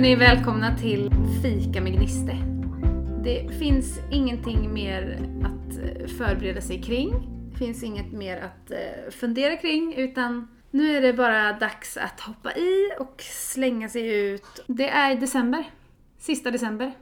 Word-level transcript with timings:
Hörni, 0.00 0.16
välkomna 0.16 0.76
till 0.76 1.10
Fika 1.42 1.80
med 1.80 1.92
Gniste. 1.92 2.36
Det 3.24 3.58
finns 3.58 3.98
ingenting 4.10 4.72
mer 4.74 5.18
att 5.44 5.78
eh, 5.78 6.06
förbereda 6.06 6.60
sig 6.60 6.82
kring. 6.82 7.10
Det 7.52 7.58
finns 7.58 7.82
inget 7.82 8.12
mer 8.12 8.40
att 8.40 8.70
eh, 8.70 9.10
fundera 9.10 9.56
kring, 9.56 9.94
utan 9.94 10.48
nu 10.70 10.96
är 10.96 11.02
det 11.02 11.12
bara 11.12 11.52
dags 11.52 11.96
att 11.96 12.20
hoppa 12.20 12.52
i 12.52 12.90
och 12.98 13.22
slänga 13.22 13.88
sig 13.88 14.16
ut. 14.16 14.64
Det 14.66 14.88
är 14.88 15.14
december. 15.14 15.64
Sista 16.18 16.50
december. 16.50 16.92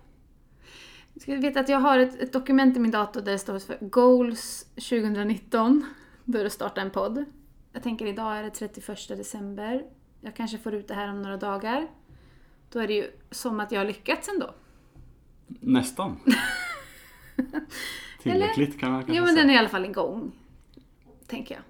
Du 1.15 1.21
ska 1.21 1.37
veta 1.37 1.60
att 1.60 1.69
jag 1.69 1.80
har 1.80 1.99
ett, 1.99 2.23
ett 2.23 2.33
dokument 2.33 2.77
i 2.77 2.80
min 2.80 2.91
dator 2.91 3.21
där 3.21 3.33
det 3.33 3.38
står 3.38 3.59
för 3.59 3.77
Goals 3.80 4.65
2019. 4.74 5.87
Börja 6.24 6.51
starta 6.51 6.80
en 6.80 6.91
podd. 6.91 7.24
Jag 7.73 7.83
tänker 7.83 8.07
idag 8.07 8.38
är 8.38 8.43
det 8.43 8.51
31 8.51 9.09
december. 9.09 9.83
Jag 10.21 10.35
kanske 10.37 10.59
får 10.59 10.74
ut 10.74 10.88
det 10.88 10.95
här 10.95 11.10
om 11.10 11.23
några 11.23 11.37
dagar. 11.37 11.88
Då 12.73 12.79
är 12.79 12.87
det 12.87 12.95
ju 12.95 13.11
som 13.31 13.61
att 13.61 13.73
jag 13.73 13.81
har 13.81 13.87
lyckats 13.87 14.29
ändå. 14.29 14.55
Nästan. 15.47 16.21
Tillräckligt 18.23 18.81
kan 18.81 18.93
man 18.93 19.01
kanske 19.01 19.17
Jo, 19.17 19.25
men 19.25 19.35
säga. 19.35 19.43
den 19.43 19.51
är 19.51 19.55
i 19.55 19.59
alla 19.59 19.69
fall 19.69 19.85
igång. 19.85 20.33
Tänker 21.27 21.55
jag. 21.55 21.65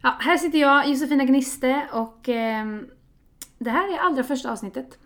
Ja, 0.00 0.16
här 0.20 0.36
sitter 0.36 0.58
jag, 0.58 0.88
Josefina 0.88 1.24
Gniste, 1.24 1.88
och 1.92 2.28
ehm, 2.28 2.90
det 3.58 3.70
här 3.70 3.94
är 3.94 3.98
allra 3.98 4.24
första 4.24 4.52
avsnittet. 4.52 4.98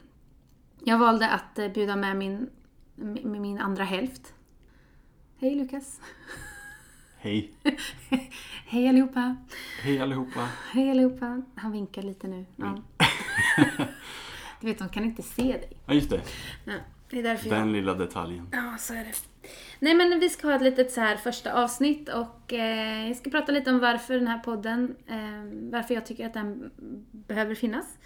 Jag 0.85 0.99
valde 0.99 1.29
att 1.31 1.59
eh, 1.59 1.69
bjuda 1.69 1.97
med 1.97 2.17
min, 2.17 2.51
med 2.95 3.41
min 3.41 3.59
andra 3.59 3.85
hälft. 3.85 4.35
Hej 5.39 5.55
Lukas. 5.55 6.01
Hej. 7.19 7.53
Hej 8.67 8.89
allihopa. 8.89 9.37
Hej 9.83 10.01
allihopa. 10.01 10.49
Hej 10.73 10.91
allihopa. 10.91 11.43
Han 11.55 11.73
vinkar 11.73 12.03
lite 12.03 12.29
nu. 12.29 12.45
Ja. 12.57 12.79
Du 14.63 14.69
vet, 14.69 14.79
de 14.79 14.89
kan 14.89 15.05
inte 15.05 15.23
se 15.23 15.43
dig. 15.43 15.69
Ja, 15.87 15.95
just 15.95 16.11
det. 16.11 16.21
Ja, 16.65 16.73
det 17.11 17.19
är 17.19 17.23
därför 17.23 17.49
jag... 17.49 17.59
Den 17.59 17.73
lilla 17.73 17.95
detaljen. 17.95 18.49
Ja, 18.53 18.77
så 18.79 18.95
är 18.95 18.99
det. 19.05 19.49
Nej 19.79 19.95
men 19.95 20.21
vi 20.21 20.29
ska 20.29 20.47
ha 20.49 20.55
ett 20.55 20.63
litet 20.63 20.93
så 20.93 21.01
här 21.01 21.17
första 21.17 21.53
avsnitt 21.65 22.09
och 22.09 22.53
eh, 22.53 23.09
jag 23.09 23.17
ska 23.17 23.31
prata 23.31 23.53
lite 23.53 23.71
om 23.71 23.79
varför 23.79 24.15
den 24.15 24.29
här 24.29 24.39
podden, 24.39 24.97
eh, 25.07 25.71
varför 25.73 25.95
jag 25.95 26.07
tycker 26.07 26.27
att 26.27 26.35
den 26.35 26.71
behöver 27.13 27.55
finnas. 27.55 27.99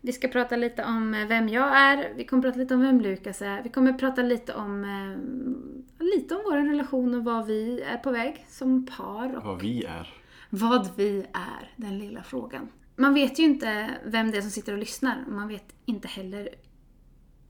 Vi 0.00 0.12
ska 0.12 0.28
prata 0.28 0.56
lite 0.56 0.84
om 0.84 1.26
vem 1.28 1.48
jag 1.48 1.76
är, 1.76 2.14
vi 2.16 2.24
kommer 2.24 2.42
prata 2.42 2.58
lite 2.58 2.74
om 2.74 2.80
vem 2.80 3.00
Lukas 3.00 3.42
är, 3.42 3.62
vi 3.62 3.68
kommer 3.68 3.92
prata 3.92 4.22
lite 4.22 4.54
om, 4.54 4.84
eh, 4.84 6.04
lite 6.04 6.34
om 6.34 6.40
vår 6.44 6.56
relation 6.56 7.14
och 7.14 7.24
vad 7.24 7.46
vi 7.46 7.80
är 7.82 7.96
på 7.96 8.10
väg 8.10 8.46
som 8.48 8.86
par 8.86 9.36
och 9.36 9.44
Vad 9.44 9.62
vi 9.62 9.84
är. 9.84 10.08
vad 10.50 10.88
vi 10.96 11.18
är, 11.32 11.72
den 11.76 11.98
lilla 11.98 12.22
frågan. 12.22 12.68
Man 13.00 13.14
vet 13.14 13.38
ju 13.38 13.42
inte 13.42 13.98
vem 14.04 14.30
det 14.30 14.38
är 14.38 14.42
som 14.42 14.50
sitter 14.50 14.72
och 14.72 14.78
lyssnar 14.78 15.24
och 15.26 15.32
man 15.32 15.48
vet 15.48 15.74
inte 15.84 16.08
heller 16.08 16.54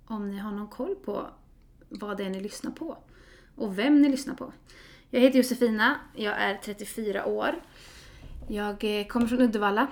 om 0.06 0.30
ni 0.30 0.38
har 0.38 0.50
någon 0.50 0.68
koll 0.68 0.94
på 0.94 1.30
vad 1.88 2.16
det 2.16 2.24
är 2.24 2.30
ni 2.30 2.40
lyssnar 2.40 2.70
på 2.70 2.98
och 3.54 3.78
vem 3.78 4.02
ni 4.02 4.08
lyssnar 4.08 4.34
på. 4.34 4.52
Jag 5.10 5.20
heter 5.20 5.38
Josefina, 5.38 6.00
jag 6.16 6.34
är 6.40 6.54
34 6.56 7.26
år. 7.26 7.62
Jag 8.48 9.00
eh, 9.00 9.06
kommer 9.06 9.26
från 9.26 9.40
Uddevalla. 9.40 9.88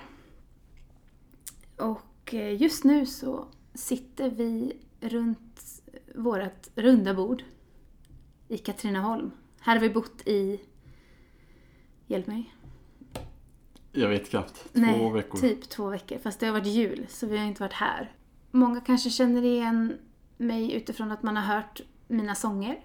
Och 1.77 2.33
eh, 2.33 2.61
just 2.61 2.83
nu 2.83 3.05
så 3.05 3.47
sitter 3.73 4.29
vi 4.29 4.77
runt 4.99 5.61
vårt 6.15 6.67
runda 6.75 7.13
bord 7.13 7.43
i 8.47 8.57
Katrineholm. 8.57 9.31
Här 9.59 9.75
har 9.75 9.81
vi 9.81 9.89
bott 9.89 10.27
i, 10.27 10.61
hjälp 12.07 12.27
mig, 12.27 12.53
jag 13.97 14.09
vet 14.09 14.29
knappt. 14.29 14.55
Två 14.73 14.79
Nej, 14.81 15.11
veckor. 15.11 15.37
typ 15.39 15.69
två 15.69 15.89
veckor. 15.89 16.17
Fast 16.17 16.39
det 16.39 16.45
har 16.45 16.53
varit 16.53 16.67
jul, 16.67 17.05
så 17.09 17.27
vi 17.27 17.37
har 17.37 17.45
inte 17.45 17.61
varit 17.63 17.73
här. 17.73 18.11
Många 18.51 18.81
kanske 18.81 19.09
känner 19.09 19.43
igen 19.45 19.97
mig 20.37 20.73
utifrån 20.73 21.11
att 21.11 21.23
man 21.23 21.37
har 21.37 21.55
hört 21.55 21.81
mina 22.07 22.35
sånger. 22.35 22.79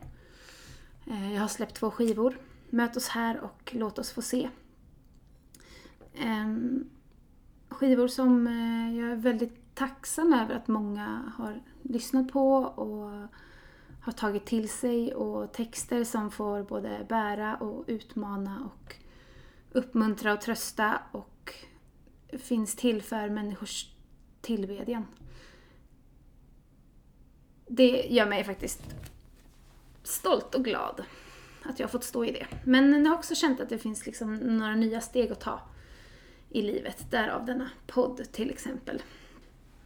Eh, 1.06 1.34
Jag 1.34 1.41
har 1.41 1.49
släppt 1.49 1.75
två 1.75 1.91
skivor. 1.91 2.39
Möt 2.71 2.97
oss 2.97 3.09
här 3.09 3.41
och 3.41 3.71
låt 3.75 3.99
oss 3.99 4.11
få 4.12 4.23
se. 4.23 4.49
Ehm, 6.15 6.84
Skivor 7.69 8.09
som 8.09 8.47
eh, 8.47 8.99
jag 8.99 9.11
är 9.12 9.17
väldigt 9.17 9.75
tacksam 9.75 10.33
över 10.34 10.55
att 10.55 10.69
många 10.69 11.33
har 11.37 11.62
lyssnat 11.83 12.33
på 12.33 12.56
och 12.56 13.29
har 14.00 14.12
tagit 14.12 14.47
till 14.47 14.69
sig 14.69 15.15
och 15.15 15.53
texter 15.53 16.05
som 16.05 16.31
får 16.31 16.62
både 16.62 17.06
bära 17.09 17.56
och 17.56 17.84
utmana 17.87 18.59
och 18.75 18.94
uppmuntra 19.75 20.33
och 20.33 20.41
trösta 20.41 21.03
och 21.12 21.55
finns 22.38 22.77
till 22.77 23.03
för 23.03 23.28
människors 23.28 23.87
tillbedjan. 24.41 25.06
Det 27.66 28.06
gör 28.11 28.27
mig 28.27 28.44
faktiskt 28.44 28.82
stolt 30.03 30.55
och 30.55 30.65
glad 30.65 31.03
att 31.62 31.78
jag 31.78 31.87
har 31.87 31.91
fått 31.91 32.05
stå 32.05 32.25
i 32.25 32.32
det. 32.32 32.47
Men 32.65 33.05
jag 33.05 33.11
har 33.11 33.19
också 33.19 33.34
känt 33.34 33.61
att 33.61 33.69
det 33.69 33.78
finns 33.78 34.06
liksom 34.06 34.34
några 34.34 34.75
nya 34.75 35.00
steg 35.00 35.32
att 35.32 35.41
ta 35.41 35.61
i 36.50 36.62
livet. 36.62 37.11
Därav 37.11 37.47
denna 37.47 37.71
podd 37.87 38.32
till 38.32 38.50
exempel. 38.50 39.03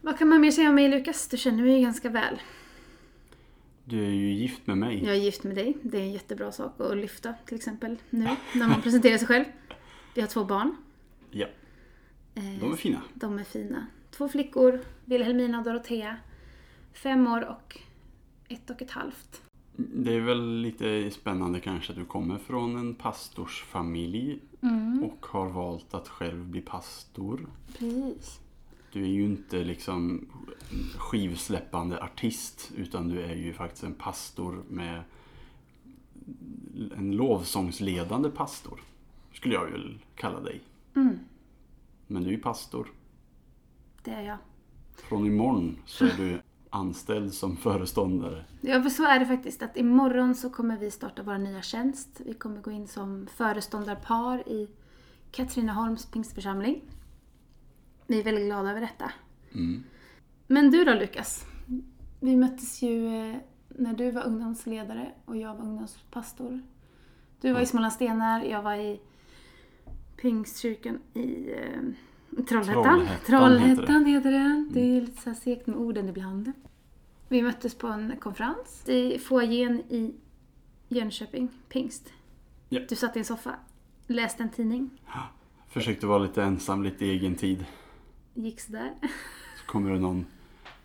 Vad 0.01 0.17
kan 0.17 0.27
man 0.27 0.41
mer 0.41 0.51
säga 0.51 0.69
om 0.69 0.75
mig 0.75 0.89
Lukas? 0.89 1.27
Du 1.27 1.37
känner 1.37 1.63
mig 1.63 1.73
ju 1.75 1.81
ganska 1.81 2.09
väl. 2.09 2.41
Du 3.83 4.05
är 4.05 4.09
ju 4.09 4.33
gift 4.33 4.67
med 4.67 4.77
mig. 4.77 5.05
Jag 5.05 5.15
är 5.15 5.19
gift 5.19 5.43
med 5.43 5.55
dig. 5.55 5.77
Det 5.81 5.97
är 5.97 6.01
en 6.01 6.11
jättebra 6.11 6.51
sak 6.51 6.81
att 6.81 6.97
lyfta 6.97 7.33
till 7.45 7.55
exempel 7.55 7.97
nu 8.09 8.27
när 8.53 8.67
man 8.67 8.81
presenterar 8.81 9.17
sig 9.17 9.27
själv. 9.27 9.45
Vi 10.17 10.21
har 10.21 10.27
två 10.27 10.43
barn. 10.45 10.75
Ja. 11.31 11.47
Eh, 12.35 12.43
De 12.59 12.71
är 12.71 12.75
fina. 12.75 13.01
De 13.13 13.39
är 13.39 13.43
fina. 13.43 13.87
Två 14.11 14.29
flickor, 14.29 14.79
Wilhelmina 15.05 15.57
och 15.57 15.63
Dorotea. 15.63 16.17
Fem 16.93 17.27
år 17.27 17.49
och 17.49 17.79
ett 18.47 18.69
och 18.69 18.81
ett 18.81 18.91
halvt. 18.91 19.41
Det 19.75 20.13
är 20.13 20.19
väl 20.19 20.57
lite 20.61 21.11
spännande 21.11 21.59
kanske 21.59 21.91
att 21.93 21.99
du 21.99 22.05
kommer 22.05 22.37
från 22.37 22.75
en 22.77 22.95
pastorsfamilj 22.95 24.39
Mm. 24.61 25.03
och 25.03 25.25
har 25.25 25.49
valt 25.49 25.93
att 25.93 26.07
själv 26.07 26.45
bli 26.45 26.61
pastor. 26.61 27.47
Precis. 27.77 28.39
Du 28.91 29.03
är 29.03 29.07
ju 29.07 29.23
inte 29.23 29.63
liksom 29.63 30.27
skivsläppande 30.97 32.03
artist 32.03 32.71
utan 32.75 33.07
du 33.09 33.21
är 33.21 33.35
ju 33.35 33.53
faktiskt 33.53 33.83
en 33.83 33.93
pastor 33.93 34.63
med 34.69 35.03
en 36.97 37.11
lovsångsledande 37.11 38.29
pastor. 38.29 38.79
Skulle 39.37 39.53
jag 39.53 39.65
väl 39.71 39.99
kalla 40.15 40.39
dig. 40.39 40.61
Mm, 40.95 41.19
Men 42.07 42.23
du 42.23 42.29
är 42.29 42.33
ju 42.33 42.39
pastor. 42.41 42.87
det 44.03 44.11
är 44.11 44.21
jag. 44.21 44.37
Från 44.95 45.25
imorgon 45.25 45.77
så 45.85 46.05
är 46.05 46.13
du 46.17 46.41
anställd 46.69 47.33
som 47.33 47.57
föreståndare. 47.57 48.45
Ja, 48.61 48.81
för 48.81 48.89
så 48.89 49.03
är 49.05 49.19
det 49.19 49.25
faktiskt. 49.25 49.61
Att 49.61 49.77
imorgon 49.77 50.35
så 50.35 50.49
kommer 50.49 50.77
vi 50.77 50.91
starta 50.91 51.23
vår 51.23 51.37
nya 51.37 51.61
tjänst. 51.61 52.21
Vi 52.25 52.33
kommer 52.33 52.61
gå 52.61 52.71
in 52.71 52.87
som 52.87 53.27
föreståndarpar 53.27 54.49
i 54.49 54.69
Katrineholms 55.31 56.05
pingstförsamling. 56.05 56.81
Vi 58.07 58.19
är 58.19 58.23
väldigt 58.23 58.45
glada 58.45 58.69
över 58.69 58.81
detta. 58.81 59.11
Mm. 59.53 59.83
Men 60.47 60.71
du 60.71 60.83
då 60.83 60.93
Lukas? 60.93 61.45
Vi 62.19 62.35
möttes 62.35 62.81
ju 62.81 63.07
eh, 63.07 63.35
när 63.69 63.93
du 63.93 64.11
var 64.11 64.23
ungdomsledare 64.23 65.11
och 65.25 65.37
jag 65.37 65.55
var 65.55 65.61
ungdomspastor. 65.65 66.61
Du 67.41 67.53
var 67.53 67.61
i 67.61 67.65
Smålandstenar, 67.65 68.43
jag 68.43 68.61
var 68.61 68.75
i 68.75 68.99
Pingstkyrkan 70.21 70.99
i 71.13 71.51
eh, 71.53 72.43
Trollhättan. 72.49 72.83
Trollhättan 72.83 73.25
Trollhättan 73.25 74.05
heter 74.05 74.31
det. 74.31 74.65
Det 74.71 74.97
är 74.97 75.01
lite 75.01 75.21
så 75.21 75.33
segt 75.33 75.67
med 75.67 75.77
orden 75.77 76.09
ibland. 76.09 76.51
Vi 77.27 77.41
möttes 77.41 77.75
på 77.75 77.87
en 77.87 78.15
konferens 78.19 78.89
i 78.89 79.19
foajén 79.19 79.79
i 79.79 80.15
Jönköping, 80.87 81.49
Pingst. 81.69 82.13
Ja. 82.69 82.81
Du 82.89 82.95
satt 82.95 83.15
i 83.15 83.19
en 83.19 83.25
soffa, 83.25 83.55
läste 84.07 84.43
en 84.43 84.49
tidning, 84.49 84.89
Försökte 85.69 86.05
vara 86.07 86.19
lite 86.19 86.43
ensam, 86.43 86.83
lite 86.83 87.05
egen 87.05 87.35
tid. 87.35 87.65
gick 88.33 88.59
sådär. 88.59 88.93
Så 89.59 89.65
kommer 89.65 89.91
det 89.91 89.99
någon 89.99 90.25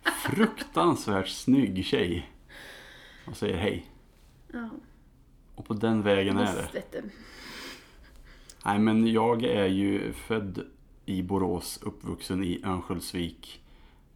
fruktansvärt 0.03 1.27
snygg 1.27 1.85
tjej 1.85 2.31
och 3.27 3.37
säger 3.37 3.57
hej. 3.57 3.85
Ja, 4.53 4.69
Och 5.55 5.65
på 5.65 5.73
den 5.73 6.01
vägen 6.01 6.37
är 6.37 6.55
det. 6.55 7.03
Nej 8.65 8.79
men 8.79 9.07
jag 9.07 9.43
är 9.43 9.67
ju 9.67 10.13
född 10.13 10.65
i 11.05 11.23
Borås, 11.23 11.79
uppvuxen 11.83 12.43
i 12.43 12.61
Örnsköldsvik. 12.65 13.63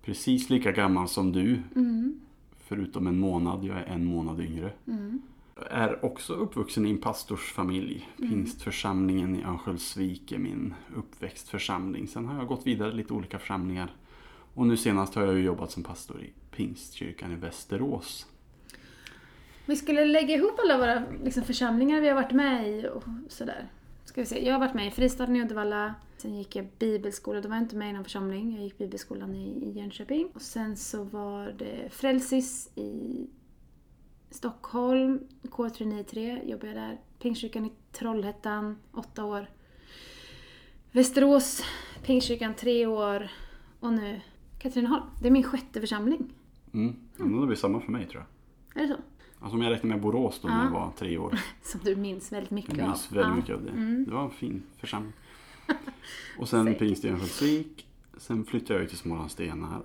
Precis 0.04 0.50
lika 0.50 0.72
gammal 0.72 1.08
som 1.08 1.32
du, 1.32 1.62
Mm, 1.76 2.20
förutom 2.68 3.08
en 3.08 3.20
månad. 3.20 3.64
Jag 3.66 3.78
är 3.78 3.86
en 3.86 4.06
månad 4.06 4.40
yngre. 4.40 4.72
mm, 4.88 5.22
är 5.72 6.06
också 6.06 6.34
uppvuxen 6.34 6.86
i 6.86 6.90
en 6.90 6.98
pastorsfamilj. 6.98 8.10
Pingstförsamlingen 8.18 9.36
i 9.36 9.44
Örnsköldsvik 9.44 10.32
är 10.32 10.38
min 10.38 10.74
uppväxtförsamling. 10.96 12.08
Sen 12.08 12.26
har 12.26 12.38
jag 12.38 12.48
gått 12.48 12.68
vidare 12.68 12.94
lite 12.94 13.14
olika 13.14 13.40
församlingar. 13.40 13.92
Och 14.54 14.68
nu 14.68 14.78
senast 14.78 15.16
har 15.16 15.26
jag 15.26 15.36
ju 15.36 15.44
jobbat 15.44 15.72
som 15.72 15.84
pastor 15.84 16.22
i 16.22 16.34
Pingstkyrkan 16.56 17.32
i 17.32 17.36
Västerås. 17.36 18.28
Vi 19.66 19.76
skulle 19.76 20.06
lägga 20.06 20.36
ihop 20.36 20.60
alla 20.60 20.78
våra 20.78 21.04
liksom, 21.24 21.44
församlingar 21.44 22.02
vi 22.02 22.08
har 22.08 22.16
varit 22.16 22.32
med 22.32 22.70
i 22.70 22.88
och 22.94 23.04
sådär. 23.30 23.68
Ska 24.08 24.22
vi 24.22 24.28
se. 24.28 24.46
Jag 24.46 24.54
har 24.54 24.60
varit 24.60 24.74
med 24.74 24.88
i 24.88 24.92
Fristaden 24.92 25.36
i 25.36 25.42
Uddevalla, 25.42 25.96
Sen 26.18 26.36
gick 26.36 26.56
jag 26.56 26.68
bibelskola, 26.80 27.42
då 27.42 27.50
var 27.50 27.56
jag 27.56 27.64
inte 27.64 27.76
med 27.76 27.90
i 27.90 27.94
någon 27.94 28.04
församling. 28.04 28.56
Jag 28.56 28.64
gick 28.64 28.78
bibelskolan 28.78 29.36
i, 29.36 29.66
i 29.66 29.72
Jönköping. 29.72 30.30
Och 30.34 30.42
sen 30.42 30.78
så 30.78 31.04
var 31.04 31.56
det 31.58 31.90
Frälsis 31.90 32.72
i 32.76 33.28
Stockholm, 34.30 35.20
K393 35.42 36.50
jobbade 36.50 36.68
jag 36.68 36.76
där. 36.76 37.02
Pingstkyrkan 37.20 37.66
i 37.66 37.72
Trollhättan, 37.92 38.78
åtta 38.92 39.26
år. 39.26 39.50
Västerås, 40.92 41.64
Pingstkyrkan 42.04 42.54
tre 42.54 42.86
år. 42.86 43.32
Och 43.80 43.94
nu 43.94 44.22
Katrineholm. 44.60 45.04
Det 45.22 45.28
är 45.28 45.32
min 45.32 45.44
sjätte 45.44 45.82
församling. 45.82 46.34
Mm. 46.74 46.96
Mm. 47.20 47.42
Det 47.42 47.48
blir 47.48 47.58
samma 47.58 47.82
för 47.82 47.92
mig 47.92 48.08
tror 48.08 48.26
jag. 48.74 48.84
Är 48.84 48.88
det 48.88 48.94
så? 48.94 49.02
Alltså 49.40 49.56
om 49.58 49.62
jag 49.62 49.72
räknar 49.72 49.90
med 49.90 50.02
Borås 50.02 50.40
då 50.42 50.48
när 50.48 50.58
Ja. 50.58 50.64
jag 50.64 50.72
var 50.72 50.92
tre 50.98 51.18
år. 51.18 51.40
Som 51.62 51.80
du 51.84 51.96
minns 51.96 52.32
väldigt 52.32 52.52
mycket 52.52 52.78
Jag 52.78 52.88
minns 52.88 53.08
av. 53.08 53.14
väldigt 53.18 53.36
mycket 53.36 53.56
av 53.56 53.64
det. 53.64 53.70
Mm. 53.72 54.06
Det 54.06 54.12
var 54.12 54.24
en 54.24 54.30
fin 54.32 54.64
församling. 54.78 55.14
Och 56.40 56.50
sen 56.50 56.66
Säkert. 56.66 56.80
pingst 56.80 57.06
i 57.06 57.10
Örnsköldsvik. 57.10 57.88
Sen 58.18 58.46
flyttade 58.46 58.80
jag 58.80 58.90
till 58.90 58.98
Smålandsstenar, 58.98 59.82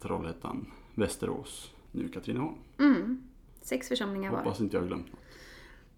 Trollhättan, 0.00 0.66
Västerås, 0.94 1.70
nu 1.92 2.08
Katrineholm. 2.08 2.54
Mm. 2.78 3.22
Sex 3.62 3.88
församlingar 3.88 4.30
var. 4.30 4.38
Hoppas 4.38 4.60
inte 4.60 4.76
jag 4.76 4.86
glömt 4.86 5.12
något. 5.12 5.20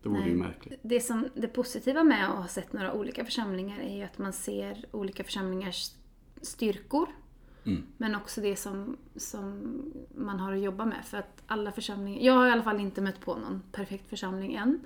Det 0.02 0.08
vore 0.08 0.20
Nej. 0.20 0.28
ju 0.31 0.37
märkligt. 0.37 0.81
Det, 0.82 1.00
som, 1.00 1.28
det 1.34 1.48
positiva 1.48 2.04
med 2.04 2.28
att 2.31 2.37
ha 2.37 2.48
sett 2.48 2.72
några 2.72 2.93
olika 2.93 3.25
församlingar 3.25 3.78
är 3.81 3.96
ju 3.96 4.02
att 4.02 4.19
man 4.19 4.32
ser 4.32 4.84
olika 4.90 5.25
församlingars 5.25 5.90
styrkor. 6.43 7.08
Mm. 7.67 7.83
Men 7.97 8.15
också 8.15 8.41
det 8.41 8.57
som, 8.57 8.97
som 9.17 9.63
man 10.15 10.41
har 10.41 10.53
att 10.53 10.61
jobba 10.61 10.85
med. 10.85 11.05
För 11.05 11.19
att 11.19 11.43
alla 11.47 11.73
församlingar... 11.73 12.21
Jag 12.21 12.33
har 12.33 12.47
i 12.47 12.51
alla 12.51 12.63
fall 12.63 12.81
inte 12.81 13.01
mött 13.01 13.21
på 13.21 13.35
någon 13.35 13.63
perfekt 13.73 14.09
församling 14.11 14.55
än. 14.55 14.81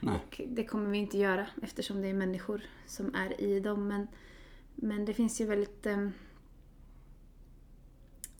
Nej. 0.00 0.14
Och 0.14 0.40
det 0.48 0.64
kommer 0.64 0.90
vi 0.90 0.98
inte 0.98 1.18
göra 1.18 1.46
eftersom 1.62 2.00
det 2.02 2.08
är 2.08 2.14
människor 2.14 2.60
som 2.86 3.14
är 3.14 3.40
i 3.40 3.60
dem. 3.60 3.88
Men, 3.88 4.08
men 4.74 5.04
det 5.04 5.14
finns 5.14 5.40
ju 5.40 5.46
väldigt... 5.46 5.86
Eh, 5.86 6.08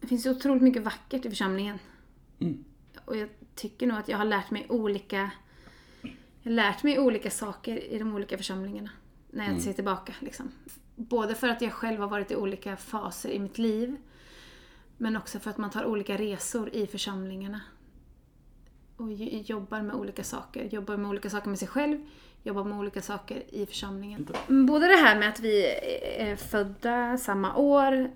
det 0.01 0.07
finns 0.07 0.27
otroligt 0.27 0.63
mycket 0.63 0.83
vackert 0.83 1.25
i 1.25 1.31
församlingen. 1.31 1.79
Mm. 2.39 2.65
Och 3.05 3.17
jag 3.17 3.29
tycker 3.55 3.87
nog 3.87 3.99
att 3.99 4.09
jag 4.09 4.19
har 4.19 4.25
lärt 4.25 4.51
mig 4.51 4.67
olika... 4.69 5.31
Jag 6.43 6.51
har 6.51 6.57
lärt 6.57 6.83
mig 6.83 6.99
olika 6.99 7.31
saker 7.31 7.85
i 7.85 7.99
de 7.99 8.15
olika 8.15 8.37
församlingarna. 8.37 8.91
När 9.31 9.45
jag 9.45 9.51
Mm. 9.51 9.63
ser 9.63 9.73
tillbaka. 9.73 10.15
Liksom. 10.21 10.51
Både 10.97 11.35
för 11.35 11.49
att 11.49 11.61
jag 11.63 11.73
själv 11.73 12.01
har 12.01 12.09
varit 12.09 12.31
i 12.31 12.37
olika 12.37 12.77
faser 12.77 13.31
i 13.31 13.39
mitt 13.39 13.59
liv. 13.59 13.97
Men 14.97 15.17
också 15.17 15.39
för 15.39 15.51
att 15.51 15.59
man 15.59 15.71
tar 15.71 15.85
olika 15.85 16.17
resor 16.17 16.69
i 16.75 16.87
församlingarna. 16.87 17.61
Och 18.97 19.13
jobbar 19.13 19.83
med 19.83 19.95
olika 19.95 20.25
saker. 20.25 20.65
Jobbar 20.65 20.97
med 20.97 21.11
olika 21.11 21.31
saker 21.31 21.49
med 21.49 21.59
sig 21.59 21.69
själv. 21.69 22.07
Jobbar 22.43 22.65
med 22.65 22.79
olika 22.79 23.03
saker 23.03 23.43
i 23.55 23.67
församlingen. 23.67 24.29
Både 24.49 24.87
det 24.87 24.97
här 24.97 25.19
med 25.19 25.29
att 25.29 25.41
vi 25.41 25.67
är 26.19 26.37
födda 26.37 27.19
samma 27.19 27.57
år, 27.57 28.11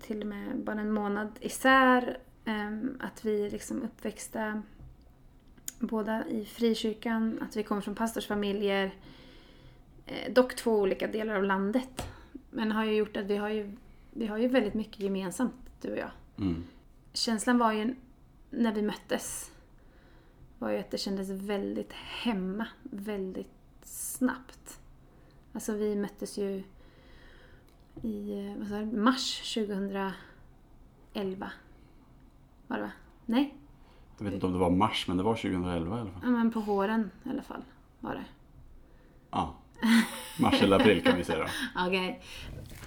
till 0.00 0.20
och 0.20 0.26
med 0.26 0.58
bara 0.58 0.80
en 0.80 0.92
månad 0.92 1.28
isär. 1.40 2.18
ehm, 2.44 3.00
Att 3.00 3.24
vi 3.24 3.46
är 3.46 3.50
liksom 3.50 3.82
uppväxta 3.82 4.62
båda 5.78 6.26
i 6.28 6.44
frikyrkan, 6.44 7.38
att 7.42 7.56
vi 7.56 7.62
kommer 7.62 7.80
från 7.80 7.94
pastorsfamiljer. 7.94 8.94
eh, 10.06 10.32
Dock 10.32 10.56
två 10.56 10.72
olika 10.80 11.06
delar 11.06 11.34
av 11.34 11.44
landet. 11.44 12.02
Men 12.56 12.72
har 12.72 12.84
ju 12.84 12.92
gjort 12.92 13.16
att 13.16 13.24
vi 13.24 13.36
har 13.36 13.48
ju, 13.48 13.76
vi 14.10 14.26
har 14.26 14.38
ju 14.38 14.48
väldigt 14.48 14.74
mycket 14.74 15.00
gemensamt, 15.00 15.54
du 15.80 15.92
och 15.92 15.98
jag. 15.98 16.10
Mm. 16.38 16.64
Känslan 17.12 17.58
var 17.58 17.72
ju 17.72 17.94
när 18.50 18.72
vi 18.72 18.82
möttes 18.82 19.50
var 20.58 20.70
ju 20.70 20.78
att 20.78 20.90
det 20.90 20.98
kändes 20.98 21.30
väldigt 21.30 21.92
hemma, 21.92 22.66
väldigt 22.82 23.48
snabbt. 23.82 24.80
Alltså 25.52 25.72
vi 25.72 25.96
möttes 25.96 26.38
ju 26.38 26.62
i 28.02 28.54
vad 28.58 28.68
sa 28.68 28.78
du, 28.78 28.86
mars 28.86 29.54
2011. 29.54 30.14
Var 32.66 32.76
det 32.76 32.82
va? 32.82 32.90
Nej? 33.26 33.54
Jag 34.18 34.24
vet 34.24 34.34
inte 34.34 34.46
om 34.46 34.52
det 34.52 34.58
var 34.58 34.70
mars, 34.70 35.08
men 35.08 35.16
det 35.16 35.22
var 35.22 35.34
2011 35.34 35.96
i 35.96 36.00
alla 36.00 36.10
fall. 36.10 36.20
Ja, 36.22 36.30
men 36.30 36.50
på 36.50 36.60
våren 36.60 37.10
i 37.24 37.28
alla 37.28 37.42
fall 37.42 37.64
var 38.00 38.14
det. 38.14 38.24
Ja. 39.30 39.54
Mars 40.38 40.62
eller 40.62 40.80
april 40.80 41.02
kan 41.02 41.16
vi 41.16 41.24
säga 41.24 41.38
då. 41.38 41.46
Okej. 41.86 42.22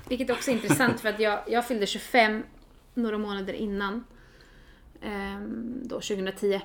Vilket 0.07 0.29
också 0.29 0.51
är 0.51 0.55
intressant 0.55 0.99
för 0.99 1.09
att 1.09 1.19
jag, 1.19 1.39
jag 1.47 1.67
fyllde 1.67 1.87
25 1.87 2.43
några 2.93 3.17
månader 3.17 3.53
innan. 3.53 4.03
Ehm, 5.01 5.81
då 5.83 5.95
2010. 5.95 6.61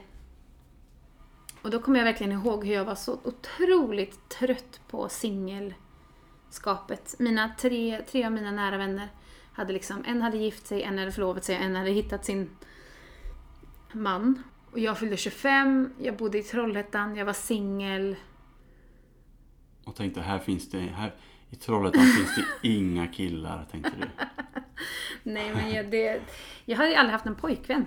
Och 1.62 1.70
då 1.70 1.80
kommer 1.80 1.98
jag 1.98 2.04
verkligen 2.04 2.32
ihåg 2.32 2.66
hur 2.66 2.74
jag 2.74 2.84
var 2.84 2.94
så 2.94 3.20
otroligt 3.24 4.28
trött 4.28 4.80
på 4.88 5.08
singelskapet. 5.08 7.14
Mina 7.18 7.54
tre, 7.58 8.02
tre 8.10 8.24
av 8.24 8.32
mina 8.32 8.50
nära 8.50 8.76
vänner 8.76 9.08
hade 9.52 9.72
liksom, 9.72 10.04
en 10.06 10.22
hade 10.22 10.36
gift 10.36 10.66
sig, 10.66 10.82
en 10.82 10.98
hade 10.98 11.12
förlovat 11.12 11.44
sig, 11.44 11.56
en 11.56 11.76
hade 11.76 11.90
hittat 11.90 12.24
sin 12.24 12.50
man. 13.92 14.42
Och 14.70 14.78
jag 14.78 14.98
fyllde 14.98 15.16
25, 15.16 15.94
jag 15.98 16.16
bodde 16.16 16.38
i 16.38 16.42
Trollhättan, 16.42 17.16
jag 17.16 17.24
var 17.24 17.32
singel. 17.32 18.16
Och 19.84 19.94
tänkte, 19.94 20.20
här 20.20 20.38
finns 20.38 20.70
det, 20.70 20.78
här 20.78 21.14
i 21.50 21.56
Trollhättan 21.56 22.02
finns 22.02 22.34
det 22.34 22.68
inga 22.68 23.06
killar, 23.06 23.66
tänkte 23.70 23.92
du. 24.00 24.06
Nej 25.22 25.54
men 25.54 25.70
jag, 25.70 25.90
det, 25.90 26.22
jag 26.64 26.76
hade 26.76 26.90
ju 26.90 26.96
aldrig 26.96 27.12
haft 27.12 27.26
en 27.26 27.36
pojkvän. 27.36 27.86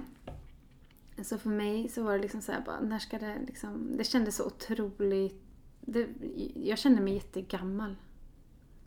Så 1.23 1.37
för 1.37 1.49
mig 1.49 1.89
så 1.89 2.03
var 2.03 2.11
det 2.11 2.21
liksom 2.21 2.41
så 2.41 2.51
här 2.51 2.61
bara, 2.61 2.79
när 2.79 2.99
ska 2.99 3.19
det 3.19 3.37
liksom, 3.47 3.97
det 3.97 4.03
kändes 4.03 4.35
så 4.35 4.45
otroligt, 4.45 5.41
det, 5.81 6.07
jag 6.55 6.77
kände 6.77 7.01
mig 7.01 7.13
jättegammal. 7.13 7.95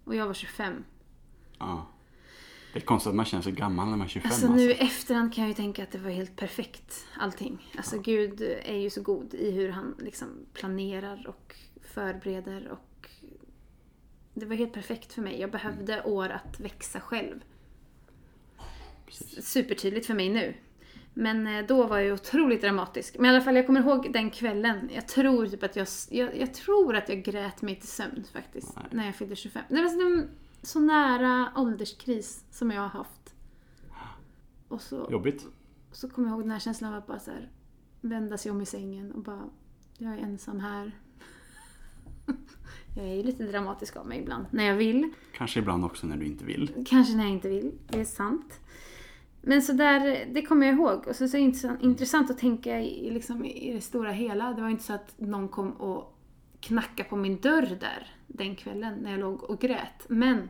Och 0.04 0.14
jag 0.14 0.26
var 0.26 0.34
25. 0.34 0.84
Ja. 1.58 1.86
Det 2.72 2.78
är 2.78 2.84
konstigt 2.84 3.10
att 3.10 3.16
man 3.16 3.24
känner 3.24 3.42
sig 3.42 3.52
gammal 3.52 3.88
när 3.88 3.96
man 3.96 4.06
är 4.06 4.10
25 4.10 4.30
Alltså 4.30 4.46
alltså. 4.46 4.56
nu 4.56 4.70
i 4.70 4.74
efterhand 4.74 5.34
kan 5.34 5.44
jag 5.44 5.48
ju 5.48 5.54
tänka 5.54 5.82
att 5.82 5.90
det 5.90 5.98
var 5.98 6.10
helt 6.10 6.36
perfekt 6.36 7.06
allting. 7.18 7.72
Alltså 7.76 7.98
Gud 7.98 8.42
är 8.62 8.76
ju 8.76 8.90
så 8.90 9.02
god 9.02 9.34
i 9.34 9.50
hur 9.50 9.68
han 9.68 9.94
liksom 9.98 10.28
planerar 10.52 11.26
och 11.28 11.56
förbereder 11.82 12.68
och 12.68 12.89
det 14.34 14.46
var 14.46 14.56
helt 14.56 14.72
perfekt 14.72 15.12
för 15.12 15.22
mig. 15.22 15.40
Jag 15.40 15.50
behövde 15.50 16.02
år 16.02 16.28
att 16.28 16.60
växa 16.60 17.00
själv. 17.00 17.44
Precis. 19.06 19.46
supertydligt 19.46 20.06
för 20.06 20.14
mig 20.14 20.28
nu. 20.28 20.54
Men 21.14 21.46
eh, 21.46 21.66
då 21.66 21.86
var 21.86 21.98
jag 21.98 22.14
otroligt 22.14 22.60
dramatisk. 22.60 23.16
Men 23.18 23.26
i 23.26 23.28
alla 23.28 23.40
fall, 23.40 23.56
jag 23.56 23.66
kommer 23.66 23.80
ihåg 23.80 24.12
den 24.12 24.30
kvällen. 24.30 24.90
Jag 24.94 25.08
tror 25.08 25.46
typ 25.46 25.62
att 25.62 25.76
jag, 25.76 25.86
jag, 26.10 26.36
jag 26.36 26.54
tror 26.54 26.96
att 26.96 27.08
jag 27.08 27.22
grät 27.22 27.62
mig 27.62 27.80
till 27.80 27.88
sömn 27.88 28.24
faktiskt. 28.32 28.76
Nej. 28.76 28.84
När 28.90 29.06
jag 29.06 29.14
fyllde 29.14 29.36
25. 29.36 29.62
Det 29.68 29.82
var 29.82 29.88
så, 29.88 30.28
så 30.62 30.80
nära 30.80 31.52
ålderskris 31.56 32.44
som 32.50 32.70
jag 32.70 32.80
har 32.80 32.88
haft. 32.88 33.34
Och 34.68 34.82
så, 34.82 35.08
Jobbigt. 35.10 35.46
så 35.92 36.10
kommer 36.10 36.28
jag 36.28 36.34
ihåg 36.34 36.44
den 36.44 36.50
här 36.50 36.58
känslan 36.58 36.92
av 36.92 36.98
att 36.98 37.06
bara 37.06 37.18
så 37.18 37.30
här, 37.30 37.50
vända 38.00 38.38
sig 38.38 38.50
om 38.50 38.60
i 38.60 38.66
sängen 38.66 39.12
och 39.12 39.22
bara, 39.22 39.50
jag 39.98 40.12
är 40.12 40.18
ensam 40.18 40.60
här. 40.60 40.92
jag 42.94 43.06
är 43.06 43.14
ju 43.14 43.22
lite 43.22 43.44
dramatisk 43.44 43.96
av 43.96 44.06
mig 44.06 44.18
ibland, 44.18 44.46
när 44.50 44.64
jag 44.64 44.74
vill. 44.74 45.12
Kanske 45.32 45.60
ibland 45.60 45.84
också 45.84 46.06
när 46.06 46.16
du 46.16 46.26
inte 46.26 46.44
vill. 46.44 46.84
Kanske 46.88 47.16
när 47.16 47.24
jag 47.24 47.32
inte 47.32 47.48
vill, 47.48 47.72
det 47.88 48.00
är 48.00 48.04
sant. 48.04 48.60
Men 49.42 49.62
så 49.62 49.72
där, 49.72 50.26
det 50.32 50.42
kommer 50.42 50.66
jag 50.66 50.74
ihåg. 50.74 51.06
Och 51.06 51.16
så, 51.16 51.28
så 51.28 51.36
är 51.36 51.40
det 51.40 51.44
intressant, 51.44 51.82
intressant 51.82 52.30
att 52.30 52.38
tänka 52.38 52.80
i, 52.80 53.10
liksom, 53.10 53.44
i 53.44 53.72
det 53.72 53.80
stora 53.80 54.10
hela. 54.10 54.52
Det 54.52 54.62
var 54.62 54.68
inte 54.68 54.84
så 54.84 54.92
att 54.92 55.20
någon 55.20 55.48
kom 55.48 55.72
och 55.72 56.16
knackade 56.60 57.08
på 57.08 57.16
min 57.16 57.40
dörr 57.40 57.78
där 57.80 58.06
den 58.26 58.56
kvällen 58.56 58.94
när 58.94 59.10
jag 59.10 59.20
låg 59.20 59.42
och 59.42 59.60
grät. 59.60 60.06
Men 60.08 60.48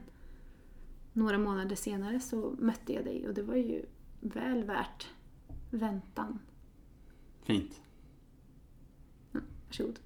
några 1.12 1.38
månader 1.38 1.76
senare 1.76 2.20
så 2.20 2.54
mötte 2.58 2.92
jag 2.92 3.04
dig 3.04 3.28
och 3.28 3.34
det 3.34 3.42
var 3.42 3.56
ju 3.56 3.84
väl 4.20 4.64
värt 4.64 5.08
väntan. 5.70 6.38
Fint. 7.42 7.80
Varsågod. 9.66 9.98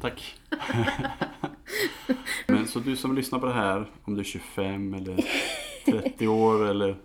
Tack. 0.00 0.40
Men 2.46 2.66
så 2.66 2.78
du 2.78 2.96
som 2.96 3.14
lyssnar 3.14 3.38
på 3.38 3.46
det 3.46 3.52
här, 3.52 3.90
om 4.04 4.14
du 4.14 4.20
är 4.20 4.24
25 4.24 4.94
eller 4.94 5.24
30 5.84 6.28
år 6.28 6.68
eller 6.68 6.96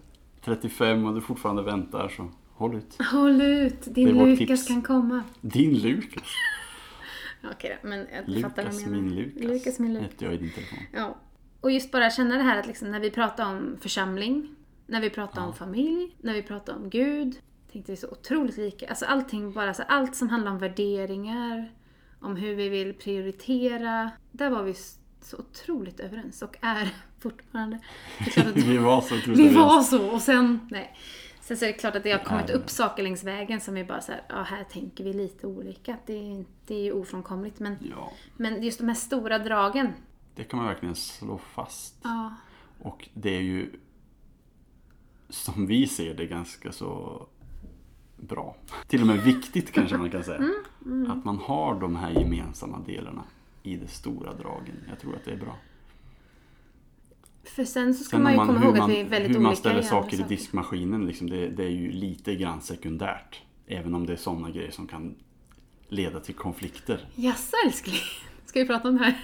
35 0.45 1.05
och 1.05 1.15
du 1.15 1.21
fortfarande 1.21 1.61
väntar 1.63 2.09
så 2.09 2.31
håll 2.53 2.75
ut. 2.75 2.97
Håll 3.11 3.41
ut, 3.41 3.95
din 3.95 4.17
Lukas 4.17 4.37
tips. 4.37 4.67
kan 4.67 4.81
komma. 4.81 5.23
Din 5.41 5.77
Lukas. 5.77 6.23
Okej 7.51 7.79
då, 7.81 7.89
men 7.89 7.99
jag 7.99 8.41
fattar 8.41 8.63
vad 8.63 8.73
Lukas 8.73 8.83
du 8.83 8.89
menar. 8.89 9.03
min 9.03 9.15
Lukas. 9.15 9.43
Lukas 9.43 9.79
min 9.79 9.93
Lukas. 9.93 10.11
Hette 10.11 10.25
jag 10.25 10.33
i 10.33 10.37
din 10.37 10.51
telefon. 10.51 10.79
Ja. 10.93 11.17
Och 11.61 11.71
just 11.71 11.91
bara 11.91 12.09
känna 12.09 12.37
det 12.37 12.43
här 12.43 12.59
att 12.59 12.67
liksom, 12.67 12.91
när 12.91 12.99
vi 12.99 13.11
pratar 13.11 13.45
om 13.45 13.77
församling, 13.81 14.55
när 14.87 15.01
vi 15.01 15.09
pratar 15.09 15.45
om 15.45 15.53
familj, 15.53 16.15
när 16.21 16.33
vi 16.33 16.43
pratar 16.43 16.75
om 16.75 16.89
Gud. 16.89 17.35
Tänkte 17.71 17.91
vi 17.91 17.97
så 17.97 18.07
otroligt 18.07 18.57
lika. 18.57 18.87
Alltså 18.87 19.05
allting 19.05 19.51
bara, 19.51 19.73
så 19.73 19.83
allt 19.83 20.15
som 20.15 20.29
handlar 20.29 20.51
om 20.51 20.57
värderingar, 20.57 21.71
om 22.21 22.35
hur 22.35 22.55
vi 22.55 22.69
vill 22.69 22.93
prioritera. 22.93 24.11
Där 24.31 24.49
var 24.49 24.63
vi 24.63 24.73
så 25.21 25.37
otroligt 25.37 25.99
överens 25.99 26.41
och 26.41 26.57
är 26.61 26.89
fortfarande. 27.19 27.79
Vi 28.55 28.77
var 28.77 29.01
så 29.01 29.17
otroligt 29.17 29.39
vi 29.39 29.49
var 29.49 29.81
så 29.81 30.09
och 30.11 30.21
sen, 30.21 30.59
nej. 30.71 30.97
Sen 31.41 31.57
så 31.57 31.65
är 31.65 31.67
det 31.67 31.73
klart 31.73 31.95
att 31.95 32.03
det 32.03 32.11
har 32.11 32.19
kommit 32.23 32.47
Nej. 32.47 32.55
upp 32.55 32.69
saker 32.69 33.03
längs 33.03 33.23
vägen 33.23 33.61
som 33.61 33.73
vi 33.73 33.83
bara 33.83 34.01
så 34.01 34.11
här, 34.11 34.21
ja 34.29 34.41
här 34.43 34.63
tänker 34.63 35.03
vi 35.03 35.13
lite 35.13 35.47
olika. 35.47 35.97
Det 36.05 36.13
är, 36.13 36.45
det 36.67 36.75
är 36.75 36.83
ju 36.83 36.91
ofrånkomligt 36.91 37.59
men, 37.59 37.75
Ja, 37.95 38.11
men 38.37 38.63
just 38.63 38.79
de 38.79 38.87
här 38.87 38.95
stora 38.95 39.39
dragen. 39.39 39.93
det 40.35 40.43
kan 40.43 40.57
man 40.57 40.67
verkligen 40.67 40.95
slå 40.95 41.37
fast. 41.37 41.95
Ja. 42.03 42.35
Och 42.79 43.09
det 43.13 43.35
är 43.35 43.41
ju 43.41 43.71
som 45.29 45.67
vi 45.67 45.87
ser 45.87 46.13
det 46.13 46.25
ganska 46.25 46.71
så 46.71 47.27
bra. 48.21 48.55
Till 48.87 49.01
och 49.01 49.07
med 49.07 49.23
viktigt 49.23 49.71
kanske 49.71 49.97
man 49.97 50.09
kan 50.09 50.23
säga. 50.23 50.49
Att 51.07 51.25
man 51.25 51.37
har 51.37 51.79
de 51.79 51.95
här 51.95 52.11
gemensamma 52.11 52.79
delarna 52.79 53.23
i 53.63 53.75
de 53.75 53.87
stora 53.87 54.33
dragen. 54.33 54.75
Jag 54.89 54.99
tror 54.99 55.15
att 55.15 55.25
det 55.25 55.31
är 55.31 55.37
bra. 55.37 55.55
För 57.43 57.63
sen 57.63 57.93
så 57.93 58.03
ska 58.03 58.17
Sen 58.17 58.23
man 58.23 58.33
ju 58.33 58.39
om 58.39 58.47
komma 58.47 58.59
hur 58.59 58.65
ihåg 58.65 58.77
man, 58.77 58.89
att 58.89 58.97
vi 58.97 59.01
är 59.01 59.05
väldigt 59.05 59.29
hur 59.29 59.35
olika 59.35 59.47
man 59.47 59.55
ställer 59.55 59.81
saker 59.81 60.19
i 60.19 60.23
diskmaskinen, 60.23 61.05
liksom, 61.05 61.29
det, 61.29 61.49
det 61.49 61.63
är 61.63 61.69
ju 61.69 61.91
lite 61.91 62.35
grann 62.35 62.61
sekundärt. 62.61 63.41
Även 63.67 63.95
om 63.95 64.05
det 64.05 64.13
är 64.13 64.17
sådana 64.17 64.49
grejer 64.49 64.71
som 64.71 64.87
kan 64.87 65.15
leda 65.87 66.19
till 66.19 66.35
konflikter. 66.35 67.07
Jaså 67.15 67.55
älskling? 67.65 67.99
Ska 68.45 68.59
vi 68.59 68.67
prata 68.67 68.87
om 68.87 68.97
det 68.97 69.03
här? 69.03 69.19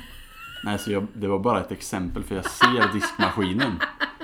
Nej, 0.64 0.80
så 0.80 0.92
jag, 0.92 1.08
det 1.14 1.28
var 1.28 1.40
bara 1.40 1.62
ett 1.62 1.72
exempel 1.72 2.24
för 2.24 2.36
jag 2.36 2.46
ser 2.46 2.94
diskmaskinen. 2.94 3.72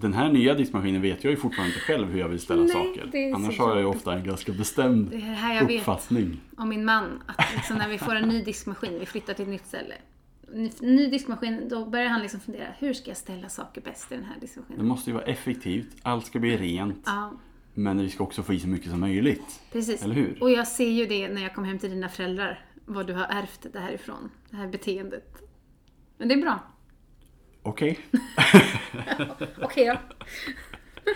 Den 0.00 0.12
här 0.14 0.32
nya 0.32 0.54
diskmaskinen 0.54 1.02
vet 1.02 1.24
jag 1.24 1.30
ju 1.30 1.36
fortfarande 1.36 1.74
inte 1.74 1.80
själv 1.86 2.08
hur 2.12 2.18
jag 2.20 2.28
vill 2.28 2.40
ställa 2.40 2.62
Nej, 2.62 2.70
saker. 2.72 3.08
det 3.12 3.32
Annars 3.32 3.58
har 3.58 3.68
jag 3.70 3.78
ju 3.78 3.84
ofta 3.84 4.14
en 4.14 4.24
ganska 4.24 4.52
bestämd 4.52 5.10
Det 5.10 5.16
är 5.16 5.20
det 5.20 5.24
här 5.26 5.54
jag 5.54 5.64
vet 5.66 5.78
uppfattning. 5.78 6.40
om 6.56 6.68
min 6.68 6.84
man. 6.84 7.22
Att 7.26 7.54
liksom 7.56 7.76
när 7.76 7.88
vi 7.88 7.98
får 7.98 8.14
en 8.14 8.28
ny 8.28 8.42
diskmaskin, 8.44 8.98
vi 8.98 9.06
flyttar 9.06 9.34
till 9.34 9.42
ett 9.42 9.48
nytt 9.50 9.66
ställe. 9.66 9.94
Ny, 10.80 11.06
diskmaskin, 11.10 11.68
då 11.68 11.84
börjar 11.86 12.08
han 12.08 12.20
liksom 12.22 12.40
fundera. 12.40 12.66
Hur 12.78 12.92
ska 12.94 13.10
jag 13.10 13.16
ställa 13.16 13.48
saker 13.48 13.80
bäst 13.80 14.12
i 14.12 14.14
den 14.14 14.24
här 14.24 14.34
Det 14.34 14.40
diskmaskinen? 14.40 14.86
måste 14.86 15.10
ju 15.10 15.14
vara 15.14 15.24
effektivt, 15.24 15.88
allt 16.02 16.26
ska 16.26 16.38
bli 16.38 16.56
rent. 16.56 17.02
Ja, 17.06 17.32
Men 17.74 17.98
vi 17.98 18.10
ska 18.10 18.24
också 18.24 18.42
få 18.42 18.52
i 18.54 18.60
så 18.60 18.68
mycket 18.68 18.90
som 18.90 19.00
möjligt. 19.00 19.60
precis. 19.72 20.02
Eller 20.04 20.14
hur? 20.14 20.38
Och 20.42 20.50
jag 20.50 20.68
ser 20.68 20.90
ju 20.90 21.06
det 21.06 21.28
när 21.28 21.42
jag 21.42 21.54
kommer 21.54 21.68
hem 21.68 21.78
till 21.78 21.90
dina 21.90 22.08
föräldrar. 22.08 22.64
Vad 22.84 23.06
du 23.06 23.12
har 23.12 23.24
ärvt 23.30 23.66
det 23.72 23.78
här 23.80 23.92
ifrån. 23.92 24.30
Det 24.50 24.56
här 24.56 24.66
beteendet. 24.68 25.42
Men 26.18 26.28
det 26.28 26.34
är 26.34 26.42
bra. 26.42 26.58
Okej. 27.68 27.98
Okej 29.62 29.86
då. 29.86 29.98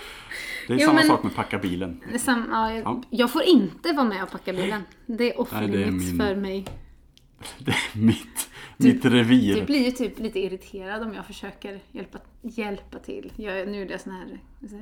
Det 0.66 0.72
är 0.74 0.78
Jo, 0.78 0.86
samma 0.86 0.92
men- 0.98 1.06
sak 1.06 1.22
med 1.22 1.34
packa 1.34 1.58
bilen. 1.58 2.00
Sam, 2.18 2.46
ja, 2.50 2.72
jag, 2.72 2.82
Ja. 2.84 3.02
jag 3.10 3.30
får 3.32 3.42
inte 3.42 3.92
vara 3.92 4.04
med 4.06 4.22
och 4.22 4.30
packa 4.30 4.52
bilen. 4.52 4.82
Det 5.06 5.32
är 5.32 5.40
off 5.40 5.48
Nej, 5.52 5.68
det 5.68 5.82
är 5.82 5.86
limits 5.86 6.06
min- 6.10 6.18
för 6.20 6.36
mig. 6.36 6.64
Det 7.58 7.70
är 7.70 7.98
mitt, 7.98 8.50
mitt 8.76 9.04
revir. 9.04 9.54
Du 9.54 9.62
blir 9.64 9.84
ju 9.84 9.90
typ 9.90 10.18
lite 10.18 10.40
irriterad 10.40 11.02
om 11.02 11.14
jag 11.14 11.26
försöker 11.26 11.80
hjälpa, 11.92 12.18
hjälpa 12.42 12.98
till. 12.98 13.32
Jag, 13.36 13.68
nu 13.68 13.82
är 13.82 13.86
det 13.88 13.98
såna 13.98 14.16
här 14.16 14.38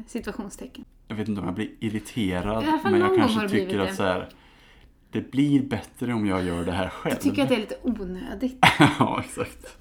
situationstecken. 0.07 0.85
Jag 1.09 1.17
vet 1.17 1.29
inte 1.29 1.41
om 1.41 1.47
jag 1.47 1.55
blir 1.55 1.71
irriterad. 1.81 2.65
Men 2.85 3.01
jag 3.01 3.17
kanske 3.17 3.49
tycker 3.49 3.79
att 3.79 3.89
det. 3.89 3.95
så 3.95 4.03
här, 4.03 4.29
det 5.11 5.31
blir 5.31 5.63
bättre 5.63 6.13
om 6.15 6.27
jag 6.27 6.45
gör 6.45 6.65
det 6.65 6.73
här 6.73 6.89
själv. 6.89 7.15
Jag 7.15 7.21
tycker 7.23 7.43
att 7.43 7.49
det 7.49 7.55
är 7.55 7.61
lite 7.61 7.77
onödigt. 7.83 8.59
ja, 8.99 9.23
exakt. 9.25 9.77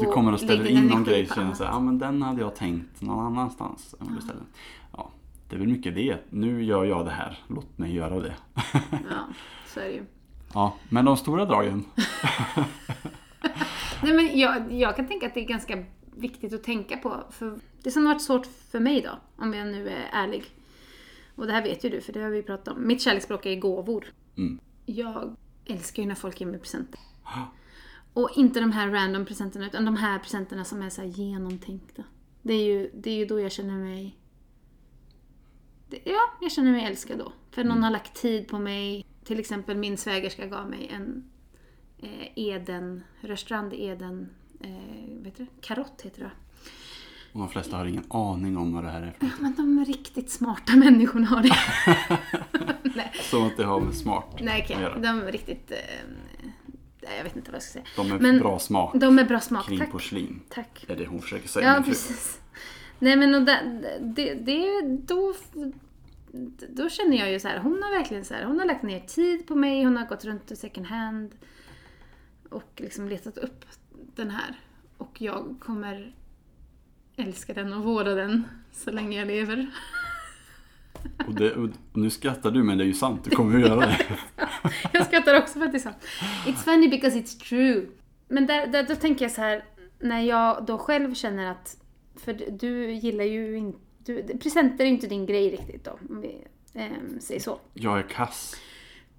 Du 0.00 0.06
kommer 0.12 0.32
och 0.32 0.40
ställer 0.40 0.66
in 0.66 0.86
någon 0.86 1.04
grej 1.04 1.22
och 1.22 1.34
känner 1.34 1.54
så 1.54 1.64
här, 1.64 1.70
ja 1.70 1.80
men 1.80 1.98
den 1.98 2.22
hade 2.22 2.40
jag 2.40 2.54
tänkt 2.54 3.02
någon 3.02 3.26
annanstans. 3.26 3.94
Om 3.98 4.14
du 4.14 4.20
ställer. 4.20 4.42
Ja, 4.92 5.10
det 5.48 5.56
är 5.56 5.60
väl 5.60 5.68
mycket 5.68 5.94
det. 5.94 6.18
Nu 6.30 6.64
gör 6.64 6.84
jag 6.84 7.04
det 7.04 7.10
här, 7.10 7.38
låt 7.48 7.78
mig 7.78 7.94
göra 7.94 8.20
det. 8.20 8.34
Ja, 8.90 9.28
så 9.66 9.80
är 9.80 9.84
det 9.84 9.92
ju. 9.92 10.04
Ja, 10.54 10.76
men 10.88 11.04
de 11.04 11.16
stora 11.16 11.44
dragen. 11.44 11.84
Nej, 14.02 14.12
men 14.12 14.38
jag, 14.38 14.72
jag 14.72 14.96
kan 14.96 15.06
tänka 15.06 15.26
att 15.26 15.34
det 15.34 15.40
är 15.40 15.48
ganska 15.48 15.84
viktigt 16.16 16.52
att 16.52 16.64
tänka 16.64 16.96
på. 16.96 17.24
För 17.30 17.58
det 17.82 17.90
som 17.90 18.06
har 18.06 18.14
varit 18.14 18.22
svårt 18.22 18.46
för 18.46 18.80
mig 18.80 19.02
då, 19.02 19.10
om 19.44 19.54
jag 19.54 19.66
nu 19.66 19.88
är 19.88 20.08
ärlig. 20.12 20.44
Och 21.34 21.46
det 21.46 21.52
här 21.52 21.62
vet 21.62 21.84
ju 21.84 21.88
du, 21.88 22.00
för 22.00 22.12
det 22.12 22.20
har 22.20 22.30
vi 22.30 22.42
pratat 22.42 22.68
om. 22.68 22.86
Mitt 22.86 23.02
kärleksspråk 23.02 23.46
är 23.46 23.56
gåvor. 23.56 24.04
Mm. 24.36 24.58
Jag 24.86 25.36
älskar 25.64 26.02
ju 26.02 26.08
när 26.08 26.14
folk 26.14 26.40
ger 26.40 26.46
mig 26.46 26.58
presenter. 26.58 27.00
Och 28.16 28.30
inte 28.36 28.60
de 28.60 28.72
här 28.72 28.90
random 28.90 29.24
presenterna, 29.26 29.66
utan 29.66 29.84
de 29.84 29.96
här 29.96 30.18
presenterna 30.18 30.64
som 30.64 30.82
är 30.82 30.90
så 30.90 31.02
genomtänkta. 31.02 32.02
Det 32.42 32.52
är 32.54 32.64
ju, 32.64 32.90
det 32.94 33.10
är 33.10 33.14
ju 33.14 33.26
då 33.26 33.40
jag 33.40 33.52
känner 33.52 33.74
mig... 33.76 34.16
Det, 35.88 35.98
ja, 36.04 36.20
jag 36.40 36.52
känner 36.52 36.72
mig 36.72 36.84
älskad 36.84 37.18
då. 37.18 37.32
För 37.50 37.64
någon 37.64 37.82
har 37.82 37.90
lagt 37.90 38.14
tid 38.14 38.48
på 38.48 38.58
mig. 38.58 39.06
Till 39.24 39.40
exempel 39.40 39.76
min 39.76 39.96
svägerska 39.96 40.46
gav 40.46 40.70
mig 40.70 40.88
en 40.94 41.24
eh, 41.98 42.28
Eden, 42.36 43.02
Rörstrand 43.20 43.72
Eden, 43.74 44.28
eh, 44.60 45.22
vet 45.22 45.36
du? 45.36 45.46
Karott 45.60 46.00
heter 46.02 46.20
det? 46.22 46.30
Och 47.32 47.38
de 47.40 47.48
flesta 47.48 47.76
har 47.76 47.86
ingen 47.86 48.04
aning 48.10 48.56
om 48.56 48.72
vad 48.74 48.84
det 48.84 48.90
här 48.90 49.02
är. 49.02 49.10
för- 49.20 49.26
Ja, 49.26 49.32
men 49.40 49.54
de 49.56 49.84
riktigt 49.84 50.30
smarta 50.30 50.76
människorna 50.76 51.26
har 51.26 51.42
det. 51.42 51.56
Som 53.30 53.46
att 53.46 53.56
det 53.56 53.64
har 53.64 53.80
med 53.80 53.94
smart 53.94 54.36
nej 54.40 54.62
att 54.62 54.70
okej. 54.70 54.82
göra. 54.82 54.98
De 54.98 55.06
är 55.22 55.32
riktigt... 55.32 55.70
Eh, 55.70 56.46
jag 57.16 57.24
vet 57.24 57.36
inte 57.36 57.50
vad 57.50 57.56
jag 57.56 57.62
ska 57.62 57.72
säga. 57.72 57.84
De 57.96 58.12
är 58.12 58.18
Men 58.18 58.38
bra 58.38 58.58
smak 58.58 58.94
De 58.94 59.18
är 59.18 59.24
bra 59.24 59.40
smak, 59.40 59.66
kring 59.66 59.78
tack. 59.78 59.90
porslin. 59.90 60.42
Tack. 60.48 60.84
är 60.88 60.96
det 60.96 61.06
hon 61.06 61.22
försöker 61.22 61.48
säga. 61.48 61.74
Ja, 61.76 61.82
precis. 61.82 62.40
Nej 62.98 63.16
men 63.16 63.34
och 63.34 63.42
det, 63.42 63.82
det, 64.00 64.34
det, 64.34 64.82
då, 64.82 65.34
då 66.68 66.88
känner 66.88 67.16
jag 67.16 67.32
ju 67.32 67.40
så 67.40 67.48
här, 67.48 67.58
hon 67.58 67.82
har 67.82 67.90
verkligen 67.98 68.24
så 68.24 68.34
här, 68.34 68.44
hon 68.44 68.58
har 68.58 68.66
lagt 68.66 68.82
ner 68.82 69.00
tid 69.00 69.46
på 69.46 69.54
mig, 69.54 69.84
hon 69.84 69.96
har 69.96 70.06
gått 70.06 70.24
runt 70.24 70.50
i 70.50 70.56
second 70.56 70.86
hand 70.86 71.32
och 72.50 72.72
liksom 72.76 73.08
letat 73.08 73.38
upp 73.38 73.64
den 73.94 74.30
här. 74.30 74.60
Och 74.96 75.22
jag 75.22 75.56
kommer 75.60 76.14
älska 77.16 77.54
den 77.54 77.72
och 77.72 77.84
vårda 77.84 78.14
den 78.14 78.44
så 78.72 78.90
länge 78.90 79.18
jag 79.18 79.28
lever. 79.28 79.66
Och, 81.26 81.34
det, 81.34 81.52
och 81.54 81.68
nu 81.92 82.10
skrattar 82.10 82.50
du 82.50 82.62
men 82.62 82.78
det 82.78 82.84
är 82.84 82.86
ju 82.86 82.94
sant, 82.94 83.20
du 83.24 83.30
kommer 83.30 83.54
att 83.62 83.68
göra 83.68 83.80
det. 83.80 83.98
Jag 84.92 85.06
skrattar 85.06 85.38
också 85.38 85.58
för 85.58 85.66
att 85.66 85.72
det 85.72 85.78
är 85.78 85.80
sant. 85.80 85.96
It's 86.46 86.64
funny 86.64 86.88
because 86.88 87.18
it's 87.18 87.38
true. 87.48 87.86
Men 88.28 88.46
där, 88.46 88.66
där, 88.66 88.82
då 88.82 88.94
tänker 88.94 89.24
jag 89.24 89.32
så 89.32 89.40
här, 89.40 89.64
när 90.00 90.20
jag 90.20 90.66
då 90.66 90.78
själv 90.78 91.14
känner 91.14 91.50
att, 91.50 91.76
för 92.16 92.32
du- 92.32 92.50
du 92.50 92.92
gillar 92.92 93.24
ju 93.24 93.56
inte, 93.58 93.78
du, 93.98 94.38
presenter 94.38 94.84
är 94.84 94.88
ju 94.88 94.94
inte 94.94 95.06
din 95.06 95.26
grej 95.26 95.50
riktigt 95.50 95.84
då, 95.84 95.90
om 96.10 96.20
vi 96.20 96.44
ehm, 96.74 97.20
säger 97.20 97.40
så. 97.40 97.58
Jag 97.74 97.98
är 97.98 98.02
kass. 98.02 98.56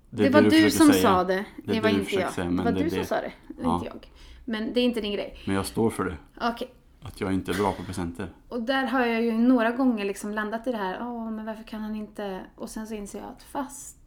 Det, 0.09 0.25
är 0.25 0.29
var 0.31 0.41
du, 0.41 0.49
försöker 0.51 0.69
som 0.69 0.87
säga. 0.91 1.01
sa 1.01 1.23
det, 1.23 1.33
det, 1.33 1.73
Det 1.73 1.79
var 1.79 1.89
det 1.89 1.95
du 1.95 2.01
inte 2.01 2.15
jag. 2.15 2.31
säga, 2.33 2.49
det 2.49 2.63
var 2.63 2.71
det 2.71 2.83
du 2.83 2.89
som 2.89 2.99
det. 2.99 3.05
sa 3.05 3.15
det, 3.15 3.31
det 3.47 3.63
Ja. 3.63 3.73
inte 3.75 3.85
jag. 3.87 4.11
Men 4.45 4.73
det 4.73 4.79
är 4.79 4.83
inte 4.83 5.01
din 5.01 5.13
grej. 5.13 5.37
Men 5.45 5.55
jag 5.55 5.65
står 5.65 5.89
för 5.89 6.05
det. 6.05 6.17
Okej. 6.41 6.69
Att 7.01 7.21
jag 7.21 7.33
inte 7.33 7.51
är 7.51 7.55
bra 7.55 7.73
på 7.73 7.83
presenter. 7.83 8.29
Och 8.49 8.61
där 8.61 8.85
har 8.85 9.05
jag 9.05 9.23
ju 9.23 9.31
några 9.31 9.71
gånger 9.71 10.05
liksom 10.05 10.31
landat 10.31 10.67
i 10.67 10.71
det 10.71 10.77
här, 10.77 10.97
åh 11.01 11.31
men 11.31 11.45
varför 11.45 11.63
kan 11.63 11.81
han 11.81 11.95
inte... 11.95 12.45
Och 12.55 12.69
sen 12.69 12.87
så 12.87 12.93
inser 12.93 13.19
jag 13.19 13.29
att 13.29 13.43
fast 13.43 13.97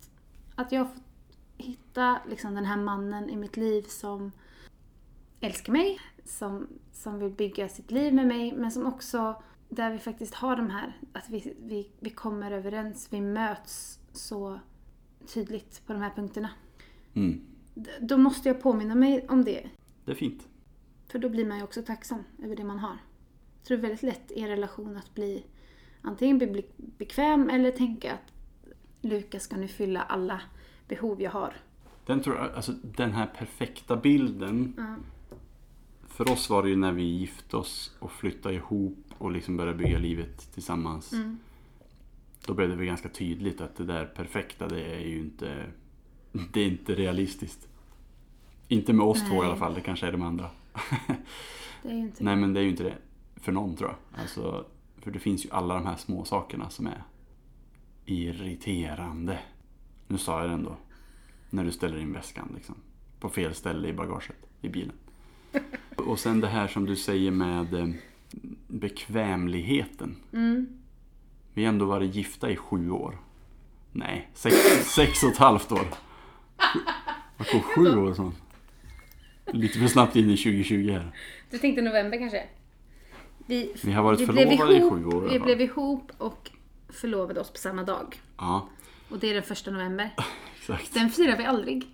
att 0.54 0.72
jag 0.72 0.80
har 0.80 0.86
fått 0.86 1.02
hitta 1.56 2.18
liksom 2.28 2.54
den 2.54 2.64
här 2.64 2.76
mannen 2.76 3.30
i 3.30 3.36
mitt 3.36 3.56
liv 3.56 3.82
som 3.82 4.32
älskar 5.40 5.72
mig, 5.72 6.00
som, 6.24 6.68
som 6.92 7.18
vill 7.18 7.32
bygga 7.32 7.68
sitt 7.68 7.90
liv 7.90 8.14
med 8.14 8.26
mig, 8.26 8.52
men 8.52 8.70
som 8.70 8.86
också, 8.86 9.42
där 9.68 9.90
vi 9.90 9.98
faktiskt 9.98 10.34
har 10.34 10.56
de 10.56 10.70
här, 10.70 10.96
att 11.12 11.30
vi, 11.30 11.54
vi, 11.62 11.90
vi 12.00 12.10
kommer 12.10 12.50
överens, 12.50 13.08
vi 13.10 13.20
möts 13.20 13.98
så 14.12 14.60
tydligt 15.34 15.82
på 15.86 15.92
de 15.92 16.02
här 16.02 16.10
punkterna. 16.10 16.50
Mm. 17.14 17.40
Då 18.00 18.16
måste 18.16 18.48
jag 18.48 18.62
påminna 18.62 18.94
mig 18.94 19.26
om 19.28 19.44
det, 19.44 19.68
Det 20.04 20.10
är 20.10 20.16
fint. 20.16 20.48
För 21.10 21.18
då 21.18 21.28
blir 21.28 21.46
man 21.46 21.58
ju 21.58 21.64
också 21.64 21.82
tacksam 21.82 22.24
över 22.42 22.56
det 22.56 22.64
man 22.64 22.78
har. 22.78 22.96
Tror 23.64 23.76
det 23.76 23.80
är 23.80 23.88
väldigt 23.88 24.02
lätt 24.02 24.30
i 24.30 24.40
en 24.40 24.48
relation 24.48 24.96
att 24.96 25.14
bli 25.14 25.44
antingen 26.02 26.38
bli 26.38 26.64
bekväm 26.76 27.50
eller 27.50 27.70
tänka 27.70 28.12
att 28.12 28.32
Lukas 29.00 29.42
ska 29.42 29.56
nu 29.56 29.68
fylla 29.68 30.02
alla 30.02 30.40
behov 30.88 31.22
jag 31.22 31.30
har. 31.30 31.56
Den, 32.06 32.20
tror 32.20 32.36
jag, 32.36 32.52
alltså, 32.52 32.72
den 32.82 33.12
här 33.12 33.26
perfekta 33.26 33.96
bilden. 33.96 34.74
Ja. 34.76 34.96
För 36.08 36.32
oss 36.32 36.50
var 36.50 36.62
det 36.62 36.68
ju 36.68 36.76
när 36.76 36.92
vi 36.92 37.02
gifte 37.02 37.56
oss 37.56 37.96
och 37.98 38.12
flyttade 38.12 38.54
ihop 38.54 39.04
och 39.18 39.30
liksom 39.30 39.56
började 39.56 39.78
bygga 39.78 39.98
livet 39.98 40.52
tillsammans. 40.54 41.12
Mm. 41.12 41.38
Då 42.46 42.54
blev 42.54 42.68
det 42.68 42.76
väl 42.76 42.86
ganska 42.86 43.08
tydligt 43.08 43.60
att 43.60 43.76
det 43.76 43.84
där 43.84 44.06
perfekta 44.06 44.68
det 44.68 44.82
är 44.82 45.00
ju 45.00 45.18
inte 45.18 45.66
Det 46.52 46.60
är 46.60 46.66
inte 46.66 46.94
realistiskt. 46.94 47.68
Inte 48.68 48.92
med 48.92 49.06
oss 49.06 49.20
två 49.20 49.34
i 49.34 49.38
Nej. 49.38 49.46
alla 49.46 49.56
fall, 49.56 49.74
det 49.74 49.80
kanske 49.80 50.06
är 50.06 50.12
de 50.12 50.22
andra. 50.22 50.50
Det 51.82 51.88
är 51.88 51.94
ju 51.94 52.00
inte 52.00 52.24
Nej 52.24 52.36
men 52.36 52.52
det 52.52 52.60
är 52.60 52.62
ju 52.62 52.70
inte 52.70 52.82
det 52.82 52.98
för 53.36 53.52
någon 53.52 53.76
tror 53.76 53.90
jag. 53.90 54.20
Alltså, 54.20 54.66
för 54.98 55.10
det 55.10 55.18
finns 55.18 55.46
ju 55.46 55.50
alla 55.50 55.74
de 55.74 55.86
här 55.86 55.96
små 55.96 56.24
sakerna 56.24 56.70
som 56.70 56.86
är 56.86 57.02
irriterande. 58.04 59.38
Nu 60.06 60.18
sa 60.18 60.40
jag 60.40 60.50
det 60.50 60.54
ändå. 60.54 60.76
När 61.50 61.64
du 61.64 61.72
ställer 61.72 61.98
in 61.98 62.12
väskan 62.12 62.52
liksom. 62.54 62.74
På 63.20 63.28
fel 63.28 63.54
ställe 63.54 63.88
i 63.88 63.92
bagaget 63.92 64.46
i 64.60 64.68
bilen. 64.68 64.96
Och 65.96 66.18
sen 66.18 66.40
det 66.40 66.48
här 66.48 66.68
som 66.68 66.86
du 66.86 66.96
säger 66.96 67.30
med 67.30 67.74
eh, 67.74 67.88
bekvämligheten. 68.66 70.16
Mm. 70.32 70.66
Vi 71.54 71.64
har 71.64 71.72
ändå 71.72 71.84
varit 71.84 72.14
gifta 72.14 72.50
i 72.50 72.56
sju 72.56 72.90
år. 72.90 73.18
Nej, 73.92 74.30
sex, 74.34 74.56
sex 74.94 75.22
och 75.22 75.30
ett 75.30 75.38
halvt 75.38 75.72
år. 75.72 75.86
Vad 77.36 77.64
sju 77.64 77.96
år 77.96 78.14
från? 78.14 78.34
Lite 79.52 79.78
för 79.78 79.86
snabbt 79.86 80.16
in 80.16 80.30
i 80.30 80.36
2020 80.36 80.90
här. 80.92 81.12
Du 81.50 81.58
tänkte 81.58 81.82
november 81.82 82.18
kanske? 82.18 82.46
Vi, 83.46 83.72
Vi 83.84 83.92
har 83.92 84.02
varit 84.02 84.20
vi 84.20 84.26
förlovade 84.26 84.74
i 84.74 84.78
ihop- 84.78 84.90
sju 84.92 85.04
år 85.06 85.26
i 85.28 85.32
Vi 85.32 85.40
blev 85.40 85.60
ihop 85.60 86.12
och 86.18 86.50
förlovade 86.88 87.40
oss 87.40 87.50
på 87.50 87.58
samma 87.58 87.82
dag. 87.82 88.20
Ja, 88.38 88.68
Och 89.08 89.18
det 89.18 89.30
är 89.30 89.34
den 89.34 89.42
första 89.42 89.70
november. 89.70 90.14
exakt. 90.60 90.94
Den 90.94 91.10
firar 91.10 91.36
vi 91.36 91.44
aldrig. 91.44 91.86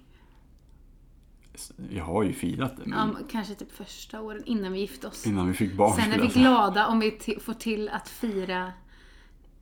Vi 1.77 1.99
har 1.99 2.23
ju 2.23 2.33
firat 2.33 2.77
det. 2.77 2.83
Men 2.87 2.99
Ja, 3.21 3.27
kanske 3.31 3.55
typ 3.55 3.73
första 3.73 4.21
åren 4.21 4.43
innan 4.47 4.73
vi 4.73 4.81
gifte 4.81 5.07
oss. 5.07 5.27
innan 5.27 5.49
vi 5.49 5.55
fick 5.55 5.73
barn 5.73 5.93
Sen 5.97 6.13
är 6.13 6.21
vi 6.21 6.27
glada 6.29 6.87
om 6.87 7.01
vi 7.01 7.19
får 7.41 7.55
till 7.55 7.89
att 7.89 8.09
fira 8.09 8.73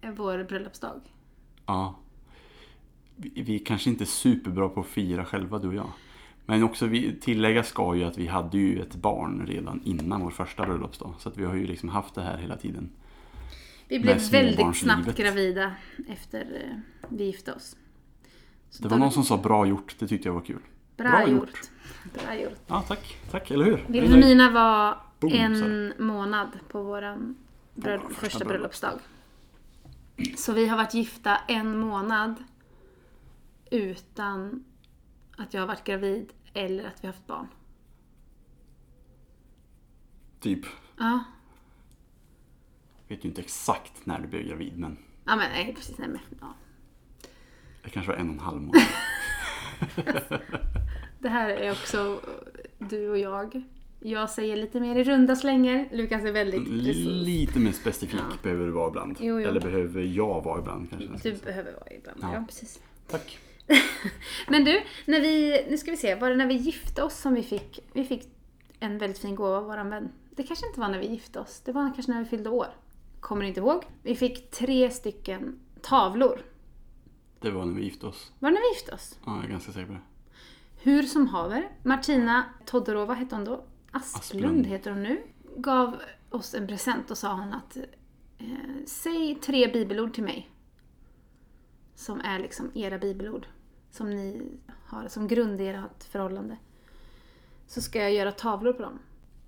eh, 0.01 0.11
vår 0.11 0.45
bröllopsdag. 0.45 1.01
Ja. 1.67 1.99
Vi, 3.17 3.43
vi 3.43 3.55
är 3.61 3.65
kanske 3.65 3.91
inte 3.91 4.07
superbra 4.07 4.69
på 4.69 4.81
att 4.81 4.87
fira 4.87 5.25
själva, 5.25 5.59
du 5.59 5.69
och 5.69 5.75
jag. 5.75 5.91
Men 6.47 6.63
också 6.63 6.87
vi, 6.87 7.21
tillägga 7.21 7.63
ska 7.63 7.95
ju 7.95 8.05
att 8.05 8.19
vi 8.19 8.27
hade 8.27 8.59
ju 8.59 8.81
ett 8.83 8.95
barn 8.95 9.47
redan 9.47 9.81
innan 9.85 10.21
vår 10.21 10.31
första 10.31 10.67
bröllopsdag. 10.67 11.15
Så 11.19 11.29
att 11.29 11.37
vi 11.37 11.45
har 11.45 11.55
ju 11.55 11.67
liksom 11.67 11.89
haft 11.89 12.15
det 12.15 12.23
här 12.23 12.39
hela 12.39 12.57
tiden. 12.57 12.91
Vi 13.89 14.01
blev 14.01 14.31
väldigt 14.31 14.77
snabbt 14.77 15.17
gravida 15.17 15.75
efter 16.09 16.41
eh, 16.41 16.77
vi 17.09 17.25
gifte 17.25 17.53
oss. 17.53 17.77
Så 18.71 18.83
Det 18.83 18.89
var 18.89 18.99
någon 18.99 19.13
som 19.13 19.25
sa 19.25 19.37
bra 19.37 19.67
gjort, 19.67 19.97
det 19.99 20.07
tyckte 20.09 20.29
jag 20.29 20.35
var 20.35 20.41
kul. 20.41 20.59
Bra, 20.97 21.11
bra 21.11 21.29
gjort. 21.29 21.31
gjort. 21.33 21.71
Bra 22.25 22.41
gjort. 22.41 22.59
Ja, 22.67 22.83
tack. 22.89 23.17
Tack, 23.31 23.51
eller 23.51 23.65
hur? 23.65 23.85
Vilhelmina 23.87 24.51
var 24.51 24.99
Boom, 25.21 25.33
en 25.33 25.93
månad 25.99 26.49
på 26.69 26.83
våran 26.83 27.37
bröll- 27.75 27.99
vår 28.03 28.09
första 28.09 28.21
första 28.21 28.39
bröllop. 28.39 28.49
bröllopsdag. 28.49 29.01
Så 30.37 30.53
vi 30.53 30.67
har 30.69 30.77
varit 30.77 30.95
gifta 30.95 31.37
en 31.37 31.79
månad 31.79 32.35
utan 33.71 34.65
att 35.37 35.55
jag 35.55 35.61
har 35.61 35.67
varit 35.67 35.85
gravid 35.85 36.33
eller 36.55 36.85
att 36.85 37.05
vi 37.05 37.07
har 37.07 37.15
haft 37.15 37.27
barn. 37.27 37.49
Typ. 40.41 40.67
Ja, 40.99 41.25
vet 43.09 43.25
ju 43.25 43.29
inte 43.29 43.41
exakt 43.41 44.07
när 44.07 44.19
du 44.19 44.29
blev 44.29 44.47
gravid, 44.47 44.79
men 44.79 44.97
ja 45.25 45.37
men 45.37 45.51
nej 45.51 45.75
precis. 45.75 45.99
Nej, 45.99 46.09
men, 46.09 46.21
ja. 46.41 46.55
det 47.83 47.91
kanske 47.91 48.13
var 48.13 48.19
en 48.19 48.29
och 48.29 48.35
en 48.35 48.41
halv 48.41 48.61
månad. 48.61 48.83
Det 51.19 51.29
här 51.29 51.49
är 51.49 51.73
också 51.73 52.21
du 52.79 53.11
och 53.11 53.19
jag. 53.19 53.63
Jag 54.01 54.31
säger 54.31 54.57
lite 54.57 54.81
mer 54.81 54.97
i 54.97 55.05
runda 55.05 55.37
slängar. 55.37 55.89
Lukas 55.93 56.25
är 56.25 56.33
väldigt 56.33 56.65
precis. 56.65 57.07
Lite 57.07 57.59
mer 57.59 57.73
specifik 57.73 58.43
behöver 58.43 58.67
du 58.67 58.73
vara 58.73 58.89
ibland. 58.89 59.17
Jo, 59.21 59.41
jo. 59.41 59.49
Eller 59.49 59.61
behöver 59.61 60.03
jag 60.03 60.45
vara 60.45 60.61
ibland 60.61 60.91
kanske. 60.91 61.31
Du 61.31 61.37
behöver 61.37 61.73
vara 61.73 61.93
ibland. 61.93 62.19
Ja. 62.23 62.35
Ja. 62.35 62.45
precis. 62.47 62.81
Tack. 63.09 63.39
Men 64.49 64.65
du, 64.65 64.83
när 65.05 65.21
vi, 65.21 65.67
nu 65.71 65.79
ska 65.79 65.91
vi 65.91 65.97
se, 65.97 66.15
var 66.15 66.31
det 66.31 66.37
när 66.37 66.47
vi 66.47 66.55
gifte 66.55 67.03
oss 67.03 67.19
som 67.19 67.35
vi 67.35 67.43
fick, 67.43 67.81
vi 67.93 68.05
fick 68.05 68.29
en 68.81 68.99
väldigt 68.99 69.19
fin 69.19 69.35
gåva 69.35 69.57
av 69.57 69.65
våran 69.65 69.91
vän? 69.91 70.09
Det 70.31 70.43
kanske 70.43 70.67
inte 70.67 70.81
var 70.81 70.89
när 70.89 70.99
vi 70.99 71.07
gifte 71.07 71.41
oss, 71.41 71.61
det 71.65 71.73
var 71.73 71.95
kanske 71.95 72.13
när 72.13 72.19
vi 72.19 72.29
fyllde 72.29 72.51
år. 72.51 72.67
Kommer 73.21 73.45
inte 73.45 73.61
ihåg. 73.61 73.85
Vi 74.03 74.17
fick 74.17 74.51
tre 74.51 74.91
stycken 74.91 75.61
tavlor. 75.83 76.41
Det 77.41 77.51
var 77.51 77.65
när 77.65 77.75
vi 77.75 77.85
gifte 77.85 78.07
oss. 78.07 78.33
Var 78.39 78.51
det 78.51 78.55
när 78.55 78.61
vi 78.61 78.75
gifte 78.75 78.93
oss? 78.95 79.19
Ja, 79.27 79.37
jag 79.37 79.45
är 79.45 79.49
ganska 79.49 79.73
säker 79.73 79.87
på 79.87 79.93
det. 79.93 80.01
Hur 80.83 81.03
som 81.03 81.27
haver, 81.29 81.69
Martina 81.83 82.45
Todorova 82.67 83.15
hette 83.15 83.35
hon 83.35 83.45
då. 83.45 83.65
Asplund, 83.91 84.45
Asplund. 84.45 84.67
heter 84.67 84.91
hon 84.91 85.03
nu. 85.03 85.23
Gav 85.57 85.97
oss 86.31 86.55
en 86.55 86.67
present 86.67 87.11
och 87.11 87.19
sa 87.19 87.33
hon 87.35 87.53
att 87.53 87.77
eh, 88.39 88.47
säg 88.87 89.35
tre 89.35 89.73
bibelord 89.73 90.15
till 90.15 90.25
mig. 90.25 90.51
Som 91.95 92.21
är 92.21 92.39
liksom 92.39 92.71
era 92.75 92.99
bibelord. 92.99 93.47
Som 93.95 94.11
ni 94.11 94.53
har 94.87 95.09
som 95.09 95.29
grund 95.29 95.61
i 95.61 95.67
ert 95.67 96.05
förhållande. 96.05 96.57
Så 97.67 97.81
ska 97.81 97.99
jag 97.99 98.13
göra 98.13 98.33
tavlor 98.33 98.73
på 98.73 98.83
dem. 98.83 98.99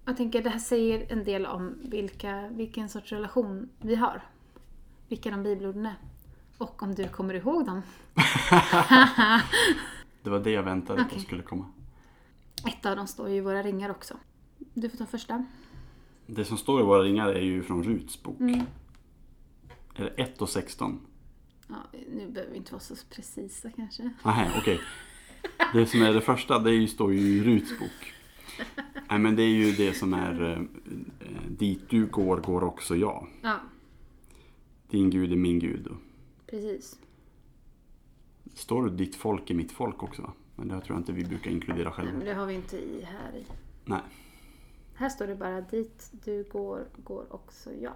Jag 0.04 0.16
tänker 0.16 0.42
det 0.42 0.50
här 0.50 0.58
säger 0.58 1.12
en 1.12 1.24
del 1.24 1.46
om 1.46 1.78
vilka, 1.82 2.48
vilken 2.48 2.88
sorts 2.88 3.12
relation 3.12 3.68
vi 3.78 3.94
har. 3.94 4.22
Vilka 5.08 5.30
de 5.30 5.42
bibelorden 5.42 5.86
är. 5.86 5.94
Och 6.58 6.82
om 6.82 6.94
du 6.94 7.08
kommer 7.08 7.34
ihåg 7.34 7.66
dem. 7.66 7.82
Det 10.22 10.30
var 10.30 10.40
det 10.40 10.50
jag 10.50 10.62
väntade 10.62 11.02
på 11.02 11.08
Okej. 11.10 11.20
skulle 11.20 11.42
komma. 11.42 11.64
Ett 12.66 12.86
av 12.86 12.96
dem 12.96 13.06
står 13.06 13.28
ju 13.28 13.36
i 13.36 13.40
våra 13.40 13.62
ringar 13.62 13.90
också. 13.90 14.14
Du 14.58 14.90
får 14.90 14.98
ta 14.98 15.06
första. 15.06 15.44
Det 16.26 16.44
som 16.44 16.58
står 16.58 16.80
i 16.80 16.84
våra 16.84 17.02
ringar 17.02 17.28
är 17.28 17.40
ju 17.40 17.62
från 17.62 17.84
Ruts 17.84 18.22
bok. 18.22 18.40
Mm. 18.40 18.60
Är 19.94 20.04
det 20.04 20.22
1 20.22 20.42
och 20.42 20.48
16? 20.48 21.00
Ja, 21.68 21.76
nu 22.10 22.28
behöver 22.30 22.52
vi 22.52 22.56
inte 22.58 22.72
vara 22.72 22.80
så 22.80 22.94
precisa 23.10 23.70
kanske. 23.70 24.10
Nej, 24.24 24.50
okej. 24.58 24.80
Det 25.72 25.86
som 25.86 26.02
är 26.02 26.12
det 26.12 26.20
första, 26.20 26.58
det 26.58 26.72
ju, 26.72 26.88
står 26.88 27.12
ju 27.14 27.18
i 27.20 27.42
Ruts 27.44 27.78
bok. 27.78 28.12
Nej, 29.10 29.18
men 29.18 29.36
det 29.36 29.42
är 29.42 29.48
ju 29.48 29.72
det 29.72 29.92
som 29.94 30.14
är 30.14 30.42
eh, 30.42 30.50
eh, 31.28 31.42
Dit 31.48 31.90
du 31.90 32.06
går, 32.06 32.36
går 32.40 32.64
också 32.64 32.96
jag. 32.96 33.26
Ja, 33.42 33.60
Din 34.90 35.10
Gud 35.10 35.32
är 35.32 35.36
min 35.36 35.58
Gud. 35.58 35.88
Precis. 36.46 36.98
Står 38.54 38.84
det 38.84 38.96
ditt 38.96 39.16
folk 39.16 39.50
är 39.50 39.54
mitt 39.54 39.72
folk 39.72 40.02
också? 40.02 40.22
va? 40.22 40.32
Men 40.54 40.68
det 40.68 40.80
tror 40.80 40.94
jag 40.96 41.00
inte 41.00 41.12
vi 41.12 41.24
brukar 41.24 41.50
inkludera 41.50 41.84
Nej, 41.88 41.92
själva. 41.92 42.12
men 42.12 42.24
det 42.26 42.34
har 42.34 42.46
vi 42.46 42.54
inte 42.54 42.76
i 42.76 43.02
här 43.04 43.36
i. 43.38 43.44
Nej. 43.84 44.00
Här 44.98 45.08
står 45.08 45.26
det 45.26 45.34
bara 45.34 45.60
dit 45.60 46.10
du 46.24 46.44
går, 46.52 46.86
går 46.96 47.26
också 47.34 47.72
jag. 47.72 47.92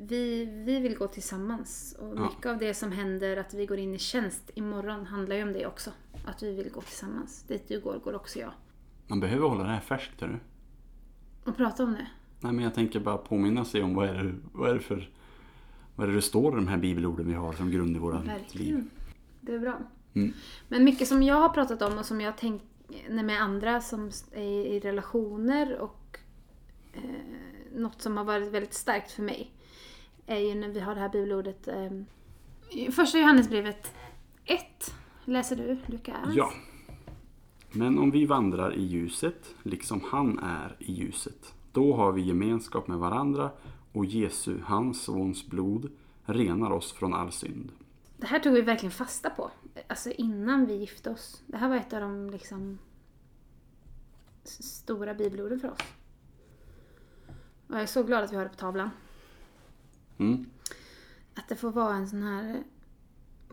Vi, 0.00 0.44
vi 0.44 0.80
vill 0.80 0.96
gå 0.98 1.06
tillsammans 1.08 1.96
och 1.98 2.16
Ja. 2.16 2.22
mycket 2.22 2.46
av 2.46 2.58
det 2.58 2.74
som 2.74 2.92
händer 2.92 3.36
att 3.36 3.54
vi 3.54 3.66
går 3.66 3.78
in 3.78 3.94
i 3.94 3.98
tjänst 3.98 4.50
imorgon 4.54 5.06
handlar 5.06 5.36
ju 5.36 5.42
om 5.42 5.52
det 5.52 5.66
också. 5.66 5.90
Att 6.26 6.42
vi 6.42 6.52
vill 6.56 6.70
gå 6.72 6.80
tillsammans. 6.80 7.42
Dit 7.42 7.68
du 7.68 7.80
går, 7.80 8.00
går 8.04 8.14
också 8.14 8.38
jag. 8.38 8.52
Man 9.06 9.20
behöver 9.20 9.48
hålla 9.48 9.62
det 9.64 9.70
här 9.70 9.80
färskt, 9.80 10.20
hör 10.20 10.28
du. 10.28 10.38
Och 11.50 11.56
prata 11.56 11.84
om 11.84 11.92
det. 11.92 12.06
Nej, 12.40 12.52
men 12.52 12.64
jag 12.64 12.74
tänker 12.74 13.00
bara 13.00 13.18
påminna 13.18 13.64
sig 13.64 13.82
om 13.82 13.94
vad 13.94 14.08
är 14.08 14.14
det, 14.24 14.34
vad 14.52 14.70
är 14.70 14.74
det 14.74 14.80
för... 14.80 15.10
Vad 15.96 16.06
är 16.06 16.10
det 16.10 16.16
det 16.18 16.22
står 16.22 16.52
i 16.52 16.56
de 16.56 16.68
här 16.68 16.78
bibelorden 16.78 17.28
vi 17.28 17.34
har 17.34 17.52
som 17.52 17.70
grund 17.70 17.96
i 17.96 17.98
våra 17.98 18.18
liv? 18.18 18.26
Verkligen. 18.28 18.90
Det 19.40 19.54
är 19.54 19.58
bra. 19.58 19.78
Mm. 20.14 20.32
Men 20.68 20.84
mycket 20.84 21.08
som 21.08 21.22
jag 21.22 21.34
har 21.34 21.48
pratat 21.48 21.82
om 21.82 21.98
och 21.98 22.06
som 22.06 22.20
jag 22.20 22.36
tänkt 22.38 22.64
med 23.10 23.42
andra 23.42 23.80
som 23.80 24.10
är 24.32 24.66
i 24.66 24.80
relationer 24.80 25.78
och 25.78 26.18
eh, 26.92 27.02
något 27.72 28.02
som 28.02 28.16
har 28.16 28.24
varit 28.24 28.48
väldigt 28.48 28.74
starkt 28.74 29.10
för 29.12 29.22
mig 29.22 29.52
är 30.26 30.38
ju 30.38 30.54
när 30.54 30.68
vi 30.68 30.80
har 30.80 30.94
det 30.94 31.00
här 31.00 31.08
bibelordet 31.08 31.68
eh, 31.68 31.90
Första 32.90 33.18
Johannesbrevet 33.18 33.94
1 34.44 34.94
läser 35.24 35.56
du 35.56 35.78
Lukas? 35.86 36.34
Ja. 36.34 36.52
Men 37.72 37.98
om 37.98 38.10
vi 38.10 38.26
vandrar 38.26 38.74
i 38.74 38.82
ljuset, 38.82 39.54
liksom 39.62 40.00
han 40.04 40.38
är 40.38 40.76
i 40.78 40.92
ljuset, 40.92 41.54
då 41.72 41.96
har 41.96 42.12
vi 42.12 42.22
gemenskap 42.22 42.88
med 42.88 42.98
varandra 42.98 43.50
och 43.92 44.04
Jesu, 44.04 44.60
hans 44.64 45.02
sons 45.02 45.46
blod, 45.46 45.90
renar 46.24 46.70
oss 46.70 46.92
från 46.92 47.14
all 47.14 47.32
synd. 47.32 47.72
Det 48.16 48.26
här 48.26 48.38
tog 48.38 48.52
vi 48.52 48.60
verkligen 48.60 48.92
fasta 48.92 49.30
på. 49.30 49.50
Alltså 49.88 50.10
innan 50.10 50.66
vi 50.66 50.74
gifte 50.74 51.10
oss. 51.10 51.42
Det 51.46 51.56
här 51.56 51.68
var 51.68 51.76
ett 51.76 51.92
av 51.92 52.00
de 52.00 52.30
liksom 52.30 52.78
stora 54.44 55.14
bibelorden 55.14 55.60
för 55.60 55.70
oss. 55.70 55.80
Och 57.72 57.78
jag 57.78 57.82
är 57.82 57.86
så 57.86 58.02
glad 58.02 58.24
att 58.24 58.32
vi 58.32 58.36
har 58.36 58.44
det 58.44 58.50
på 58.50 58.56
tavlan. 58.56 58.90
Mm. 60.18 60.46
Att 61.34 61.48
det 61.48 61.56
får 61.56 61.72
vara 61.72 61.94
en 61.94 62.08
sån 62.08 62.22
här 62.22 62.62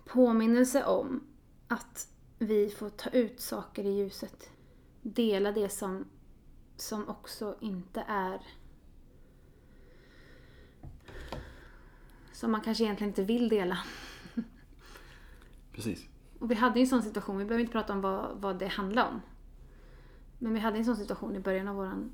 påminnelse 0.05 0.85
om 0.85 1.23
att 1.67 2.07
vi 2.37 2.69
får 2.69 2.89
ta 2.89 3.09
ut 3.09 3.39
saker 3.39 3.83
i 3.83 3.89
ljuset. 3.89 4.49
Dela 5.01 5.51
det 5.51 5.69
som, 5.69 6.05
som 6.75 7.09
också 7.09 7.57
inte 7.59 8.03
är... 8.07 8.41
Som 12.33 12.51
man 12.51 12.61
kanske 12.61 12.83
egentligen 12.83 13.09
inte 13.09 13.23
vill 13.23 13.49
dela. 13.49 13.77
Precis. 15.71 16.07
Och 16.39 16.51
vi 16.51 16.55
hade 16.55 16.79
ju 16.79 16.83
en 16.83 16.89
sån 16.89 17.03
situation, 17.03 17.37
vi 17.37 17.45
behöver 17.45 17.61
inte 17.61 17.73
prata 17.73 17.93
om 17.93 18.01
vad, 18.01 18.41
vad 18.41 18.59
det 18.59 18.67
handlar 18.67 19.07
om. 19.07 19.21
Men 20.39 20.53
vi 20.53 20.59
hade 20.59 20.77
en 20.77 20.85
sån 20.85 20.97
situation 20.97 21.35
i 21.35 21.39
början 21.39 21.67
av 21.67 21.75
våran, 21.75 22.11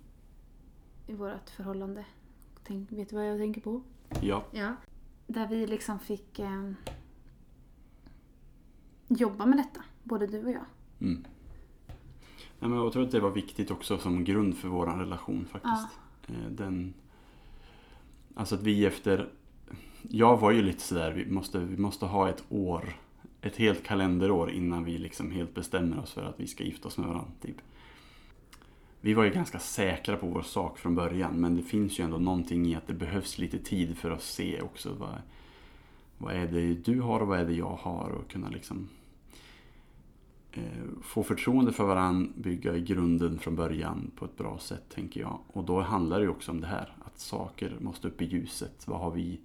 i 1.07 1.13
vårt 1.13 1.49
förhållande. 1.49 2.05
Tänk, 2.63 2.91
vet 2.91 3.09
du 3.09 3.15
vad 3.15 3.27
jag 3.29 3.39
tänker 3.39 3.61
på? 3.61 3.81
Ja. 4.21 4.43
Ja. 4.51 4.75
Där 5.27 5.47
vi 5.47 5.67
liksom 5.67 5.99
fick 5.99 6.39
eh, 6.39 6.71
jobba 9.07 9.45
med 9.45 9.57
detta, 9.57 9.83
både 10.03 10.27
du 10.27 10.43
och 10.43 10.51
jag. 10.51 10.65
Mm. 11.01 11.25
Nej, 12.59 12.69
men 12.69 12.79
jag 12.79 12.93
tror 12.93 13.03
att 13.03 13.11
det 13.11 13.19
var 13.19 13.31
viktigt 13.31 13.71
också 13.71 13.97
som 13.97 14.23
grund 14.23 14.57
för 14.57 14.67
vår 14.67 14.85
relation 14.85 15.45
faktiskt. 15.51 15.99
Eh, 16.27 16.51
Den, 16.51 16.93
alltså 18.35 18.55
att 18.55 18.63
vi 18.63 18.85
efter... 18.85 19.29
Jag 20.01 20.37
var 20.37 20.51
ju 20.51 20.61
lite 20.61 20.81
sådär, 20.81 21.11
vi 21.11 21.31
måste, 21.31 21.59
vi 21.59 21.77
måste 21.77 22.05
ha 22.05 22.29
ett 22.29 22.43
år, 22.49 22.99
ett 23.41 23.55
helt 23.55 23.83
kalenderår 23.83 24.51
innan 24.51 24.83
vi 24.83 24.97
liksom 24.97 25.31
helt 25.31 25.53
bestämmer 25.53 25.99
oss 25.99 26.11
för 26.11 26.23
att 26.23 26.39
vi 26.39 26.47
ska 26.47 26.63
gifta 26.63 26.87
oss 26.87 26.97
med 26.97 27.07
varandra. 27.07 27.31
Typ. 27.41 27.55
Vi 29.05 29.13
var 29.13 29.23
ju 29.23 29.29
ganska 29.29 29.59
säkra 29.59 30.17
på 30.17 30.27
vår 30.27 30.41
sak 30.41 30.77
från 30.77 30.95
början 30.95 31.33
men 31.33 31.55
det 31.55 31.63
finns 31.63 31.99
ju 31.99 32.03
ändå 32.03 32.17
någonting 32.17 32.65
i 32.65 32.75
att 32.75 32.87
det 32.87 32.93
behövs 32.93 33.37
lite 33.37 33.59
tid 33.59 33.97
för 33.97 34.11
att 34.11 34.21
se 34.21 34.61
också 34.61 34.93
vad, 34.99 35.21
vad 36.17 36.33
är 36.33 36.47
det 36.47 36.73
du 36.73 37.01
har 37.01 37.19
och 37.19 37.27
vad 37.27 37.39
är 37.39 37.45
det 37.45 37.53
jag 37.53 37.77
har 37.81 38.09
och 38.09 38.29
kunna 38.29 38.49
liksom 38.49 38.89
eh, 40.51 40.63
få 41.01 41.23
förtroende 41.23 41.73
för 41.73 41.83
varandra, 41.83 42.31
bygga 42.35 42.77
grunden 42.77 43.39
från 43.39 43.55
början 43.55 44.11
på 44.15 44.25
ett 44.25 44.37
bra 44.37 44.57
sätt 44.57 44.83
tänker 44.89 45.19
jag. 45.21 45.39
Och 45.47 45.63
då 45.63 45.81
handlar 45.81 46.17
det 46.17 46.23
ju 46.23 46.29
också 46.29 46.51
om 46.51 46.61
det 46.61 46.67
här, 46.67 46.93
att 47.05 47.19
saker 47.19 47.77
måste 47.79 48.07
upp 48.07 48.21
i 48.21 48.25
ljuset. 48.25 48.87
Vad 48.87 48.99
har 48.99 49.11
vi 49.11 49.39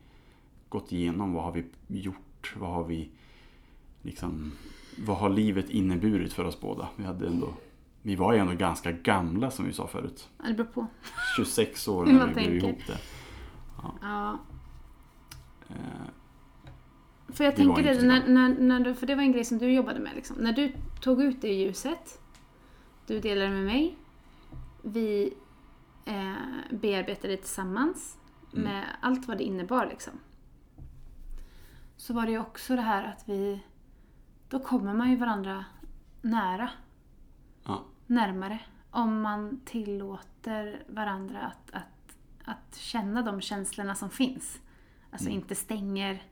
gått 0.68 0.92
igenom? 0.92 1.32
Vad 1.32 1.44
har 1.44 1.52
vi 1.52 1.64
gjort? 1.86 2.56
Vad 2.58 2.70
har 2.70 2.84
vi 2.84 3.10
liksom, 4.02 4.52
vad 5.06 5.16
har 5.16 5.28
livet 5.28 5.70
inneburit 5.70 6.32
för 6.32 6.44
oss 6.44 6.60
båda? 6.60 6.88
Vi 6.96 7.04
hade 7.04 7.26
ändå 7.26 7.54
vi 8.02 8.16
var 8.16 8.32
ju 8.32 8.38
ändå 8.38 8.54
ganska 8.54 8.92
gamla 8.92 9.50
som 9.50 9.64
vi 9.64 9.72
sa 9.72 9.86
förut. 9.86 10.28
Ja, 10.38 10.44
det 10.48 10.54
beror 10.54 10.66
på. 10.66 10.86
26 11.36 11.88
år 11.88 12.06
när 12.12 12.26
vi 12.26 12.34
blev 12.34 12.54
ihop 12.56 12.78
det. 12.86 12.98
Ja. 14.02 14.38
Eh, 15.68 15.74
För 17.28 17.44
jag 17.44 17.50
var 17.50 17.56
tänker 17.56 17.82
det, 17.94 18.02
när, 18.06 18.28
när, 18.28 18.48
när 18.48 18.80
du, 18.80 18.94
för 18.94 19.06
det 19.06 19.14
var 19.14 19.22
en 19.22 19.32
grej 19.32 19.44
som 19.44 19.58
du 19.58 19.72
jobbade 19.72 20.00
med. 20.00 20.14
Liksom. 20.14 20.36
När 20.36 20.52
du 20.52 20.72
tog 21.00 21.22
ut 21.22 21.40
det 21.42 21.48
i 21.48 21.62
ljuset, 21.62 22.20
du 23.06 23.20
delade 23.20 23.50
med 23.50 23.64
mig, 23.64 23.96
vi 24.82 25.34
eh, 26.04 26.32
bearbetade 26.70 27.28
det 27.28 27.36
tillsammans 27.36 28.16
Mm. 28.52 28.64
med 28.64 28.84
allt 29.00 29.28
vad 29.28 29.38
det 29.38 29.44
innebar. 29.44 29.86
Liksom. 29.86 30.12
Så 31.96 32.14
var 32.14 32.26
det 32.26 32.32
ju 32.32 32.38
också 32.40 32.76
det 32.76 32.82
här 32.82 33.04
att 33.04 33.28
vi, 33.28 33.60
då 34.48 34.58
kommer 34.58 34.94
man 34.94 35.10
ju 35.10 35.16
varandra 35.16 35.64
nära, 36.22 36.70
ja, 37.64 37.84
närmare. 38.06 38.58
Om 38.90 39.20
man 39.20 39.60
tillåter 39.64 40.82
varandra 40.88 41.40
att, 41.40 41.70
att, 41.72 42.16
att 42.44 42.76
känna 42.76 43.22
de 43.22 43.40
känslorna 43.40 43.94
som 43.94 44.10
finns. 44.10 44.60
Alltså 45.10 45.28
Mm. 45.28 45.40
inte 45.40 45.54
stänger 45.54 46.22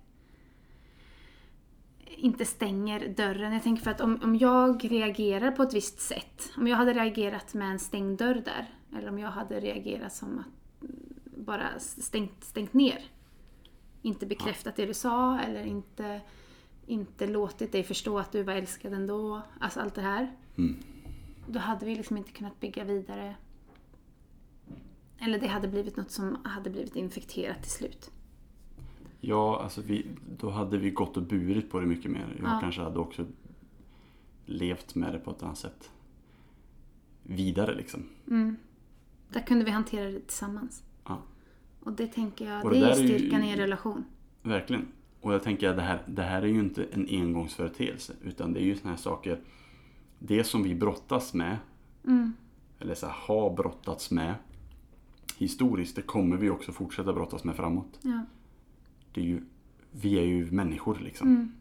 inte 2.19 2.45
stänger 2.45 3.09
dörren. 3.09 3.53
Jag 3.53 3.63
tänker 3.63 3.83
för 3.83 3.91
att 3.91 4.01
om, 4.01 4.21
om 4.23 4.37
jag 4.37 4.93
reagerar 4.93 5.51
på 5.51 5.63
ett 5.63 5.75
visst 5.75 6.01
sätt, 6.01 6.53
om 6.57 6.67
jag 6.67 6.77
hade 6.77 6.93
reagerat 6.93 7.55
med 7.55 7.71
en 7.71 7.79
stängd 7.79 8.19
dörr 8.19 8.43
där, 8.45 8.71
eller 8.99 9.09
om 9.09 9.19
jag 9.19 9.31
hade 9.31 9.61
reagerat 9.61 10.13
som 10.15 10.39
att 10.39 10.47
bara 11.37 11.79
stängt, 11.79 12.45
stängt 12.45 12.73
ner. 12.73 13.05
Inte 14.03 14.27
bekräftat 14.27 14.77
det 14.77 14.87
du 14.87 14.95
sa 14.95 15.41
eller 15.41 15.63
inte, 15.65 16.21
inte 16.87 17.27
låtit 17.27 17.73
dig 17.73 17.85
förstå 17.85 18.19
att 18.19 18.33
du 18.33 18.43
var 18.43 18.53
älskad 18.55 18.93
ändå. 18.93 19.43
Alltså 19.61 19.81
allt 19.81 19.95
det 19.95 20.01
här. 20.01 20.33
Mm. 20.59 20.77
Då 21.49 21.59
hade 21.59 21.87
vi 21.87 21.95
liksom 21.95 22.17
inte 22.17 22.33
kunnat 22.33 22.61
bygga 22.61 22.85
vidare. 22.85 23.35
Eller 25.19 25.39
det 25.39 25.47
hade 25.47 25.69
blivit 25.69 25.97
något 25.97 26.11
som 26.11 26.39
hade 26.45 26.71
blivit 26.71 26.97
infekterat 26.97 27.63
till 27.63 27.71
slut. 27.73 28.11
ja 29.21 29.63
alltså 29.63 29.83
vi, 29.83 30.07
då 30.39 30.51
hade 30.51 30.79
vi 30.79 30.91
gått 30.91 31.17
och 31.17 31.23
burit 31.23 31.71
på 31.71 31.81
det 31.81 31.87
mycket 31.87 32.11
mer. 32.11 32.37
Jag 32.41 32.51
Ja. 32.51 32.59
kanske 32.61 32.81
hade 32.83 32.99
också 32.99 33.27
levt 34.47 34.95
med 34.95 35.13
det 35.13 35.19
på 35.19 35.31
ett 35.31 35.43
annat 35.43 35.59
sätt. 35.59 35.91
Vidare 37.23 37.75
liksom. 37.75 38.03
Mm. 38.31 38.57
Där 39.29 39.41
kunde 39.41 39.65
vi 39.65 39.71
hantera 39.71 40.11
det 40.11 40.21
tillsammans. 40.21 40.83
Ja. 41.05 41.23
Och 41.81 41.93
det 41.93 42.07
tänker 42.07 42.51
jag, 42.51 42.65
Och 42.65 42.71
det, 42.71 42.77
det 42.81 42.87
är 42.87 42.89
där 42.89 42.97
är 42.97 43.03
ju- 43.09 43.19
styrkan 43.19 43.45
i 43.45 43.51
en 43.51 43.57
relation. 43.59 44.05
Verkligen. 44.43 44.87
Och 45.21 45.33
jag 45.35 45.43
tänker 45.43 45.69
att 45.69 45.77
det 45.77 45.83
här, 45.83 46.03
det 46.07 46.23
här 46.23 46.43
är 46.43 46.47
ju 46.47 46.61
inte 46.61 46.85
en 46.85 47.07
engångsföreteelse. 47.11 48.13
Utan 48.23 48.53
det 48.53 48.61
är 48.61 48.65
ju 48.65 48.77
såna 48.77 48.91
här 48.91 48.97
saker. 48.99 49.41
Det 50.19 50.45
som 50.45 50.63
vi 50.63 50.75
brottas 50.75 51.35
med. 51.35 51.57
Mm. 52.07 52.33
Eller 52.79 52.95
så 52.95 53.07
här, 53.07 53.15
har 53.19 53.57
brottats 53.57 54.11
med. 54.11 54.35
Historiskt. 55.39 55.97
Det 55.97 56.03
kommer 56.03 56.37
vi 56.37 56.51
också 56.51 56.73
fortsätta 56.73 57.13
brottas 57.13 57.45
med 57.45 57.57
framåt. 57.57 57.99
Ja. 58.03 58.25
Det 59.13 59.21
är 59.21 59.25
ju, 59.25 59.41
vi 59.91 60.19
är 60.19 60.25
ju 60.25 60.51
människor 60.51 60.99
liksom. 61.05 61.29
Mm. 61.29 61.53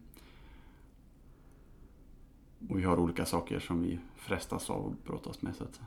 Och 2.68 2.78
vi 2.78 2.82
har 2.82 2.98
olika 2.98 3.26
saker 3.26 3.60
som 3.60 3.82
vi 3.82 3.98
frestas 4.16 4.70
av 4.70 4.84
och 4.84 4.94
brottas 5.06 5.42
med. 5.42 5.56
Så 5.56 5.64
att, 5.64 5.80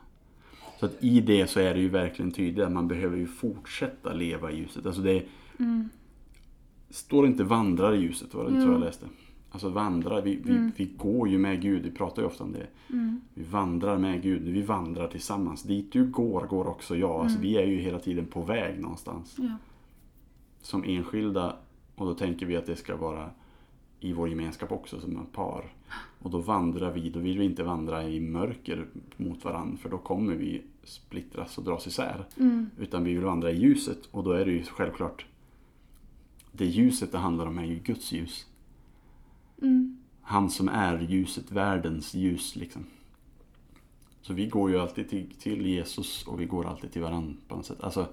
så 0.80 0.86
att 0.86 1.04
i 1.04 1.22
det 1.22 1.48
så 1.48 1.60
är 1.60 1.74
det 1.74 1.80
ju 1.80 1.90
verkligen 1.90 2.32
tydligt 2.32 2.66
att 2.66 2.72
man 2.72 2.88
behöver 2.88 3.18
ju 3.18 3.28
fortsätta 3.28 4.14
leva 4.14 4.52
i 4.52 4.58
ljuset. 4.58 4.86
Alltså 4.86 5.02
det 5.02 5.26
Mm. 5.60 5.90
står 6.90 7.28
inte 7.28 7.44
vandrar 7.44 7.94
i 7.94 7.98
ljuset 8.02 8.34
var 8.34 8.44
det 8.46 8.56
Jo. 8.56 8.62
tror 8.62 8.74
jag 8.74 8.80
läste. 8.82 9.06
Alltså 9.54 9.70
vandra, 9.70 10.22
vi, 10.22 10.36
vi, 10.36 10.52
Mm. 10.52 10.72
vi 10.76 10.86
går 10.86 11.30
ju 11.30 11.38
med 11.38 11.62
Gud, 11.62 11.84
vi 11.84 11.92
pratar 11.92 12.22
ju 12.22 12.28
ofta 12.28 12.44
om 12.44 12.52
det. 12.54 12.68
Mm. 12.94 13.22
Vi 13.34 13.44
vandrar 13.44 13.98
med 13.98 14.22
Gud, 14.22 14.42
vi 14.42 14.62
vandrar 14.62 15.08
tillsammans. 15.08 15.64
Dit 15.64 15.92
du 15.92 16.08
går, 16.08 16.48
går 16.48 16.68
också 16.68 16.96
jag. 16.96 17.12
Alltså 17.12 17.38
Mm. 17.38 17.50
vi 17.50 17.58
är 17.58 17.66
ju 17.66 17.78
hela 17.82 18.00
tiden 18.00 18.26
på 18.26 18.42
väg 18.42 18.80
någonstans. 18.80 19.36
Ja. 19.40 19.58
Som 20.62 20.84
enskilda, 20.84 21.56
och 21.96 22.06
då 22.06 22.14
tänker 22.14 22.46
vi 22.46 22.56
att 22.58 22.66
det 22.66 22.76
ska 22.76 22.96
vara 22.98 23.30
i 24.00 24.14
vår 24.14 24.30
gemenskap 24.30 24.72
också 24.72 25.00
som 25.00 25.18
ett 25.22 25.32
par. 25.32 25.74
Och 26.20 26.30
då 26.32 26.38
vandrar 26.38 26.92
vi, 26.92 27.10
då 27.10 27.20
vill 27.20 27.40
vi 27.40 27.46
inte 27.46 27.64
vandra 27.64 28.04
i 28.08 28.20
mörker 28.20 28.86
mot 29.18 29.46
varandra 29.46 29.78
för 29.78 29.90
då 29.90 29.98
kommer 29.98 30.36
vi 30.36 30.62
splittras 30.84 31.58
och 31.58 31.64
dras 31.64 31.88
isär. 31.88 32.26
Mm. 32.38 32.70
Utan 32.80 33.04
vi 33.04 33.14
vill 33.14 33.24
vandra 33.24 33.52
i 33.52 33.58
ljuset 33.60 33.98
och 34.12 34.24
då 34.24 34.32
är 34.32 34.46
det 34.46 34.52
ju 34.52 34.64
självklart 34.64 35.26
det 36.52 36.66
ljuset 36.66 37.12
det 37.12 37.18
handlar 37.18 37.46
om 37.46 37.58
är 37.58 37.66
ju 37.66 37.76
Guds 37.76 38.12
ljus. 38.12 38.46
Mm. 39.62 39.98
Han 40.22 40.50
som 40.50 40.70
är 40.70 41.00
ljuset, 41.00 41.52
världens 41.52 42.14
ljus 42.14 42.56
liksom. 42.56 42.86
Så 44.22 44.34
vi 44.34 44.48
går 44.48 44.72
ju 44.72 44.80
alltid 44.80 45.10
till, 45.10 45.34
till 45.40 45.66
Jesus 45.66 46.28
och 46.28 46.42
vi 46.42 46.46
går 46.46 46.68
alltid 46.68 46.92
till 46.92 47.02
varandra 47.02 47.36
på 47.48 47.56
något 47.56 47.66
sätt. 47.66 47.84
Alltså 47.84 48.08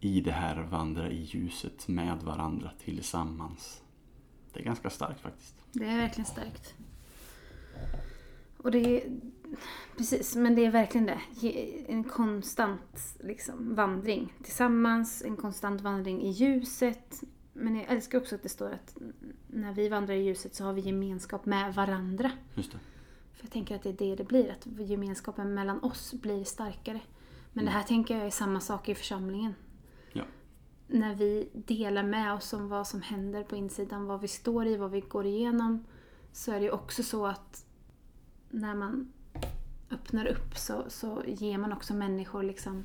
i 0.00 0.20
det 0.20 0.32
här 0.32 0.62
vandra 0.62 1.10
i 1.10 1.22
ljuset 1.22 1.88
med 1.88 2.22
varandra 2.22 2.70
tillsammans. 2.84 3.82
Det 4.52 4.60
är 4.60 4.64
ganska 4.64 4.90
starkt 4.90 5.20
faktiskt. 5.20 5.54
Det 5.72 5.84
är 5.84 5.96
verkligen 5.96 6.26
starkt. 6.26 6.74
Och 8.56 8.70
det 8.70 8.78
är, 8.78 9.20
precis, 9.96 10.36
men 10.36 10.54
det 10.54 10.64
är 10.64 10.70
verkligen 10.70 11.06
det. 11.06 11.20
En 11.88 12.04
konstant 12.04 13.16
liksom, 13.20 13.74
vandring 13.74 14.32
tillsammans, 14.42 15.22
en 15.22 15.36
konstant 15.36 15.80
vandring 15.80 16.22
i 16.22 16.30
ljuset. 16.30 17.22
Men 17.58 17.76
jag 17.76 17.84
älskar 17.88 18.18
också 18.18 18.34
att 18.34 18.42
det 18.42 18.48
står 18.48 18.70
att 18.70 18.96
när 19.46 19.72
vi 19.72 19.88
vandrar 19.88 20.14
i 20.14 20.22
ljuset 20.22 20.54
så 20.54 20.64
har 20.64 20.72
vi 20.72 20.80
gemenskap 20.80 21.46
med 21.46 21.74
varandra. 21.74 22.30
Just 22.54 22.72
det. 22.72 22.78
För 23.34 23.44
jag 23.44 23.50
tänker 23.50 23.76
att 23.76 23.82
det 23.82 23.88
är 23.88 23.92
det 23.92 24.14
det 24.16 24.24
blir, 24.24 24.50
att 24.50 24.66
gemenskapen 24.88 25.54
mellan 25.54 25.82
oss 25.82 26.14
blir 26.14 26.44
starkare. 26.44 27.00
Men 27.52 27.64
det 27.64 27.70
här 27.70 27.82
tänker 27.82 28.16
jag 28.16 28.26
är 28.26 28.30
samma 28.30 28.60
sak 28.60 28.88
i 28.88 28.94
församlingen. 28.94 29.54
Ja. 30.12 30.24
När 30.86 31.14
vi 31.14 31.48
delar 31.52 32.02
med 32.02 32.34
oss 32.34 32.52
om 32.52 32.68
vad 32.68 32.86
som 32.86 33.02
händer 33.02 33.44
på 33.44 33.56
insidan, 33.56 34.06
vad 34.06 34.20
vi 34.20 34.28
står 34.28 34.66
i, 34.66 34.76
vad 34.76 34.90
vi 34.90 35.00
går 35.00 35.26
igenom. 35.26 35.84
Så 36.32 36.52
är 36.52 36.56
det 36.58 36.64
ju 36.64 36.70
också 36.70 37.02
så 37.02 37.26
att 37.26 37.66
när 38.50 38.74
man 38.74 39.12
öppnar 39.90 40.26
upp 40.26 40.56
så, 40.56 40.84
så 40.88 41.22
ger 41.26 41.58
man 41.58 41.72
också 41.72 41.94
människor 41.94 42.42
liksom 42.42 42.84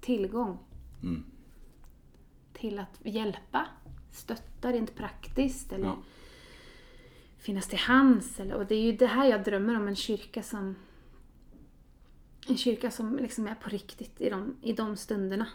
tillgång 0.00 0.58
Mm. 1.02 1.24
till 2.52 2.78
att 2.78 3.00
hjälpa, 3.04 3.66
stötta 4.16 4.72
rent 4.72 4.94
praktiskt 4.94 5.72
eller 5.72 5.86
Ja. 5.86 6.02
finnas 7.38 7.68
till 7.68 7.78
hands. 7.78 8.40
Eller, 8.40 8.54
och 8.54 8.66
det 8.66 8.74
är 8.74 8.82
ju 8.82 8.92
det 8.92 9.06
här 9.06 9.26
jag 9.26 9.44
drömmer 9.44 9.76
om, 9.76 9.88
en 9.88 9.96
kyrka 9.96 10.42
som 10.42 10.74
en 12.48 12.56
kyrka 12.56 12.90
som 12.90 13.16
liksom 13.16 13.46
är 13.46 13.54
på 13.54 13.68
riktigt 13.68 14.20
i 14.20 14.30
de, 14.30 14.56
i 14.62 14.72
de 14.72 14.96
stunderna. 14.96 15.48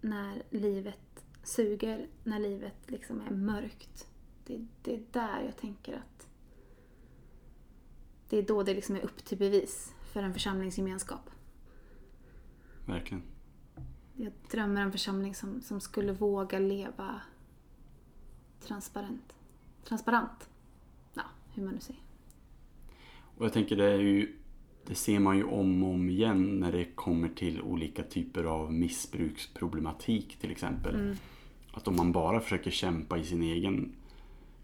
När 0.00 0.42
livet 0.50 1.24
suger, 1.42 2.06
när 2.24 2.38
livet 2.38 2.76
liksom 2.86 3.20
är 3.20 3.30
mörkt. 3.30 4.06
Det, 4.46 4.66
det 4.82 4.94
är 4.94 5.02
där 5.12 5.42
jag 5.44 5.56
tänker 5.56 5.96
att 5.96 6.28
det 8.28 8.36
är 8.38 8.42
då 8.42 8.62
det 8.62 8.74
liksom 8.74 8.96
är 8.96 9.00
upp 9.00 9.24
till 9.24 9.38
bevis 9.38 9.94
för 10.12 10.22
en 10.22 10.32
församlingsgemenskap. 10.32 11.30
Verkligen. 12.86 13.22
Jag 14.16 14.32
drömmer 14.50 14.80
om 14.80 14.86
en 14.86 14.92
församling 14.92 15.34
som, 15.34 15.60
som 15.60 15.80
skulle 15.80 16.12
våga 16.12 16.58
leva 16.58 17.20
transparent. 18.66 19.32
Transparent. 19.84 20.48
Ja, 21.14 21.22
hur 21.54 21.62
man 21.64 21.74
nu 21.74 21.80
säger. 21.80 22.00
Och 23.36 23.44
jag 23.44 23.52
tänker 23.52 23.76
det 23.76 23.84
är 23.92 23.98
ju 23.98 24.36
det 24.86 24.94
ser 24.94 25.18
man 25.18 25.36
ju 25.36 25.44
om 25.44 25.82
och 25.82 25.90
om 25.94 26.10
igen 26.10 26.60
när 26.60 26.72
det 26.72 26.84
kommer 26.84 27.28
till 27.28 27.62
olika 27.62 28.02
typer 28.02 28.44
av 28.44 28.72
missbruksproblematik 28.72 30.36
till 30.40 30.50
exempel. 30.50 30.94
Mm. 30.94 31.16
Att 31.72 31.88
om 31.88 31.96
man 31.96 32.12
bara 32.12 32.40
försöker 32.40 32.70
kämpa 32.70 33.18
i 33.18 33.24
sin 33.24 33.42
egen 33.42 33.92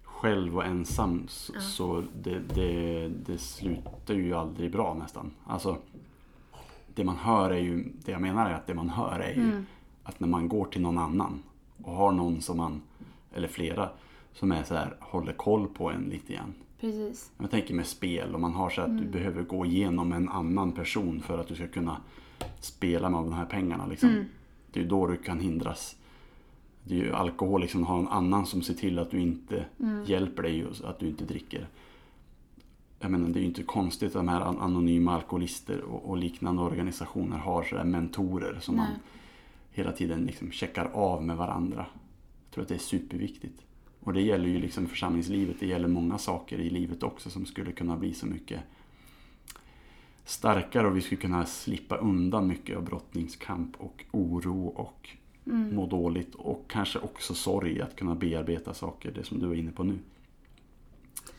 själv 0.02 0.56
och 0.56 0.64
ensam 0.64 1.24
så, 1.28 1.52
Ja. 1.54 1.60
så 1.60 2.04
det, 2.22 2.38
det, 2.54 3.08
det 3.08 3.38
slutar 3.38 4.14
ju 4.14 4.34
aldrig 4.34 4.72
bra 4.72 4.94
nästan. 4.94 5.30
Alltså 5.46 5.78
det 6.94 7.04
man 7.04 7.16
hör 7.16 7.50
är 7.50 7.58
ju, 7.58 7.92
det 8.04 8.12
jag 8.12 8.20
menar 8.20 8.50
är 8.50 8.54
att 8.54 8.66
det 8.66 8.74
man 8.74 8.88
hör 8.88 9.20
är 9.20 9.34
ju 9.34 9.42
Mm. 9.42 9.66
att 10.02 10.20
när 10.20 10.28
man 10.28 10.48
går 10.48 10.64
till 10.64 10.82
någon 10.82 10.98
annan 10.98 11.42
och 11.82 11.92
har 11.94 12.12
någon 12.12 12.40
som 12.40 12.56
man, 12.56 12.82
eller 13.34 13.48
flera, 13.48 13.90
som 14.32 14.52
är 14.52 14.62
så 14.62 14.74
här, 14.74 14.94
håller 15.00 15.32
koll 15.32 15.66
på 15.68 15.90
en 15.90 16.02
lite 16.02 16.32
grann. 16.32 16.54
Precis. 16.80 17.30
Jag 17.38 17.50
tänker 17.50 17.74
med 17.74 17.86
spel, 17.86 18.34
om 18.34 18.40
man 18.40 18.52
har 18.54 18.70
så 18.70 18.80
att 18.80 18.98
du 18.98 19.04
behöver 19.04 19.42
gå 19.42 19.66
igenom 19.66 20.12
en 20.12 20.28
annan 20.28 20.72
person 20.72 21.20
för 21.22 21.38
att 21.38 21.48
du 21.48 21.54
ska 21.54 21.66
kunna 21.68 21.96
spela 22.60 23.08
med 23.10 23.20
de 23.20 23.32
här 23.32 23.44
pengarna. 23.46 23.86
Liksom. 23.86 24.08
Mm. 24.08 24.24
Det 24.72 24.80
är 24.80 24.84
då 24.84 25.06
du 25.06 25.16
kan 25.16 25.40
hindras. 25.40 25.96
Det 26.84 26.94
är 27.00 27.04
ju 27.04 27.12
alkohol, 27.12 27.60
liksom, 27.60 27.84
ha 27.84 27.98
en 27.98 28.08
annan 28.08 28.46
som 28.46 28.62
ser 28.62 28.74
till 28.74 28.98
att 28.98 29.10
du 29.10 29.20
inte 29.20 29.64
Mm. 29.80 30.04
hjälper 30.04 30.42
dig 30.42 30.66
och 30.66 30.90
att 30.90 30.98
du 30.98 31.08
inte 31.08 31.24
dricker. 31.24 31.68
Jag 33.00 33.10
menar, 33.10 33.28
det 33.28 33.38
är 33.38 33.40
ju 33.40 33.46
inte 33.46 33.62
konstigt 33.62 34.06
att 34.08 34.12
de 34.12 34.28
här 34.28 34.40
an- 34.40 34.58
anonyma 34.60 35.14
alkoholister 35.14 35.80
och, 35.80 36.10
och 36.10 36.16
liknande 36.16 36.62
organisationer 36.62 37.38
har 37.38 37.62
så 37.62 37.84
mentorer 37.84 38.58
som 38.60 38.76
man 38.76 38.86
Nej. 38.86 38.98
hela 39.72 39.92
tiden 39.92 40.24
liksom 40.24 40.50
checkar 40.50 40.90
av 40.94 41.24
med 41.24 41.36
varandra. 41.36 41.86
Tror 42.58 42.62
att 42.62 42.68
det 42.68 42.74
är 42.74 42.78
superviktigt. 42.78 43.62
Och 44.00 44.12
det 44.12 44.20
gäller 44.20 44.48
ju 44.48 44.58
liksom 44.58 44.86
församlingslivet, 44.86 45.56
det 45.60 45.66
gäller 45.66 45.88
många 45.88 46.18
saker 46.18 46.58
i 46.58 46.70
livet 46.70 47.02
också 47.02 47.30
som 47.30 47.46
skulle 47.46 47.72
kunna 47.72 47.96
bli 47.96 48.14
så 48.14 48.26
mycket 48.26 48.60
starkare 50.24 50.86
och 50.86 50.96
vi 50.96 51.00
skulle 51.00 51.20
kunna 51.20 51.46
slippa 51.46 51.96
undan 51.96 52.46
mycket 52.46 52.76
av 52.76 52.84
brottningskamp 52.84 53.76
och 53.76 54.04
oro 54.10 54.66
och 54.66 55.08
Mm. 55.46 55.76
må 55.76 55.86
dåligt 55.86 56.34
och 56.34 56.64
kanske 56.68 56.98
också 56.98 57.34
sorg 57.34 57.80
att 57.80 57.96
kunna 57.96 58.14
bearbeta 58.14 58.74
saker, 58.74 59.10
det 59.10 59.24
som 59.24 59.38
du 59.38 59.46
var 59.46 59.54
inne 59.54 59.72
på 59.72 59.84
nu. 59.84 59.98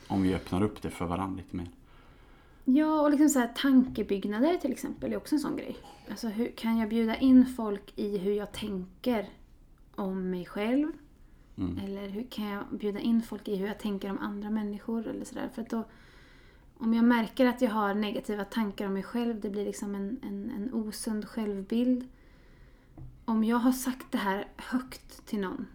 Om 0.07 0.21
vi 0.21 0.33
öppnar 0.33 0.63
upp 0.63 0.81
det 0.81 0.89
för 0.89 1.05
varandra 1.05 1.37
lite 1.37 1.55
mer. 1.55 1.69
Ja, 2.65 3.01
och 3.01 3.11
liksom 3.11 3.29
så 3.29 3.39
här, 3.39 3.53
tankebyggnader 3.55 4.57
till 4.57 4.71
exempel 4.71 5.13
är 5.13 5.17
också 5.17 5.35
en 5.35 5.39
sån 5.39 5.57
grej. 5.57 5.77
Alltså 6.09 6.27
hur 6.27 6.47
kan 6.47 6.77
jag 6.77 6.89
bjuda 6.89 7.15
in 7.15 7.45
folk 7.45 7.93
i 7.95 8.17
hur 8.17 8.33
jag 8.33 8.51
tänker 8.51 9.29
om 9.95 10.29
mig 10.29 10.45
själv? 10.45 10.91
Mm. 11.59 11.77
Eller 11.77 12.07
hur 12.09 12.23
kan 12.23 12.45
jag 12.45 12.63
bjuda 12.71 12.99
in 12.99 13.21
folk 13.21 13.47
i 13.47 13.55
hur 13.55 13.67
jag 13.67 13.79
tänker 13.79 14.09
om 14.09 14.17
andra 14.17 14.49
människor? 14.49 15.07
Eller 15.07 15.25
så 15.25 15.35
där. 15.35 15.49
För 15.49 15.61
att 15.61 15.69
då, 15.69 15.83
om 16.77 16.93
jag 16.93 17.05
märker 17.05 17.45
att 17.45 17.61
jag 17.61 17.71
har 17.71 17.93
negativa 17.93 18.45
tankar 18.45 18.85
om 18.85 18.93
mig 18.93 19.03
själv, 19.03 19.39
det 19.39 19.49
blir 19.49 19.65
liksom 19.65 19.95
en, 19.95 20.19
en, 20.23 20.51
en 20.51 20.73
osund 20.73 21.27
självbild. 21.27 22.07
Om 23.25 23.43
jag 23.43 23.57
har 23.57 23.71
sagt 23.71 24.11
det 24.11 24.17
här 24.17 24.47
högt 24.57 25.25
till 25.25 25.39
någon 25.39 25.65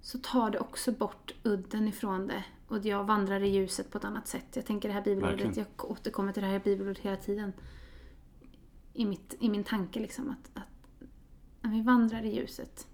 så 0.00 0.18
tar 0.18 0.50
det 0.50 0.58
också 0.58 0.92
bort 0.92 1.34
udden 1.42 1.88
ifrån 1.88 2.26
det 2.26 2.44
och 2.68 2.84
jag 2.86 3.04
vandrar 3.04 3.40
i 3.40 3.48
ljuset 3.48 3.90
på 3.90 3.98
ett 3.98 4.04
annat 4.04 4.28
sätt. 4.28 4.46
Jag 4.56 4.66
tänker 4.66 4.88
det 4.88 4.94
här 4.94 5.02
bibelordet, 5.02 5.46
Verkligen. 5.46 5.66
jag 5.78 5.90
återkommer 5.90 6.32
till 6.32 6.42
det 6.42 6.48
här 6.48 6.58
bibelordet 6.58 6.98
hela 6.98 7.16
tiden. 7.16 7.52
I, 8.92 9.04
mitt, 9.04 9.34
i 9.40 9.48
min 9.48 9.64
tanke 9.64 10.00
liksom 10.00 10.30
att, 10.30 10.62
att 11.62 11.72
vi 11.72 11.82
vandrar 11.82 12.22
i 12.22 12.36
ljuset 12.36 12.86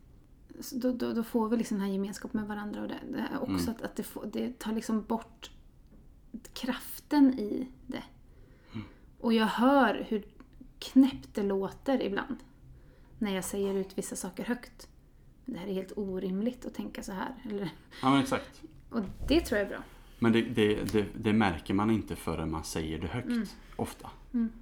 då, 0.73 0.93
då, 0.93 1.13
då 1.13 1.23
får 1.23 1.49
vi 1.49 1.57
liksom 1.57 1.77
den 1.77 1.87
här 1.87 1.93
gemenskapen 1.93 2.41
med 2.41 2.49
varandra 2.49 2.83
och 2.83 2.89
det, 2.89 2.99
det 3.13 3.19
är 3.19 3.39
också 3.39 3.53
Mm. 3.53 3.69
att, 3.69 3.83
att 3.83 3.97
det, 3.97 4.03
får, 4.03 4.27
det 4.27 4.59
tar 4.59 4.73
liksom 4.73 5.03
bort 5.03 5.51
kraften 6.53 7.39
i 7.39 7.69
det. 7.87 8.03
Och 9.21 9.33
jag 9.33 9.47
hör 9.47 10.07
hur 10.09 10.25
knäppt 10.79 11.35
det 11.35 11.43
låter 11.43 12.03
ibland 12.03 12.37
när 13.19 13.35
jag 13.35 13.45
säger 13.45 13.75
ut 13.75 13.99
vissa 13.99 14.17
saker 14.17 14.45
högt. 14.45 14.89
Det 15.45 15.59
här 15.59 15.67
är 15.67 15.73
helt 15.75 15.93
orimligt 15.99 16.67
att 16.67 16.75
tänka 16.75 17.03
så 17.03 17.13
här. 17.13 17.35
Eller, 17.51 17.71
Ja 18.03 18.11
men 18.11 18.21
exakt. 18.21 18.63
och 18.91 19.01
det 19.29 19.41
tror 19.41 19.59
jag 19.59 19.67
är 19.67 19.71
bra. 19.71 19.83
Men 20.19 20.33
det, 20.33 20.43
det, 20.43 21.07
det, 21.19 21.33
märker 21.33 21.75
man 21.75 21.91
inte 21.91 22.17
förrän 22.17 22.51
man 22.51 22.65
säger 22.65 22.99
det 22.99 23.07
högt, 23.07 23.57
ofta. 23.77 24.11
Mm. 24.35 24.53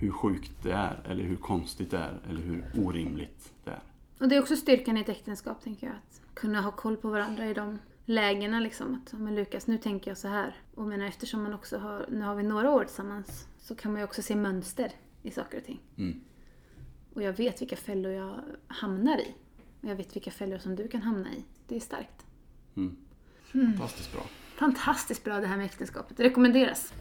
Hur 0.00 0.10
sjukt 0.10 0.52
det 0.62 0.72
är, 0.72 1.02
eller 1.04 1.24
hur 1.24 1.36
konstigt 1.36 1.90
det 1.90 1.98
är, 1.98 2.20
eller 2.28 2.40
hur 2.40 2.64
orimligt 2.86 3.52
det 3.64 3.70
är. 3.70 3.82
Och 4.24 4.30
det 4.30 4.36
är 4.36 4.40
också 4.40 4.56
styrkan 4.56 4.96
i 4.96 5.00
ett 5.00 5.08
äktenskap, 5.08 5.62
tänker 5.62 5.86
jag. 5.86 5.96
Att 5.96 6.34
kunna 6.34 6.60
ha 6.60 6.70
koll 6.70 6.96
på 6.96 7.10
varandra 7.10 7.46
i 7.50 7.54
de 7.54 7.78
lägena. 8.04 8.60
Liksom. 8.60 8.94
Att, 8.94 9.12
men 9.12 9.34
Lukas, 9.34 9.66
nu 9.66 9.78
tänker 9.78 10.10
jag 10.10 10.18
så 10.18 10.28
här. 10.28 10.56
Och 10.74 10.86
menar, 10.86 11.06
eftersom 11.06 11.42
man 11.42 11.54
också 11.54 11.78
har, 11.78 12.06
nu 12.10 12.20
har 12.20 12.34
vi 12.34 12.42
några 12.42 12.70
år 12.70 12.84
tillsammans, 12.84 13.46
så 13.60 13.74
kan 13.74 13.92
man 13.92 14.00
ju 14.00 14.04
också 14.04 14.22
se 14.22 14.36
mönster 14.36 14.92
i 15.22 15.30
saker 15.30 15.58
och 15.58 15.64
ting. 15.64 15.80
Mm. 15.96 16.20
Och 17.14 17.22
jag 17.22 17.32
vet 17.32 17.60
vilka 17.60 17.76
fällor 17.76 18.12
jag 18.12 18.40
hamnar 18.66 19.18
i. 19.18 19.34
Och 19.80 19.88
jag 19.88 19.96
vet 19.96 20.16
vilka 20.16 20.30
fällor 20.30 20.58
som 20.58 20.76
du 20.76 20.88
kan 20.88 21.02
hamna 21.02 21.32
i. 21.32 21.44
Det 21.68 21.76
är 21.76 21.80
starkt. 21.80 22.26
Mm. 22.76 22.96
Mm. 23.54 23.72
Fantastiskt 23.72 24.12
bra. 24.12 24.22
Fantastiskt 24.56 25.24
bra 25.24 25.40
det 25.40 25.46
här 25.46 25.56
med 25.56 25.66
äktenskapet. 25.66 26.16
Det 26.16 26.24
rekommenderas. 26.24 26.92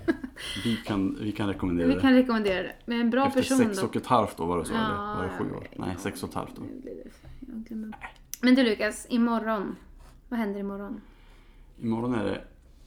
Vi 0.63 0.75
kan, 0.75 1.17
vi 1.21 1.31
kan 1.31 1.47
rekommendera 1.47 1.87
Vi 1.87 1.93
det. 1.95 2.01
kan 2.01 2.13
rekommendera 2.13 2.63
det. 2.63 2.75
Med 2.85 3.01
en 3.01 3.09
bra 3.09 3.27
Efter 3.27 3.41
person 3.41 3.57
sex 3.57 3.79
då. 3.79 3.85
och 3.87 3.95
ett 3.95 4.05
halvt 4.05 4.39
år 4.39 4.47
var 4.47 4.57
det 4.59 4.65
så? 4.65 4.73
eller 4.73 4.83
Ja, 4.83 5.15
var 5.17 5.23
det 5.23 5.29
sju 5.29 5.55
år? 5.55 5.67
Nej, 5.75 5.95
sex 5.99 6.23
och 6.23 6.29
ett 6.29 6.35
halvt 6.35 6.59
år. 6.59 6.65
Men 8.41 8.55
du 8.55 8.63
Lukas, 8.63 9.07
imorgon. 9.09 9.75
Vad 10.29 10.39
händer 10.39 10.59
imorgon? 10.59 11.01
Imorgon 11.81 12.13
är 12.15 12.23
det 12.25 12.41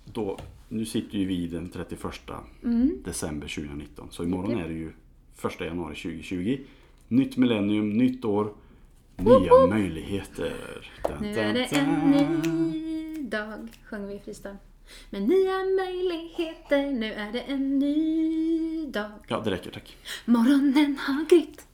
då, 0.05 0.39
nu 0.69 0.85
sitter 0.85 1.19
ju 1.19 1.25
vi 1.27 1.47
den 1.47 1.69
31 1.69 2.31
Mm. 2.65 2.91
december 3.05 3.49
2019. 3.49 4.09
Så 4.11 4.23
imorgon 4.25 4.59
är 4.59 4.69
det 4.69 4.75
ju 4.75 4.93
1 5.45 5.61
januari 5.61 5.95
2020. 5.95 6.59
Nytt 7.09 7.37
millennium, 7.37 7.89
nytt 7.93 8.25
år, 8.25 8.53
nya 9.17 9.67
möjligheter. 9.69 10.53
Dun, 11.09 11.17
Nu 11.21 11.35
dun, 11.35 11.45
är 11.45 11.53
det 11.55 11.69
dun. 11.71 12.96
En 13.27 13.31
ny 13.31 13.31
dag, 13.31 13.69
sjöng 13.85 14.07
vi 14.07 14.15
i 14.15 14.19
freestyle. 14.19 14.57
Med 15.11 15.23
nya 15.23 15.65
möjligheter, 15.77 16.93
nu 16.93 17.13
är 17.13 17.33
det 17.33 17.41
en 17.41 17.79
ny 17.79 18.91
dag. 18.91 19.11
Ja, 19.29 19.41
det 19.41 19.51
räcker 19.51 19.71
tack. 19.71 19.97
Morgonen 20.25 20.99
har 20.99 21.29
grytt. 21.29 21.67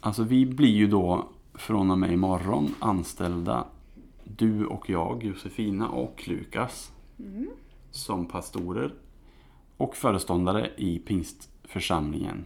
Alltså 0.00 0.22
vi 0.22 0.46
blir 0.46 0.68
ju 0.68 0.86
då 0.86 1.28
från 1.54 1.90
och 1.90 1.98
med 1.98 2.12
imorgon 2.12 2.74
anställda, 2.78 3.66
du 4.24 4.66
och 4.66 4.90
jag, 4.90 5.24
Josefina 5.24 5.88
och 5.88 6.28
Lukas, 6.28 6.92
som 7.90 8.26
pastorer 8.26 8.94
och 9.76 9.96
föreståndare 9.96 10.70
i 10.76 10.98
pingstförsamlingen 10.98 12.44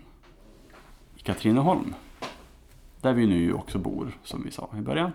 i 1.16 1.20
Katrineholm. 1.20 1.94
Där 3.00 3.12
vi 3.12 3.26
nu 3.26 3.52
också 3.52 3.78
bor, 3.78 4.18
som 4.24 4.42
vi 4.44 4.50
sa 4.50 4.70
i 4.78 4.80
början. 4.80 5.12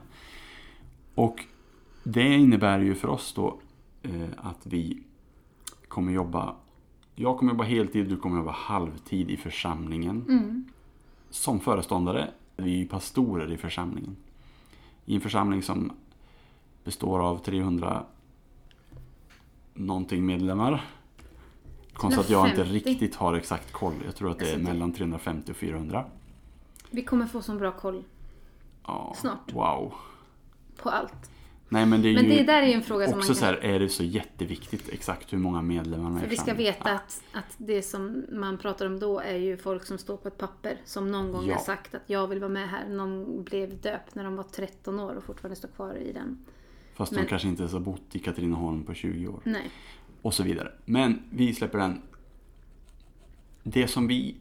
Och 1.16 1.46
det 2.04 2.34
innebär 2.36 2.80
ju 2.80 2.96
för 2.96 3.08
oss 3.08 3.34
då 3.34 3.60
eh, 4.04 4.12
att 4.38 4.66
vi 4.66 5.04
kommer 5.88 6.12
jobba, 6.14 6.56
jag 7.16 7.38
kommer 7.38 7.52
jobba 7.52 7.64
heltid, 7.64 8.10
du 8.10 8.18
kommer 8.18 8.38
jobba 8.38 8.52
halvtid 8.52 9.30
i 9.32 9.38
församlingen 9.38 10.26
Mm. 10.30 10.66
som 11.30 11.60
föreståndare, 11.60 12.32
vi 12.56 12.74
är 12.74 12.78
ju 12.78 12.88
pastorer 12.88 13.52
i 13.52 13.58
församlingen. 13.58 14.16
I 15.06 15.16
en 15.16 15.22
församling 15.22 15.64
som 15.64 15.92
består 16.84 17.20
av 17.20 17.38
300 17.38 18.04
någonting 19.74 20.26
medlemmar. 20.26 20.86
Konstigt 21.94 22.20
att 22.26 22.30
jag 22.30 22.46
inte 22.48 22.56
350. 22.64 22.90
riktigt 22.90 23.16
har 23.16 23.34
exakt 23.34 23.72
koll. 23.72 23.94
Jag 24.06 24.16
tror 24.16 24.32
att 24.32 24.40
det 24.40 24.50
är 24.50 24.54
Alltså, 24.54 24.68
mellan 24.74 24.94
350 24.94 25.52
och 25.52 25.58
400. 25.58 26.06
Vi 26.90 27.04
kommer 27.04 27.26
få 27.26 27.42
så 27.42 27.56
bra 27.56 27.72
koll 27.72 28.04
Ja, 28.88 29.14
Snart. 29.18 29.54
Wow. 29.54 29.94
på 30.84 30.90
allt. 30.90 31.32
Nej 31.74 31.86
men 31.86 32.02
det 32.02 32.10
är 32.10 32.14
Men 32.14 32.30
det 32.30 32.44
där 32.44 32.62
är 32.62 32.68
ju 32.68 32.74
en 32.74 32.82
fråga 32.82 33.06
som 33.06 33.12
man 33.12 33.20
också 33.20 33.28
kan... 33.28 33.36
så 33.36 33.46
här, 33.46 33.54
är 33.54 33.80
det 33.80 33.90
så 33.90 34.04
jätteviktigt 34.04 34.90
exakt 34.90 35.34
hur 35.34 35.38
många 35.38 35.62
medlemmar 35.62 36.04
man 36.10 36.18
är 36.18 36.22
För 36.22 36.30
vi 36.30 36.38
ska 36.38 36.54
veta 36.54 36.92
att, 36.92 37.24
att 37.32 37.56
det 37.58 37.82
som 37.82 38.26
man 38.32 38.58
pratar 38.58 38.86
om 38.86 39.00
då 39.00 39.20
är 39.20 39.36
ju 39.36 39.58
folk 39.58 39.86
som 39.86 39.98
står 39.98 40.18
på 40.18 40.28
ett 40.28 40.38
papper. 40.38 40.78
Som 40.86 41.12
någon 41.12 41.32
gång 41.32 41.46
Ja. 41.48 41.56
har 41.56 41.62
sagt 41.62 41.96
att 41.96 42.02
jag 42.06 42.28
vill 42.28 42.40
vara 42.40 42.50
med 42.52 42.70
här. 42.70 42.90
Någon 42.90 43.44
blev 43.44 43.82
döpt 43.82 44.16
när 44.16 44.24
de 44.24 44.36
var 44.36 44.44
13 44.44 45.00
år 45.00 45.16
och 45.16 45.24
fortfarande 45.24 45.56
står 45.56 45.70
kvar 45.70 45.96
i 45.96 46.12
den. 46.14 46.46
Fast 46.94 47.12
men- 47.12 47.24
de 47.24 47.30
kanske 47.30 47.48
inte 47.48 47.62
ens 47.62 47.74
har 47.74 47.80
bott 47.80 48.16
i 48.16 48.20
Katrineholm 48.20 48.84
på 48.84 48.94
20 48.94 49.28
år. 49.28 49.40
Nej. 49.44 49.70
och 50.22 50.34
så 50.34 50.44
vidare. 50.44 50.72
Men 50.86 51.24
vi 51.30 51.54
släpper 51.54 51.78
den. 51.78 52.02
Det 53.64 53.88
som 53.88 54.08
vi 54.08 54.36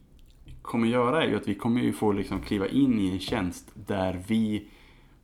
kommer 0.62 0.88
göra 0.88 1.24
är 1.24 1.28
ju 1.28 1.36
att 1.36 1.48
vi 1.48 1.54
kommer 1.54 1.80
ju 1.80 1.92
få 1.92 2.12
liksom 2.12 2.40
kliva 2.42 2.68
in 2.68 2.98
i 3.00 3.10
en 3.10 3.20
tjänst 3.20 3.70
där 3.86 4.24
vi 4.28 4.68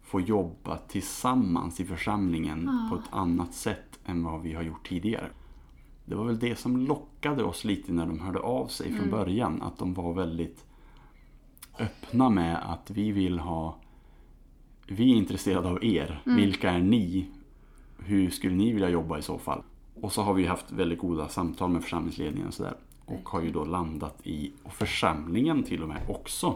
får 0.07 0.21
jobba 0.21 0.77
tillsammans 0.77 1.81
i 1.81 1.85
församlingen 1.85 2.63
Ja. 2.67 2.89
på 2.91 3.03
ett 3.03 3.09
annat 3.13 3.55
sätt 3.55 3.99
än 4.05 4.25
vad 4.25 4.43
vi 4.43 4.53
har 4.53 4.63
gjort 4.63 4.89
tidigare. 4.89 5.29
Det 6.05 6.15
var 6.15 6.25
väl 6.25 6.39
det 6.39 6.57
som 6.57 6.77
lockade 6.77 7.45
oss 7.45 7.65
lite 7.65 7.93
när 7.93 8.07
de 8.07 8.21
hörde 8.21 8.39
av 8.39 8.67
sig 8.67 8.93
från 8.93 9.11
början. 9.11 9.63
Att 9.63 9.79
de 9.79 9.95
var 9.95 10.15
väldigt 10.15 10.65
öppna 11.79 12.31
med 12.31 12.73
att 12.73 12.91
vi 12.91 13.13
vill 13.13 13.39
ha 13.39 13.77
Vi 14.89 15.13
är 15.13 15.17
intresserade 15.17 15.69
av 15.69 15.85
er. 15.85 16.23
Vilka 16.25 16.71
är 16.71 16.81
ni? 16.81 17.27
Hur 17.99 18.31
skulle 18.31 18.55
ni 18.55 18.73
vilja 18.73 18.89
jobba 18.91 19.19
i 19.19 19.23
så 19.23 19.39
fall? 19.39 19.63
Och 20.01 20.13
så 20.13 20.23
har 20.23 20.35
vi 20.35 20.47
haft 20.47 20.73
väldigt 20.73 20.99
goda 20.99 21.29
samtal 21.29 21.71
med 21.71 21.83
församlingsledningen 21.83 22.49
och 22.49 22.55
sådär. 22.55 22.77
Och 23.05 23.29
har 23.29 23.43
ju 23.43 23.53
då 23.53 23.65
landat 23.65 24.21
i, 24.27 24.53
och 24.63 24.73
församlingen 24.73 25.63
till 25.63 25.83
och 25.83 25.89
med 25.89 26.03
också, 26.09 26.55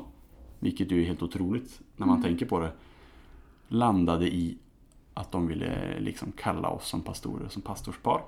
vilket 0.59 0.91
ju 0.91 1.03
är 1.03 1.07
helt 1.07 1.23
otroligt 1.23 1.81
när 1.97 2.07
man 2.07 2.23
tänker 2.23 2.47
på 2.47 2.61
det, 2.61 2.73
landade 3.71 4.27
i 4.35 4.59
att 5.15 5.33
de 5.33 5.47
ville 5.47 6.01
liksom 6.01 6.33
kalla 6.33 6.69
oss 6.69 6.89
som 6.89 7.03
pastorer, 7.03 7.49
som 7.49 7.63
pastorspar. 7.63 8.23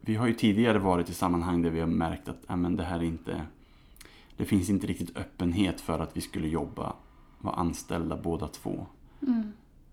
Vi 0.00 0.14
har 0.14 0.26
ju 0.26 0.34
tidigare 0.34 0.78
varit 0.78 1.10
i 1.10 1.14
sammanhang 1.14 1.62
där 1.62 1.70
vi 1.70 1.80
har 1.80 1.86
märkt 1.86 2.28
att 2.28 2.38
ja, 2.46 2.56
men 2.56 2.76
det 2.76 2.84
här 2.84 2.98
är 2.98 3.02
inte, 3.04 3.42
det 4.36 4.44
finns 4.44 4.70
inte 4.70 4.86
riktigt 4.86 5.16
öppenhet 5.16 5.80
för 5.80 5.98
att 5.98 6.16
vi 6.16 6.20
skulle 6.20 6.48
jobba, 6.48 6.92
vara 7.38 7.54
anställda 7.54 8.16
båda 8.16 8.48
två 8.48 8.86
Mm. 9.22 9.52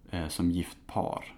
eh, 0.09 0.27
som 0.27 0.51
gift 0.51 0.77
par. 0.87 1.33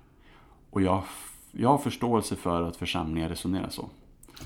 Och 0.69 0.81
jag, 0.81 1.03
jag 1.51 1.69
har 1.69 1.77
förståelse 1.77 2.35
för 2.35 2.61
att 2.61 2.75
församlingar 2.75 3.29
resonerar 3.29 3.69
så. 3.69 3.89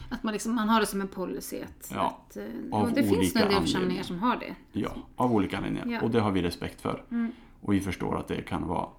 Att 0.09 0.23
man, 0.23 0.33
liksom, 0.33 0.55
man 0.55 0.69
har 0.69 0.79
det 0.79 0.85
som 0.85 1.01
en 1.01 1.07
policy. 1.07 1.61
Att, 1.61 1.91
Ja, 1.93 2.19
att, 2.27 2.37
eh, 2.37 2.43
av 2.71 2.81
och 2.83 2.89
det 2.91 3.03
finns 3.03 3.35
nog 3.35 3.43
en 3.43 3.49
del 3.49 3.61
församlingar 3.61 4.03
som 4.03 4.19
har 4.19 4.35
det. 4.35 4.55
Ja, 4.79 4.91
av 5.15 5.33
olika 5.33 5.57
anledningar. 5.57 5.87
Ja. 5.87 6.01
Och 6.01 6.11
det 6.11 6.19
har 6.21 6.31
vi 6.31 6.41
respekt 6.41 6.81
för. 6.81 7.03
Mm. 7.11 7.31
Och 7.61 7.73
vi 7.73 7.81
förstår 7.81 8.17
att 8.17 8.27
det 8.27 8.41
kan 8.41 8.67
vara 8.67 8.89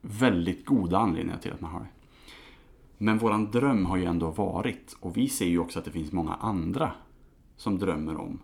väldigt 0.00 0.66
goda 0.66 0.98
anledningar 0.98 1.38
till 1.38 1.52
att 1.52 1.60
man 1.60 1.70
har 1.70 1.80
det. 1.80 1.88
Men 2.98 3.18
våran 3.18 3.50
dröm 3.50 3.86
har 3.86 3.96
ju 3.96 4.04
ändå 4.04 4.30
varit, 4.30 4.96
och 5.00 5.16
vi 5.16 5.28
ser 5.28 5.46
ju 5.46 5.58
också 5.58 5.78
att 5.78 5.84
det 5.84 5.90
finns 5.90 6.12
många 6.12 6.34
andra 6.34 6.92
som 7.56 7.78
drömmer 7.78 8.16
om 8.16 8.40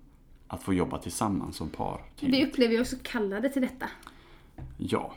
att 0.46 0.62
få 0.62 0.74
jobba 0.74 0.98
tillsammans 0.98 1.56
som 1.56 1.68
par. 1.68 2.04
Vi 2.20 2.46
upplever 2.46 2.74
ju 2.74 2.80
också 2.80 2.96
kallade 3.02 3.48
till 3.48 3.62
detta. 3.62 3.86
Ja, 4.76 5.14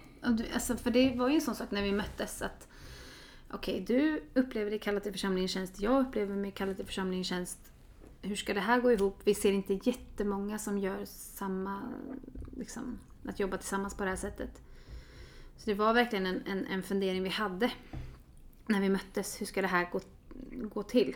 alltså, 0.54 0.78
för 0.78 0.92
det 0.92 1.16
var 1.16 1.30
ju 1.30 1.36
en 1.36 1.42
sån 1.42 1.56
sak 1.56 1.72
när 1.72 1.84
vi 1.84 1.92
möttes 1.92 2.42
att 2.42 2.68
Okej, 3.52 3.84
du 3.88 4.24
upplever 4.34 4.70
dig 4.72 4.80
kallad 4.80 5.04
till 5.04 5.12
församlingens 5.12 5.52
tjänst. 5.52 5.82
Jag 5.82 6.08
upplever 6.08 6.36
mig 6.36 6.52
kallad 6.52 6.76
till 6.76 6.86
församlingens 6.86 7.28
tjänst. 7.28 7.72
hur 8.22 8.36
ska 8.36 8.54
det 8.54 8.60
här 8.60 8.82
gå 8.82 8.92
ihop? 8.92 9.20
Vi 9.24 9.34
ser 9.34 9.52
inte 9.52 9.80
jättemånga 9.84 10.60
som 10.60 10.78
gör 10.78 11.06
samma, 11.06 11.82
liksom, 12.58 13.00
att 13.30 13.40
jobba 13.40 13.58
tillsammans 13.58 13.98
på 13.98 14.04
det 14.04 14.10
här 14.10 14.18
sättet. 14.18 14.62
Så 15.58 15.66
det 15.66 15.74
var 15.74 15.94
verkligen 15.94 16.26
en, 16.26 16.42
en, 16.46 16.66
en 16.66 16.84
fundering 16.84 17.24
vi 17.24 17.30
hade 17.30 17.72
när 18.66 18.82
vi 18.82 18.90
möttes. 18.90 19.42
Hur 19.42 19.46
ska 19.46 19.62
det 19.62 19.68
här 19.68 19.90
gå, 19.92 20.00
gå 20.70 20.84
till? 20.84 21.16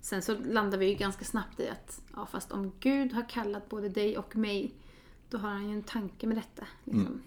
Sen 0.00 0.22
så 0.22 0.38
landade 0.38 0.76
vi 0.76 0.86
ju 0.86 0.94
ganska 0.94 1.24
snabbt 1.24 1.60
i 1.60 1.68
att, 1.68 2.00
ja 2.16 2.26
fast 2.26 2.52
om 2.52 2.72
Gud 2.80 3.12
har 3.12 3.28
kallat 3.28 3.68
både 3.68 3.88
dig 3.88 4.18
och 4.18 4.36
mig, 4.36 4.74
då 5.30 5.38
har 5.38 5.48
han 5.48 5.68
ju 5.68 5.74
en 5.74 5.82
tanke 5.82 6.26
med 6.26 6.36
detta. 6.36 6.66
Liksom. 6.84 7.22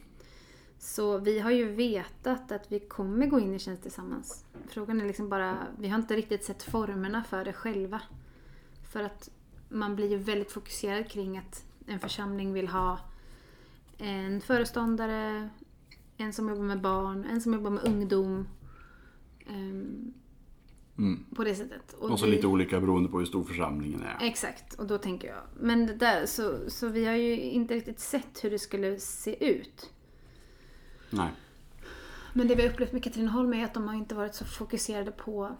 Så 0.79 1.17
vi 1.17 1.39
har 1.39 1.51
ju 1.51 1.71
vetat 1.71 2.51
att 2.51 2.71
vi 2.71 2.79
kommer 2.79 3.25
gå 3.25 3.39
in 3.39 3.53
i 3.53 3.59
tjänst 3.59 3.81
tillsammans. 3.83 4.45
Frågan 4.69 5.01
är 5.01 5.05
liksom 5.05 5.29
bara, 5.29 5.57
vi 5.79 5.87
har 5.87 5.99
inte 5.99 6.15
riktigt 6.15 6.43
sett 6.43 6.63
formerna 6.63 7.23
för 7.23 7.45
det 7.45 7.53
själva. 7.53 8.01
För 8.91 9.03
att 9.03 9.29
man 9.69 9.95
blir 9.95 10.09
ju 10.09 10.17
väldigt 10.17 10.51
fokuserad 10.51 11.09
kring 11.09 11.37
att 11.37 11.65
en 11.87 11.99
församling 11.99 12.53
vill 12.53 12.67
ha 12.67 12.99
en 13.97 14.41
föreståndare, 14.41 15.49
en 16.17 16.33
som 16.33 16.49
jobbar 16.49 16.63
med 16.63 16.81
barn, 16.81 17.25
en 17.25 17.41
som 17.41 17.53
jobbar 17.53 17.69
med 17.69 17.83
ungdom. 17.83 18.47
ehm, 19.47 20.13
Mm. 20.97 21.25
På 21.35 21.43
det 21.43 21.55
sättet. 21.55 21.93
Och 21.93 22.19
så 22.19 22.25
vi- 22.25 22.31
lite 22.31 22.47
olika 22.47 22.79
beroende 22.79 23.09
på 23.09 23.19
hur 23.19 23.25
stor 23.25 23.43
församlingen 23.43 24.03
är. 24.03 24.17
Exakt, 24.21 24.73
och 24.73 24.87
då 24.87 24.97
tänker 24.97 25.27
jag. 25.27 25.41
Men 25.59 25.87
det 25.87 25.93
där, 25.93 26.25
så, 26.25 26.57
så 26.69 26.87
vi 26.87 27.05
har 27.05 27.13
ju 27.13 27.39
inte 27.41 27.73
riktigt 27.73 27.99
sett 27.99 28.43
hur 28.43 28.49
det 28.49 28.59
skulle 28.59 28.99
se 28.99 29.51
ut. 29.53 29.91
Nej. 31.09 31.29
Men 32.33 32.47
det 32.47 32.55
vi 32.55 32.61
har 32.61 32.69
upplevt 32.69 32.91
med 32.91 33.03
Katrineholm 33.03 33.53
är 33.53 33.65
att 33.65 33.73
de 33.73 33.87
har 33.87 33.95
inte 33.95 34.15
varit 34.15 34.35
så 34.35 34.45
fokuserade 34.45 35.11
på 35.11 35.55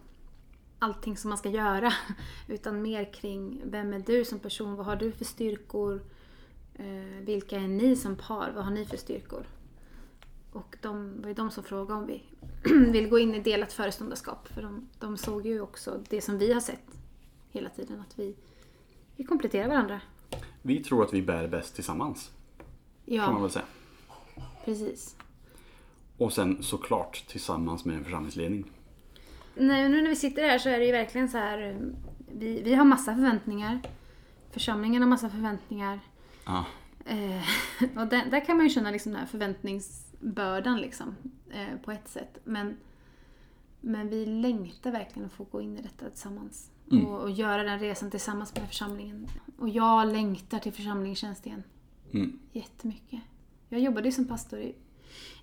allting 0.80 1.18
som 1.18 1.30
man 1.30 1.38
ska 1.38 1.50
göra. 1.50 1.94
Utan 2.48 2.82
mer 2.82 3.14
kring 3.14 3.62
vem 3.66 3.94
är 3.94 4.00
du 4.00 4.26
som 4.26 4.40
person? 4.40 4.76
Vad 4.76 4.86
har 4.86 4.96
du 4.96 5.12
för 5.12 5.26
styrkor? 5.26 6.02
Eh, 6.78 7.24
vilka 7.26 7.56
är 7.58 7.68
ni 7.68 7.96
som 7.96 8.16
par? 8.16 8.52
Vad 8.56 8.64
har 8.64 8.72
ni 8.72 8.86
för 8.86 8.98
styrkor? 8.98 9.46
Och 10.52 10.78
de 10.82 11.22
var 11.22 11.28
ju 11.28 11.34
de 11.34 11.52
som 11.52 11.64
frågade 11.64 12.00
om 12.02 12.08
vi 12.08 12.24
vill 12.92 13.10
gå 13.10 13.20
in 13.20 13.36
i 13.36 13.40
delat 13.40 13.74
föreståndarskap. 13.74 14.48
För 14.48 14.62
de, 14.62 14.88
de 15.00 15.18
såg 15.18 15.46
ju 15.46 15.62
också 15.62 16.04
det 16.10 16.22
som 16.22 16.38
vi 16.38 16.54
har 16.54 16.62
sett 16.62 17.00
hela 17.52 17.70
tiden. 17.70 18.00
Att 18.00 18.20
vi, 18.20 18.36
vi 19.16 19.24
kompletterar 19.24 19.68
varandra. 19.68 20.02
Vi 20.62 20.84
tror 20.84 21.04
att 21.04 21.14
vi 21.14 21.22
bär 21.22 21.48
bäst 21.48 21.76
tillsammans. 21.76 22.32
Kan 23.08 23.18
man 23.18 23.34
Ja, 23.36 23.40
väl 23.40 23.50
säga. 23.52 23.66
precis. 24.66 25.16
Och 26.18 26.34
sen 26.34 26.64
såklart 26.64 27.28
tillsammans 27.28 27.86
med 27.86 27.98
en 27.98 28.04
församlingsledning. 28.04 28.72
Nej, 29.56 29.90
nu 29.90 30.02
när 30.02 30.10
vi 30.10 30.16
sitter 30.16 30.50
här 30.50 30.60
så 30.60 30.70
är 30.70 30.80
det 30.80 30.86
ju 30.86 30.92
verkligen 30.92 31.30
så 31.30 31.38
här. 31.38 31.70
eh, 31.70 31.76
Vi, 32.32 32.62
vi 32.62 32.74
har 32.76 32.86
massa 32.86 33.16
förväntningar. 33.16 33.80
Församlingen 34.52 35.02
har 35.02 35.10
massa 35.10 35.30
förväntningar. 35.30 36.00
Ja. 36.48 36.66
Eh, 37.06 37.44
och 38.02 38.08
där, 38.08 38.26
där 38.32 38.46
kan 38.46 38.58
man 38.58 38.66
ju 38.66 38.70
känna 38.70 38.92
liksom 38.92 39.12
den 39.12 39.22
här 39.22 39.28
förväntningsbördan 39.28 40.82
liksom. 40.82 41.16
Eh, 41.50 41.78
på 41.84 41.92
ett 41.92 42.08
sätt. 42.08 42.38
Men, 42.44 42.78
men 43.82 44.10
vi 44.10 44.26
längtar 44.26 44.92
verkligen 44.92 45.26
att 45.26 45.34
få 45.34 45.44
gå 45.44 45.62
in 45.62 45.78
i 45.78 45.82
detta 45.82 46.10
tillsammans. 46.10 46.72
Mm. 46.92 47.06
Och, 47.06 47.22
och 47.22 47.32
göra 47.32 47.64
den 47.64 47.80
resan 47.80 48.12
tillsammans 48.12 48.56
med 48.56 48.68
församlingen. 48.68 49.28
Och 49.58 49.70
jag 49.70 50.08
längtar 50.08 50.60
till 50.60 50.74
församlingstjänst 50.74 51.46
igen. 51.46 51.64
Mm. 52.14 52.40
Jättemycket. 52.52 53.20
Jag 53.70 53.82
jobbade 53.82 54.08
ju 54.08 54.12
som 54.12 54.28
pastor 54.28 54.60
i, 54.60 54.76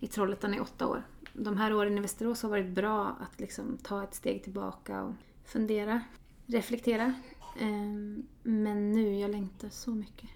i 0.00 0.06
Trollhättan 0.06 0.54
i 0.54 0.60
åtta 0.60 0.86
år. 0.86 1.02
De 1.32 1.56
här 1.56 1.74
åren 1.74 1.98
i 1.98 2.00
Västerås 2.00 2.42
har 2.42 2.50
varit 2.50 2.68
bra 2.70 3.16
att 3.20 3.40
liksom 3.40 3.78
ta 3.82 4.04
ett 4.04 4.14
steg 4.14 4.42
tillbaka 4.42 5.02
och 5.02 5.12
fundera, 5.44 6.00
reflektera. 6.46 7.14
Ehm, 7.60 8.26
Men 8.42 8.92
nu, 8.92 9.18
jag 9.18 9.30
längtar 9.30 9.68
så 9.68 9.90
mycket. 9.90 10.30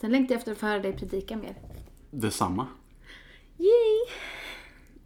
Sen 0.00 0.12
längtar 0.12 0.34
jag 0.34 0.38
efter 0.38 0.52
att 0.52 0.58
få 0.58 0.66
höra 0.66 0.78
dig 0.78 0.92
predika 0.92 1.36
mer. 1.36 1.54
Detsamma. 2.10 2.66
Yay! 3.58 4.16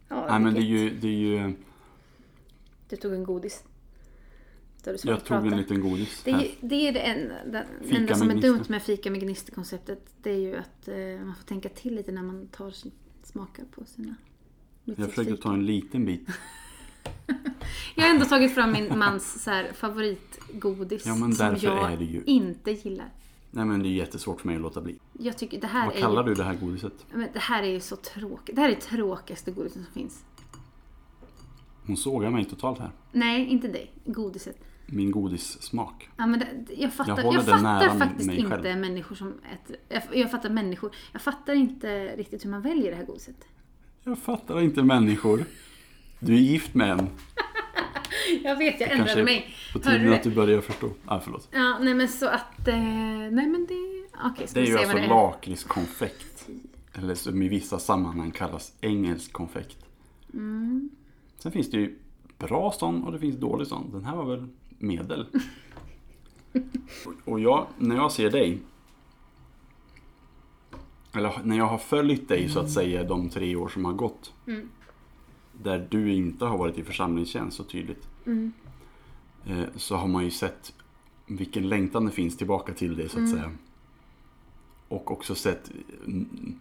Ja, 0.07 0.25
Nej 0.29 0.39
men 0.39 0.53
det 0.53 0.59
är 0.59 0.63
ju, 0.63 0.89
det 0.89 1.07
är 1.07 1.11
ju 1.11 1.53
Du 2.89 2.95
tog 2.95 3.13
en 3.13 3.23
godis. 3.23 3.63
Jag 5.03 5.25
tog 5.25 5.47
en 5.47 5.57
liten 5.57 5.81
godis 5.81 6.21
Det 6.23 6.31
är, 6.31 6.35
här. 6.35 6.51
det 6.61 6.87
är 6.87 6.91
det 6.93 6.99
enda, 6.99 7.63
det 7.83 7.95
enda 7.95 8.15
som 8.15 8.29
är 8.31 8.35
dumt 8.41 8.63
med 8.67 8.81
fika 8.83 9.11
med 9.11 9.21
gnister-konceptet. 9.21 9.99
Det 10.21 10.31
är 10.31 10.37
ju 10.39 10.55
att 10.57 10.87
eh, 10.87 10.95
man 11.25 11.35
får 11.35 11.43
tänka 11.43 11.69
till 11.69 11.95
lite 11.95 12.11
när 12.11 12.23
man 12.23 12.47
tar 12.47 12.73
smakar 13.23 13.63
på 13.71 13.85
sina 13.85 14.15
Jag 14.83 14.97
försökte 15.09 15.37
ta 15.37 15.53
en 15.53 15.65
liten 15.65 16.05
bit. 16.05 16.27
Jag 17.95 18.03
har 18.03 18.09
ändå 18.09 18.25
tagit 18.25 18.55
fram 18.55 18.71
min 18.71 18.97
mans 18.99 19.43
så 19.43 19.49
här, 19.51 19.71
favoritgodis 19.73 21.05
Ja, 21.05 21.15
men 21.15 21.35
som 21.35 21.57
jag 21.61 21.91
är 21.91 21.97
det 21.97 22.05
ju- 22.05 22.23
inte 22.25 22.71
gillar. 22.71 23.09
Nej 23.51 23.65
men 23.65 23.83
det 23.83 23.89
är 23.89 23.91
jättesvårt 23.91 24.41
för 24.41 24.47
mig 24.47 24.55
att 24.55 24.61
låta 24.61 24.81
bli. 24.81 24.99
Jag 25.13 25.37
tycker 25.37 25.61
det 25.61 25.67
här 25.67 25.85
Vad 25.85 25.95
är 25.95 25.99
kallar 25.99 26.23
ju, 26.23 26.29
du 26.29 26.35
det 26.35 26.43
här 26.43 26.55
godiset? 26.55 27.05
Men 27.13 27.27
det 27.33 27.39
här 27.39 27.63
är 27.63 27.67
ju 27.67 27.79
så 27.79 27.95
tråkigt. 27.95 28.55
Det 28.55 28.61
här 28.61 28.69
är 28.69 28.75
det 28.75 28.81
tråkigaste 28.81 29.51
godiset 29.51 29.85
som 29.85 29.93
finns. 29.93 30.25
Hon 31.87 31.97
sågar 31.97 32.29
mig 32.29 32.45
totalt 32.45 32.79
här. 32.79 32.91
Nej, 33.11 33.47
inte 33.47 33.67
dig. 33.67 33.91
Godiset. 34.05 34.57
Min 34.85 35.11
godissmak. 35.11 36.09
Ja, 36.17 36.25
men 36.27 36.39
det, 36.39 36.47
jag 36.77 36.93
fattar, 36.93 37.23
Jag 37.23 37.33
jag 37.33 37.45
fattar 37.45 37.99
faktiskt 37.99 38.31
inte 38.31 38.61
själv. 38.61 38.79
människor 38.79 39.15
som 39.15 39.33
äter... 39.53 39.75
Jag, 39.89 40.03
jag 40.13 40.31
fattar 40.31 40.49
människor. 40.49 40.91
Jag 41.11 41.21
fattar 41.21 41.53
inte 41.53 42.15
riktigt 42.15 42.45
hur 42.45 42.49
man 42.49 42.61
väljer 42.61 42.91
det 42.91 42.97
här 42.97 43.05
godiset. 43.05 43.47
Jag 44.03 44.17
fattar 44.19 44.61
inte 44.61 44.83
människor. 44.83 45.45
Du 46.19 46.33
är 46.33 46.39
gift 46.39 46.73
med 46.73 46.91
en. 46.91 47.09
Jag 48.43 48.55
vet, 48.55 48.79
jag 48.79 48.89
Kanske 48.89 49.01
ändrade 49.01 49.23
mig. 49.23 49.55
på 49.73 49.79
tiden 49.79 50.13
att 50.13 50.23
du 50.23 50.31
börjar 50.31 50.61
förstå. 50.61 50.89
Ah, 51.05 51.19
förlåt. 51.19 51.47
Ja, 51.51 51.79
nej 51.81 51.93
men 51.93 52.07
så 52.07 52.27
att... 52.27 52.67
Eh, 52.67 52.75
nej 52.75 53.47
men 53.47 53.65
det... 53.69 54.07
Okej, 54.25 54.47
ska 54.47 54.59
Det 54.59 54.65
är 54.65 54.69
ju 54.69 54.77
alltså 54.77 54.97
lakritskonfekt. 54.97 56.49
Eller 56.93 57.15
som 57.15 57.41
i 57.41 57.47
vissa 57.47 57.79
sammanhang 57.79 58.31
kallas 58.31 58.73
engelsk 58.81 59.33
konfekt. 59.33 59.77
Mm. 60.33 60.89
Sen 61.37 61.51
finns 61.51 61.69
det 61.71 61.77
ju 61.77 61.97
bra 62.37 62.71
sån 62.71 63.03
och 63.03 63.11
det 63.11 63.19
finns 63.19 63.35
dålig 63.35 63.67
sån. 63.67 63.91
Den 63.91 64.05
här 64.05 64.15
var 64.15 64.25
väl 64.25 64.47
medel. 64.77 65.25
Och 67.25 67.39
jag, 67.39 67.67
när 67.77 67.95
jag 67.95 68.11
ser 68.11 68.29
dig. 68.29 68.59
Eller 71.13 71.33
när 71.43 71.57
jag 71.57 71.65
har 71.65 71.77
följt 71.77 72.27
dig 72.27 72.49
så 72.49 72.59
att 72.59 72.71
säga 72.71 73.03
de 73.03 73.29
tre 73.29 73.55
år 73.55 73.67
som 73.67 73.85
har 73.85 73.93
gått. 73.93 74.33
Mm. 74.47 74.69
Där 75.63 75.87
du 75.89 76.13
inte 76.13 76.45
har 76.45 76.57
varit 76.57 76.77
i 76.77 76.83
församlingstjänst 76.83 77.57
så 77.57 77.63
tydligt. 77.63 78.07
Mm. 78.25 78.51
eh, 79.45 79.63
Så 79.75 79.95
har 79.95 80.07
man 80.07 80.23
ju 80.23 80.31
sett 80.31 80.73
vilken 81.25 81.69
längtan 81.69 82.05
det 82.05 82.11
finns 82.11 82.37
tillbaka 82.37 82.73
till 82.73 82.95
det 82.95 83.09
så 83.09 83.17
att 83.17 83.27
Mm. 83.27 83.31
säga. 83.31 83.51
Och 84.87 85.11
också 85.11 85.35
sett 85.35 85.71
mm, 86.05 86.59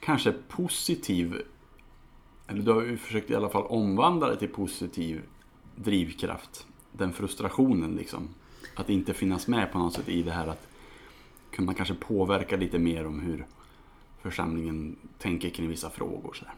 kanske 0.00 0.32
positiv, 0.48 1.42
eller 2.46 2.62
du 2.62 2.72
har 2.72 2.82
ju 2.82 2.96
försökt 2.96 3.30
i 3.30 3.34
alla 3.34 3.48
fall 3.48 3.62
omvandla 3.66 4.28
det 4.28 4.36
till 4.36 4.48
positiv 4.48 5.22
drivkraft. 5.76 6.66
Den 6.92 7.12
frustrationen 7.12 7.94
liksom. 7.96 8.28
Att 8.74 8.90
inte 8.90 9.14
finnas 9.14 9.48
med 9.48 9.72
på 9.72 9.78
något 9.78 9.94
sätt 9.94 10.08
i 10.08 10.22
det 10.22 10.32
här 10.32 10.46
att 10.46 10.68
kunna 11.50 11.74
kanske 11.74 11.94
påverka 11.94 12.56
lite 12.56 12.78
mer 12.78 13.06
om 13.06 13.20
hur 13.20 13.46
församlingen 14.22 14.96
tänker 15.18 15.50
kring 15.50 15.68
vissa 15.68 15.90
frågor. 15.90 16.34
Så 16.34 16.44
där. 16.44 16.54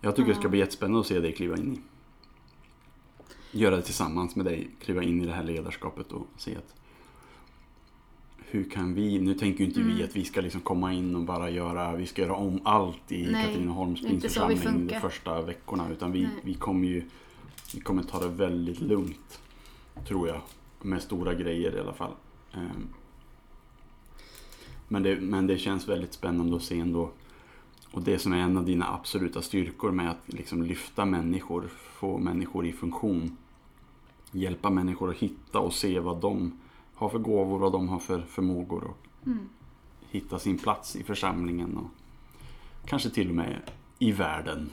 Jag 0.00 0.16
tycker 0.16 0.28
det 0.28 0.38
ska 0.38 0.48
bli 0.48 0.58
jättespännande 0.58 1.00
att 1.00 1.06
se 1.06 1.20
dig 1.20 1.32
kliva 1.32 1.56
in 1.56 1.72
i. 1.72 1.80
Göra 3.50 3.76
det 3.76 3.82
tillsammans 3.82 4.36
med 4.36 4.46
dig, 4.46 4.70
kliva 4.80 5.02
in 5.02 5.22
i 5.22 5.26
det 5.26 5.32
här 5.32 5.44
ledarskapet 5.44 6.12
och 6.12 6.26
se 6.36 6.56
att 6.56 6.74
hur 8.50 8.70
kan 8.70 8.94
vi, 8.94 9.18
nu 9.18 9.34
tänker 9.34 9.60
ju 9.60 9.66
inte 9.66 9.80
vi 9.80 9.92
Mm. 9.92 10.04
att 10.04 10.16
vi 10.16 10.24
ska 10.24 10.40
liksom 10.40 10.60
komma 10.60 10.92
in 10.92 11.16
och 11.16 11.22
bara 11.22 11.50
göra, 11.50 11.96
vi 11.96 12.06
ska 12.06 12.22
göra 12.22 12.34
om 12.34 12.60
allt 12.64 13.12
i 13.12 13.28
Nej, 13.32 13.44
Katrineholms 13.44 14.00
det 14.02 14.08
är 14.08 14.12
inte 14.12 14.28
så 14.28 14.46
vi 14.46 14.56
församling 14.56 14.86
de 14.86 15.00
första 15.00 15.42
veckorna. 15.42 15.90
Utan 15.90 16.12
vi, 16.12 16.22
Nej. 16.22 16.30
vi 16.42 16.54
kommer 16.54 16.88
ju 16.88 17.02
vi 17.74 17.80
kommer 17.80 18.02
ta 18.02 18.20
det 18.20 18.28
väldigt 18.28 18.80
lugnt. 18.80 19.40
Tror 20.06 20.28
jag. 20.28 20.40
Med 20.82 21.02
stora 21.02 21.34
grejer 21.34 21.76
i 21.76 21.80
alla 21.80 21.92
fall. 21.92 22.12
Ehm. 22.54 22.88
Men 24.88 25.02
det, 25.02 25.20
men 25.20 25.46
det 25.46 25.58
känns 25.58 25.88
väldigt 25.88 26.12
spännande 26.12 26.56
att 26.56 26.62
se 26.62 26.80
ändå. 26.80 27.10
Och 27.90 28.02
det 28.02 28.18
som 28.18 28.32
är 28.32 28.38
en 28.38 28.58
av 28.58 28.64
dina 28.64 28.94
absoluta 28.94 29.42
styrkor 29.42 29.90
med 29.90 30.10
att 30.10 30.22
liksom 30.26 30.62
lyfta 30.62 31.04
människor, 31.04 31.68
få 31.72 32.18
människor 32.18 32.66
i 32.66 32.72
funktion. 32.72 33.36
Hjälpa 34.32 34.70
människor 34.70 35.10
att 35.10 35.16
hitta 35.16 35.60
och 35.60 35.72
se 35.72 36.00
vad 36.00 36.20
de 36.20 36.60
har 36.94 37.08
för 37.08 37.18
gåvor, 37.18 37.58
vad 37.58 37.72
de 37.72 37.88
har 37.88 37.98
för 37.98 38.20
förmågor. 38.20 38.84
Och 38.84 39.26
Mm. 39.26 39.48
hitta 40.10 40.38
sin 40.38 40.58
plats 40.58 40.96
i 40.96 41.02
församlingen 41.02 41.76
och 41.76 41.90
kanske 42.86 43.10
till 43.10 43.28
och 43.28 43.34
med 43.34 43.70
i 43.98 44.12
världen. 44.12 44.70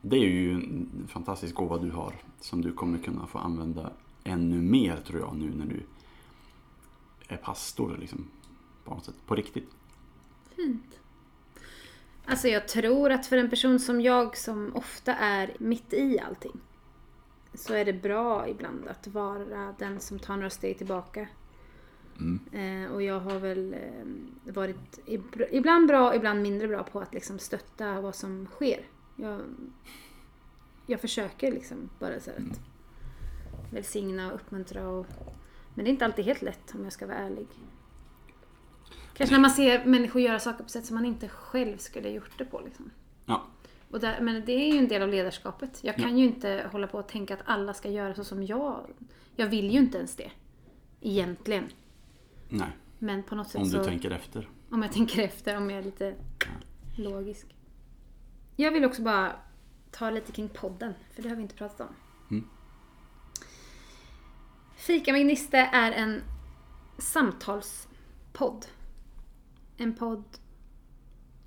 Det 0.00 0.16
är 0.16 0.28
ju 0.28 0.52
en 0.52 1.06
fantastisk 1.08 1.54
gåva 1.54 1.78
du 1.78 1.90
har 1.90 2.14
som 2.40 2.62
du 2.62 2.72
kommer 2.72 2.98
kunna 2.98 3.26
få 3.26 3.38
använda 3.38 3.92
ännu 4.24 4.62
mer 4.62 4.96
tror 4.96 5.20
jag 5.20 5.36
nu 5.36 5.52
när 5.54 5.66
du 5.66 5.82
är 7.28 7.36
pastor 7.36 7.96
liksom, 8.00 8.28
på 8.84 8.94
något 8.94 9.04
sätt, 9.04 9.14
på 9.26 9.34
riktigt. 9.34 9.70
Fint. 10.56 11.00
Alltså 12.26 12.48
jag 12.48 12.68
tror 12.68 13.10
att 13.12 13.26
för 13.26 13.36
en 13.36 13.50
person 13.50 13.80
som 13.80 14.00
jag 14.00 14.36
som 14.36 14.70
ofta 14.74 15.14
är 15.14 15.56
mitt 15.58 15.92
i 15.92 16.18
allting 16.18 16.60
så 17.54 17.74
är 17.74 17.84
det 17.84 17.92
bra 17.92 18.48
ibland 18.48 18.88
att 18.88 19.06
vara 19.06 19.74
den 19.78 20.00
som 20.00 20.18
tar 20.18 20.36
några 20.36 20.50
steg 20.50 20.78
tillbaka. 20.78 21.28
Eh, 22.52 22.92
och 22.92 23.02
jag 23.02 23.20
har 23.20 23.38
väl 23.38 23.74
eh, 23.74 24.52
varit 24.54 25.00
ib- 25.06 25.46
ibland 25.50 25.88
bra, 25.88 26.14
ibland 26.14 26.42
mindre 26.42 26.68
bra 26.68 26.82
på 26.82 27.00
att 27.00 27.14
liksom 27.14 27.38
stötta 27.38 28.00
vad 28.00 28.14
som 28.14 28.46
sker. 28.46 28.86
Jag, 29.16 29.40
jag 30.86 31.00
försöker 31.00 31.52
liksom 31.52 31.90
bara 31.98 32.20
så 32.20 32.30
här 32.30 32.38
att 32.38 32.60
välsigna 33.72 34.28
och 34.28 34.34
uppmuntra 34.34 34.88
och 34.88 35.06
men 35.74 35.84
det 35.84 35.88
är 35.88 35.92
inte 35.92 36.04
alltid 36.04 36.24
helt 36.24 36.42
lätt 36.42 36.74
om 36.74 36.84
jag 36.84 36.92
ska 36.92 37.06
vara 37.06 37.16
ärlig. 37.16 37.46
Kanske 39.14 39.34
när 39.34 39.40
man 39.42 39.50
ser 39.50 39.84
människor 39.84 40.22
göra 40.22 40.38
saker 40.38 40.62
på 40.64 40.70
sätt 40.70 40.86
som 40.86 40.94
man 40.94 41.04
inte 41.04 41.28
själv 41.28 41.76
skulle 41.76 42.08
gjort 42.10 42.38
det 42.38 42.44
på. 42.44 42.60
Liksom. 42.64 42.90
Ja. 43.26 43.42
Och 43.94 44.00
där, 44.00 44.20
men 44.20 44.44
det 44.44 44.52
är 44.52 44.72
ju 44.72 44.78
en 44.78 44.88
del 44.88 45.02
av 45.02 45.08
ledarskapet. 45.08 45.80
Jag 45.84 45.96
kan 45.96 46.18
ju 46.18 46.24
inte 46.24 46.68
hålla 46.72 46.86
på 46.86 46.98
och 46.98 47.08
tänka 47.08 47.34
att 47.34 47.40
alla 47.44 47.74
ska 47.74 47.90
göra 47.90 48.14
så 48.14 48.24
som 48.24 48.42
jag. 48.42 48.90
Jag 49.36 49.46
vill 49.46 49.70
ju 49.70 49.78
inte 49.78 49.98
ens 49.98 50.16
det. 50.16 50.30
Egentligen. 51.00 51.64
Nej, 52.48 52.68
Men 52.98 53.22
på 53.22 53.34
något 53.34 53.48
sätt 53.48 53.60
om 53.60 53.66
så... 53.66 53.78
du 53.78 53.84
tänker 53.84 54.10
efter. 54.10 54.48
Om 54.70 54.82
jag 54.82 54.92
tänker 54.92 55.22
efter, 55.22 55.56
om 55.56 55.70
jag 55.70 55.78
är 55.78 55.82
lite 55.82 56.14
logisk. 56.96 57.54
Jag 58.56 58.72
vill 58.72 58.84
också 58.84 59.02
bara 59.02 59.32
ta 59.90 60.10
lite 60.10 60.32
kring 60.32 60.48
podden, 60.48 60.94
för 61.10 61.22
det 61.22 61.28
har 61.28 61.36
vi 61.36 61.42
inte 61.42 61.54
pratat 61.54 61.80
om. 61.80 61.94
Mm. 62.30 62.48
Fika 64.76 65.12
med 65.12 65.22
Gniste 65.22 65.58
är 65.58 65.92
en 65.92 66.22
samtalspodd. 66.98 68.66
En 69.76 69.94
podd... 69.96 70.24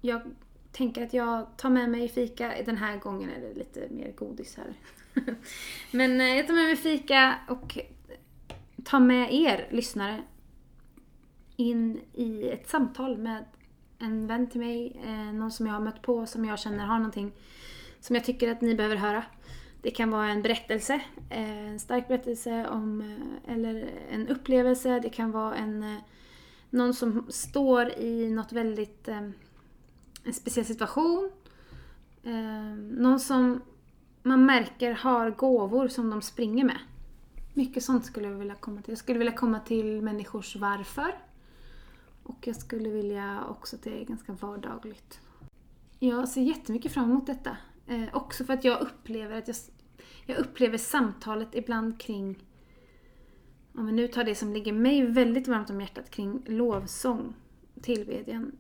Jag 0.02 0.22
tänker 0.78 1.04
att 1.04 1.14
jag 1.14 1.48
tar 1.58 1.70
med 1.70 1.90
mig 1.90 2.10
fika. 2.10 2.54
Den 2.66 2.78
här 2.78 2.98
gången 2.98 3.30
är 3.30 3.42
det 3.42 3.54
lite 3.54 3.88
mer 3.90 4.12
godis 4.12 4.58
här. 4.58 4.74
Men 5.92 6.22
eh, 6.22 6.28
jag 6.28 6.48
tar 6.48 6.54
med 6.54 6.64
mig 6.64 6.76
fika 6.76 7.36
och 7.48 7.78
tar 8.84 9.00
med 9.00 9.34
er 9.34 9.68
lyssnare 9.72 10.24
in 11.56 12.02
i 12.14 12.50
ett 12.50 12.70
samtal 12.70 13.18
med 13.18 13.46
en 14.00 14.28
vän 14.28 14.50
till 14.50 14.62
mig, 14.62 15.02
eh, 15.06 15.34
någon 15.34 15.52
som 15.52 15.66
jag 15.66 15.74
har 15.74 15.82
mött 15.82 16.02
på, 16.02 16.26
som 16.26 16.46
jag 16.46 16.60
känner 16.60 16.86
har 16.86 16.98
någonting 16.98 17.32
som 18.00 18.16
jag 18.16 18.26
tycker 18.26 18.52
att 18.52 18.62
ni 18.62 18.76
behöver 18.76 18.96
höra. 18.96 19.24
Det 19.82 19.92
kan 19.92 20.12
vara 20.12 20.28
en 20.28 20.42
berättelse, 20.42 20.94
eh, 21.30 21.68
en 21.68 21.80
stark 21.80 22.08
berättelse 22.08 22.68
om, 22.68 23.18
eller 23.48 23.90
en 24.12 24.28
upplevelse. 24.28 25.00
Det 25.00 25.10
kan 25.10 25.32
vara 25.32 25.56
en, 25.56 25.98
någon 26.70 26.94
som 26.94 27.26
står 27.30 27.90
i 27.90 28.30
något 28.30 28.52
väldigt, 28.52 29.08
eh, 29.08 29.30
en 30.28 30.34
speciell 30.34 30.66
situation. 30.66 31.32
Eh, 32.24 32.76
någon 32.76 33.20
som 33.20 33.62
man 34.24 34.46
märker 34.46 34.92
har 34.92 35.32
gåvor 35.32 35.88
som 35.88 36.10
de 36.10 36.22
springer 36.22 36.66
med. 36.66 36.78
Mycket 37.54 37.84
sånt 37.84 38.06
skulle 38.06 38.28
jag 38.28 38.36
vilja 38.36 38.56
komma 38.56 38.82
till. 38.82 38.92
Jag 38.92 38.98
skulle 38.98 39.20
vilja 39.20 39.34
komma 39.34 39.60
till 39.60 40.02
människors 40.02 40.56
varför. 40.56 41.16
Och 42.24 42.48
jag 42.48 42.56
skulle 42.56 42.90
vilja 42.90 43.44
också 43.50 43.78
till 43.78 44.06
ganska 44.08 44.32
vardagligt. 44.34 45.20
Jag 46.00 46.30
ser 46.30 46.42
jättemycket 46.42 46.92
fram 46.92 47.12
emot 47.12 47.28
detta. 47.28 47.58
Eh, 47.88 48.04
också 48.14 48.46
för 48.46 48.54
att 48.54 48.64
jag 48.64 48.82
upplever 48.82 49.38
att 49.38 49.48
jag, 49.48 49.58
jag 50.26 50.38
upplever 50.38 50.78
samtalet 50.78 51.48
ibland 51.56 52.00
kring, 52.00 52.44
om 53.74 53.86
vi 53.86 53.92
nu 53.92 54.08
tar 54.08 54.24
det 54.24 54.36
som 54.36 54.54
ligger 54.54 54.74
mig 54.74 55.06
väldigt 55.06 55.48
varmt 55.48 55.70
om 55.70 55.82
hjärtat, 55.82 56.10
kring 56.10 56.44
lovsång, 56.46 57.34
tillbedjan. 57.82 58.52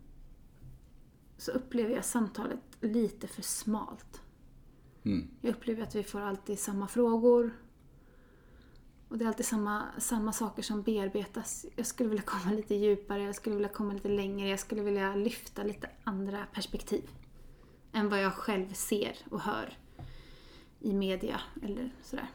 Så 1.37 1.51
upplever 1.51 1.95
jag 1.95 2.05
samtalet 2.05 2.59
lite 2.81 3.27
för 3.27 3.41
smalt. 3.41 4.21
Mm. 5.03 5.27
Jag 5.41 5.51
upplever 5.55 5.83
att 5.83 5.95
vi 5.95 6.03
får 6.03 6.21
alltid 6.21 6.59
samma 6.59 6.87
frågor. 6.87 7.51
Och 9.09 9.17
det 9.17 9.25
är 9.25 9.27
alltid 9.27 9.45
samma, 9.45 9.85
samma 9.97 10.33
saker 10.33 10.61
som 10.63 10.81
bearbetas. 10.81 11.65
Jag 11.75 11.85
skulle 11.85 12.09
vilja 12.09 12.23
komma 12.23 12.55
lite 12.55 12.75
djupare, 12.75 13.23
jag 13.23 13.35
skulle 13.35 13.55
vilja 13.55 13.69
komma 13.69 13.93
lite 13.93 14.09
längre, 14.09 14.49
jag 14.49 14.59
skulle 14.59 14.81
vilja 14.83 15.15
lyfta 15.15 15.63
lite 15.63 15.89
andra 16.03 16.45
perspektiv. 16.53 17.09
Än 17.91 18.09
vad 18.09 18.23
jag 18.23 18.33
själv 18.33 18.73
ser 18.73 19.17
och 19.29 19.41
hör 19.41 19.77
i 20.79 20.93
media 20.93 21.39
eller 21.63 21.91
sådär. 22.03 22.27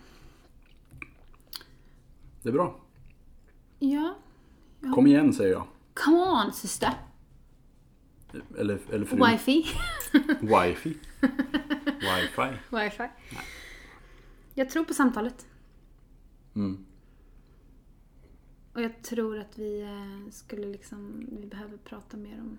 Det 2.42 2.48
är 2.48 2.52
bra. 2.52 2.80
Ja, 3.78 4.14
Kom 4.94 5.06
igen 5.06 5.32
säger 5.32 5.52
jag. 5.52 5.66
come 5.94 6.44
on 6.46 6.52
sister! 6.52 6.90
Eller, 8.58 8.78
eller 8.92 9.06
fru. 9.06 9.16
Wifi. 9.16 9.66
Wifi. 10.40 10.98
Wifi. 12.00 12.58
Wifi. 12.70 13.08
Jag 14.54 14.70
tror 14.70 14.84
på 14.84 14.94
samtalet. 14.94 15.46
Mm. 16.54 16.86
Och 18.72 18.82
jag 18.82 19.02
tror 19.02 19.38
att 19.38 19.58
vi 19.58 19.82
eh, 19.82 20.30
skulle 20.30 20.66
liksom, 20.66 21.26
vi 21.40 21.46
behöver 21.46 21.76
prata 21.76 22.16
mer 22.16 22.40
om, 22.40 22.58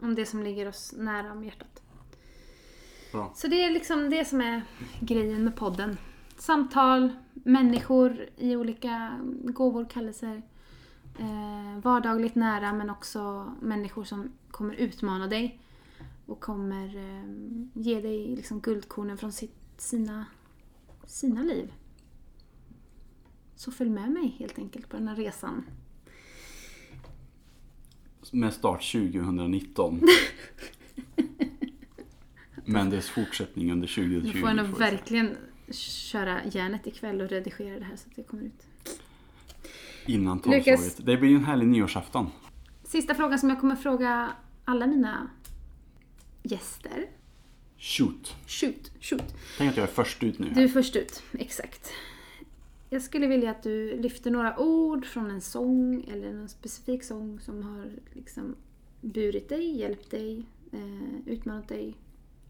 om 0.00 0.14
det 0.14 0.26
som 0.26 0.42
ligger 0.42 0.68
oss 0.68 0.94
nära 0.96 1.32
om 1.32 1.44
hjärtat. 1.44 1.82
Bra. 3.12 3.32
Så 3.34 3.46
det 3.46 3.64
är 3.64 3.70
liksom 3.70 4.10
det 4.10 4.24
som 4.24 4.40
är 4.40 4.62
grejen 5.00 5.44
med 5.44 5.56
podden. 5.56 5.96
Samtal, 6.36 7.12
människor 7.32 8.28
i 8.36 8.56
olika 8.56 9.20
gåvor, 9.44 9.86
kallelser. 9.90 10.42
Eh, 11.18 11.82
vardagligt 11.82 12.34
nära 12.34 12.72
men 12.72 12.90
också 12.90 13.52
människor 13.60 14.04
som 14.04 14.32
kommer 14.52 14.74
utmana 14.74 15.26
dig. 15.26 15.58
Och 16.26 16.40
kommer 16.40 16.96
eh, 16.96 17.24
ge 17.82 18.00
dig 18.00 18.36
liksom 18.36 18.60
guldkornen 18.60 19.18
från 19.18 19.32
sitt, 19.32 19.56
sina, 19.76 20.26
sina 21.06 21.42
liv. 21.42 21.72
Så 23.56 23.72
följ 23.72 23.90
med 23.90 24.10
mig 24.10 24.36
helt 24.38 24.58
enkelt 24.58 24.88
på 24.88 24.96
den 24.96 25.08
här 25.08 25.16
resan. 25.16 25.64
Med 28.30 28.54
start 28.54 28.92
2019. 28.92 30.00
Men 32.64 32.90
dess 32.90 33.08
fortsättning 33.08 33.72
under 33.72 33.88
2020. 33.88 34.26
Nu 34.34 34.40
får 34.40 34.48
jag 34.48 34.56
nog 34.56 34.78
verkligen 34.78 35.36
köra 35.70 36.44
järnet 36.44 36.86
ikväll 36.86 37.20
och 37.20 37.28
redigera 37.28 37.78
det 37.78 37.84
här 37.84 37.96
så 37.96 38.08
att 38.08 38.16
det 38.16 38.22
kommer 38.22 38.42
ut. 38.42 38.66
Innan 40.06 40.40
tolvslaget. 40.40 41.06
Det 41.06 41.16
blir 41.16 41.34
en 41.36 41.44
härlig 41.44 41.66
nyårsafton. 41.66 42.30
Sista 42.92 43.14
frågan 43.14 43.38
som 43.38 43.48
jag 43.48 43.60
kommer 43.60 43.76
fråga 43.76 44.32
alla 44.64 44.86
mina 44.86 45.30
gäster. 46.42 47.06
Shoot. 47.78 48.36
Shoot, 48.46 48.92
shoot. 49.00 49.34
Tänk 49.58 49.70
att 49.70 49.76
jag 49.76 49.84
är 49.84 49.92
först 49.92 50.22
ut 50.22 50.38
nu. 50.38 50.48
Du 50.48 50.54
Här. 50.54 50.62
är 50.62 50.68
först 50.68 50.96
ut, 50.96 51.22
exakt. 51.32 51.90
Jag 52.90 53.02
skulle 53.02 53.26
vilja 53.26 53.50
att 53.50 53.62
du 53.62 54.00
lyfter 54.00 54.30
några 54.30 54.58
ord 54.58 55.06
från 55.06 55.30
en 55.30 55.40
sång 55.40 56.04
eller 56.04 56.28
en 56.28 56.48
specifik 56.48 57.04
sång 57.04 57.40
som 57.40 57.62
har 57.62 57.90
liksom 58.12 58.56
burit 59.00 59.48
dig, 59.48 59.78
hjälpt 59.78 60.10
dig, 60.10 60.46
eh, 60.72 61.32
utmanat 61.32 61.68
dig, 61.68 61.96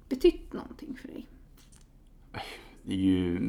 betytt 0.09 0.53
någonting 0.53 0.99
för 1.03 1.09
dig. 1.09 1.27
Det 2.83 2.95
är 2.95 2.99
ju... 2.99 3.41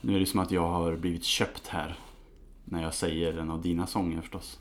Nu 0.00 0.16
är 0.16 0.20
det 0.20 0.26
som 0.26 0.40
att 0.40 0.50
jag 0.50 0.68
har 0.68 0.96
blivit 0.96 1.24
köpt 1.24 1.66
här. 1.66 1.98
När 2.64 2.82
jag 2.82 2.94
säger 2.94 3.38
en 3.38 3.50
av 3.50 3.62
dina 3.62 3.86
sånger 3.86 4.20
förstås. 4.20 4.60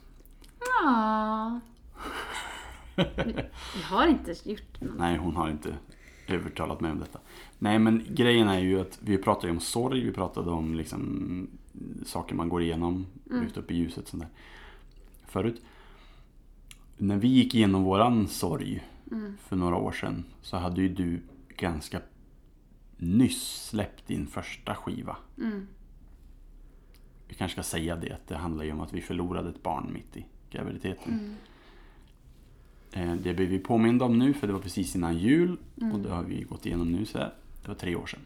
Ja. 0.82 1.60
Jag 3.76 3.88
har 3.90 4.08
inte 4.08 4.50
gjort 4.50 4.82
något. 4.82 4.98
Nej, 4.98 5.18
hon 5.18 5.36
har 5.36 5.50
inte 5.50 5.76
övertalat 6.28 6.82
mig 6.82 6.92
om 6.92 7.00
detta. 7.00 7.20
Nej, 7.60 7.80
men 7.80 8.06
grejen 8.10 8.48
är 8.48 8.60
ju 8.60 8.82
att 8.82 9.00
vi 9.02 9.18
pratade 9.18 9.52
om 9.52 9.60
sorg, 9.60 10.06
vi 10.06 10.12
pratade 10.12 10.52
om 10.52 10.76
liksom 10.76 11.48
saker 12.06 12.36
man 12.36 12.50
går 12.50 12.62
igenom, 12.62 13.06
lyft 13.24 13.58
upp 13.58 13.72
i 13.72 13.76
ljuset 13.76 14.08
sånt 14.08 14.24
där. 14.24 14.30
Förut. 15.28 15.62
När 16.98 17.18
vi 17.18 17.28
gick 17.28 17.56
igenom 17.56 17.84
våran 17.84 18.28
sorg 18.28 18.84
för 19.40 19.56
några 19.56 19.76
år 19.76 19.92
sedan 19.92 20.26
så 20.42 20.58
hade 20.58 20.82
ju 20.82 20.90
du 20.90 21.22
ganska 21.58 22.02
nyss 22.98 23.68
släppt 23.70 24.08
din 24.08 24.28
första 24.28 24.76
skiva. 24.76 25.18
Mm. 25.38 25.68
Vi 27.28 27.36
kanske 27.36 27.56
ska 27.56 27.78
säga 27.78 27.96
det, 27.96 28.12
att 28.12 28.28
det 28.28 28.36
handlar 28.36 28.64
ju 28.64 28.72
om 28.72 28.82
att 28.82 28.94
vi 28.94 29.02
förlorade 29.02 29.50
ett 29.50 29.64
barn 29.64 29.94
mitt 29.94 30.18
i 30.18 30.26
graviditeten. 30.56 31.36
Eh, 32.92 33.16
Det 33.16 33.34
blev 33.34 33.50
vi 33.50 33.60
påminda 33.60 34.06
om 34.06 34.20
nu 34.20 34.34
för 34.34 34.48
det 34.48 34.54
var 34.54 34.60
precis 34.60 34.96
innan 34.96 35.18
jul 35.18 35.58
och 35.94 36.00
det 36.00 36.10
har 36.10 36.24
vi 36.24 36.42
gått 36.42 36.66
igenom 36.66 36.92
nu 36.92 37.06
så 37.06 37.18
här. 37.18 37.34
Det 37.62 37.68
var 37.68 37.76
tre 37.76 37.96
år 37.96 38.06
sedan. 38.06 38.20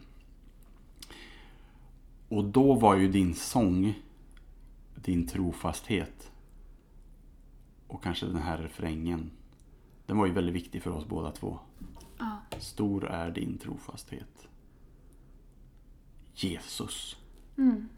Och 2.28 2.44
då 2.44 2.74
var 2.74 2.96
ju 2.96 3.08
din 3.08 3.34
sång, 3.34 3.98
din 4.94 5.26
trofasthet 5.26 6.30
och 7.86 8.02
kanske 8.02 8.26
den 8.26 8.36
här 8.42 8.58
refrängen. 8.58 9.30
Den 10.06 10.18
var 10.18 10.26
ju 10.26 10.32
väldigt 10.32 10.54
viktig 10.54 10.82
för 10.82 10.90
oss 10.90 11.06
båda 11.06 11.30
två. 11.30 11.58
Ja. 12.18 12.40
Stor 12.58 13.08
är 13.08 13.30
din 13.30 13.58
trofasthet. 13.58 14.48
Jesus. 16.34 17.16
Mm. 17.58 17.88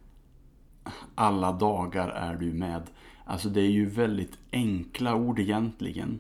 Alla 1.15 1.53
dagar 1.53 2.09
är 2.09 2.37
du 2.37 2.53
med. 2.53 2.91
Alltså 3.33 3.49
det 3.49 3.61
är 3.61 3.71
ju 3.71 3.87
väldigt 3.87 4.39
enkla 4.51 5.15
ord 5.15 5.39
egentligen. 5.39 6.19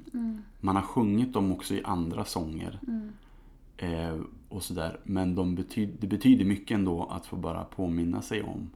Man 0.60 0.76
har 0.76 0.82
sjungit 0.82 1.32
dem 1.32 1.52
också 1.52 1.74
i 1.74 1.82
andra 1.84 2.24
sånger. 2.24 2.78
Eh, 3.76 4.20
och 4.48 4.62
sådär. 4.62 5.00
Men 5.04 5.34
de 5.34 5.54
betyd, 5.54 5.96
det 6.00 6.06
betyder 6.06 6.44
mycket 6.44 6.74
ändå 6.74 7.04
att 7.04 7.26
få 7.26 7.36
bara 7.36 7.64
påminna 7.64 8.22
sig 8.22 8.42
om 8.42 8.70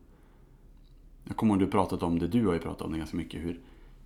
Jag 1.24 1.36
kommer 1.36 1.54
ihåg 1.54 1.60
du 1.60 1.66
pratat 1.66 2.02
om 2.02 2.18
det, 2.18 2.28
du 2.28 2.46
har 2.46 2.52
ju 2.52 2.58
pratat 2.58 2.82
om 2.82 2.92
det 2.92 2.98
ganska 2.98 3.16
mycket, 3.16 3.42
hur 3.42 3.60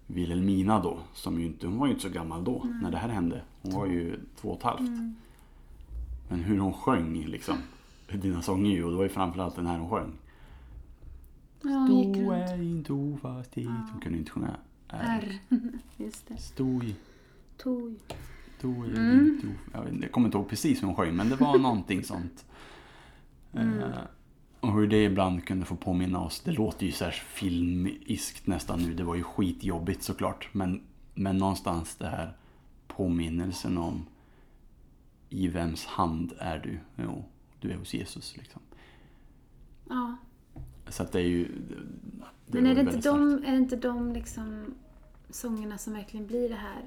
Wilhelmina 0.06 0.82
då, 0.82 0.98
som 1.14 1.40
ju 1.40 1.46
inte, 1.46 1.66
hon 1.66 1.78
var 1.78 1.86
ju 1.86 1.92
inte 1.92 2.02
så 2.02 2.14
gammal 2.14 2.44
då 2.44 2.66
när 2.82 2.90
det 2.90 2.98
här 2.98 3.08
hände. 3.08 3.42
Hon 3.62 3.74
var 3.74 3.86
ju 3.86 4.20
två 4.40 4.48
och 4.48 4.58
ett 4.58 4.62
halvt. 4.62 4.80
Mm. 4.80 5.14
Men 6.28 6.40
hur 6.40 6.58
hon 6.58 6.72
sjöng 6.72 7.24
liksom. 7.26 7.56
Dina 8.12 8.42
sånger 8.42 8.70
ju, 8.70 8.84
och 8.84 8.90
det 8.90 8.96
var 8.96 9.04
ju 9.04 9.08
framförallt 9.08 9.56
den 9.56 9.66
här 9.66 9.78
hon 9.78 9.90
sjöng. 9.90 10.12
Ja, 11.62 11.86
runt. 11.88 12.50
är 12.50 12.62
inte 12.62 12.92
ofast 12.92 13.52
dit. 13.52 13.68
Hon 13.92 14.00
kunde 14.00 14.18
inte 14.18 14.30
sjunga 14.30 14.56
R. 14.88 15.38
R. 15.48 15.58
Just 15.96 16.28
det. 16.28 16.36
Stå 16.36 16.82
i, 16.82 16.96
Toj. 17.56 17.94
i, 18.62 18.96
Mm. 18.96 19.26
inte 19.26 19.46
of- 19.46 19.68
jag, 19.72 19.82
vet, 19.82 20.02
jag 20.02 20.12
kommer 20.12 20.28
inte 20.28 20.38
ihåg 20.38 20.48
precis 20.48 20.82
hur 20.82 20.86
hon 20.86 20.96
sjöng, 20.96 21.16
men 21.16 21.28
det 21.28 21.36
var 21.36 21.58
någonting 21.68 22.04
sånt. 22.04 22.44
Mm. 23.52 23.78
Eh, 23.80 23.88
och 24.60 24.72
hur 24.74 24.86
det 24.86 25.04
ibland 25.04 25.44
kunde 25.44 25.66
få 25.66 25.76
påminna 25.76 26.20
oss. 26.20 26.40
Det 26.40 26.52
låter 26.52 26.86
ju 26.86 26.92
så 26.92 27.04
här 27.04 27.10
filmiskt 27.12 28.46
nästan 28.46 28.82
nu. 28.82 28.94
Det 28.94 29.04
var 29.04 29.14
ju 29.14 29.22
skitjobbigt 29.22 30.02
såklart. 30.02 30.48
Men, 30.52 30.82
men 31.14 31.36
någonstans 31.38 31.96
det 31.96 32.06
här 32.06 32.36
påminnelsen 32.86 33.78
om 33.78 34.06
i 35.28 35.48
vems 35.48 35.86
hand 35.86 36.32
är 36.38 36.58
du? 36.58 36.78
Jo, 37.04 37.24
du 37.60 37.70
är 37.70 37.76
hos 37.76 37.94
Jesus 37.94 38.36
liksom. 38.36 38.60
Ja. 39.88 40.16
Så 40.90 41.02
att 41.02 41.12
det 41.12 41.18
är 41.20 41.24
ju... 41.28 41.48
Det, 42.46 42.60
Men 42.60 42.66
är 42.66 42.74
det, 42.74 42.80
inte 42.80 42.92
starkt. 42.92 43.04
de, 43.04 43.44
är 43.44 43.50
det 43.52 43.56
inte 43.58 43.76
de 43.76 44.12
liksom 44.12 44.74
sångerna 45.30 45.78
som 45.78 45.92
verkligen 45.92 46.26
blir 46.26 46.48
det 46.48 46.54
här 46.54 46.82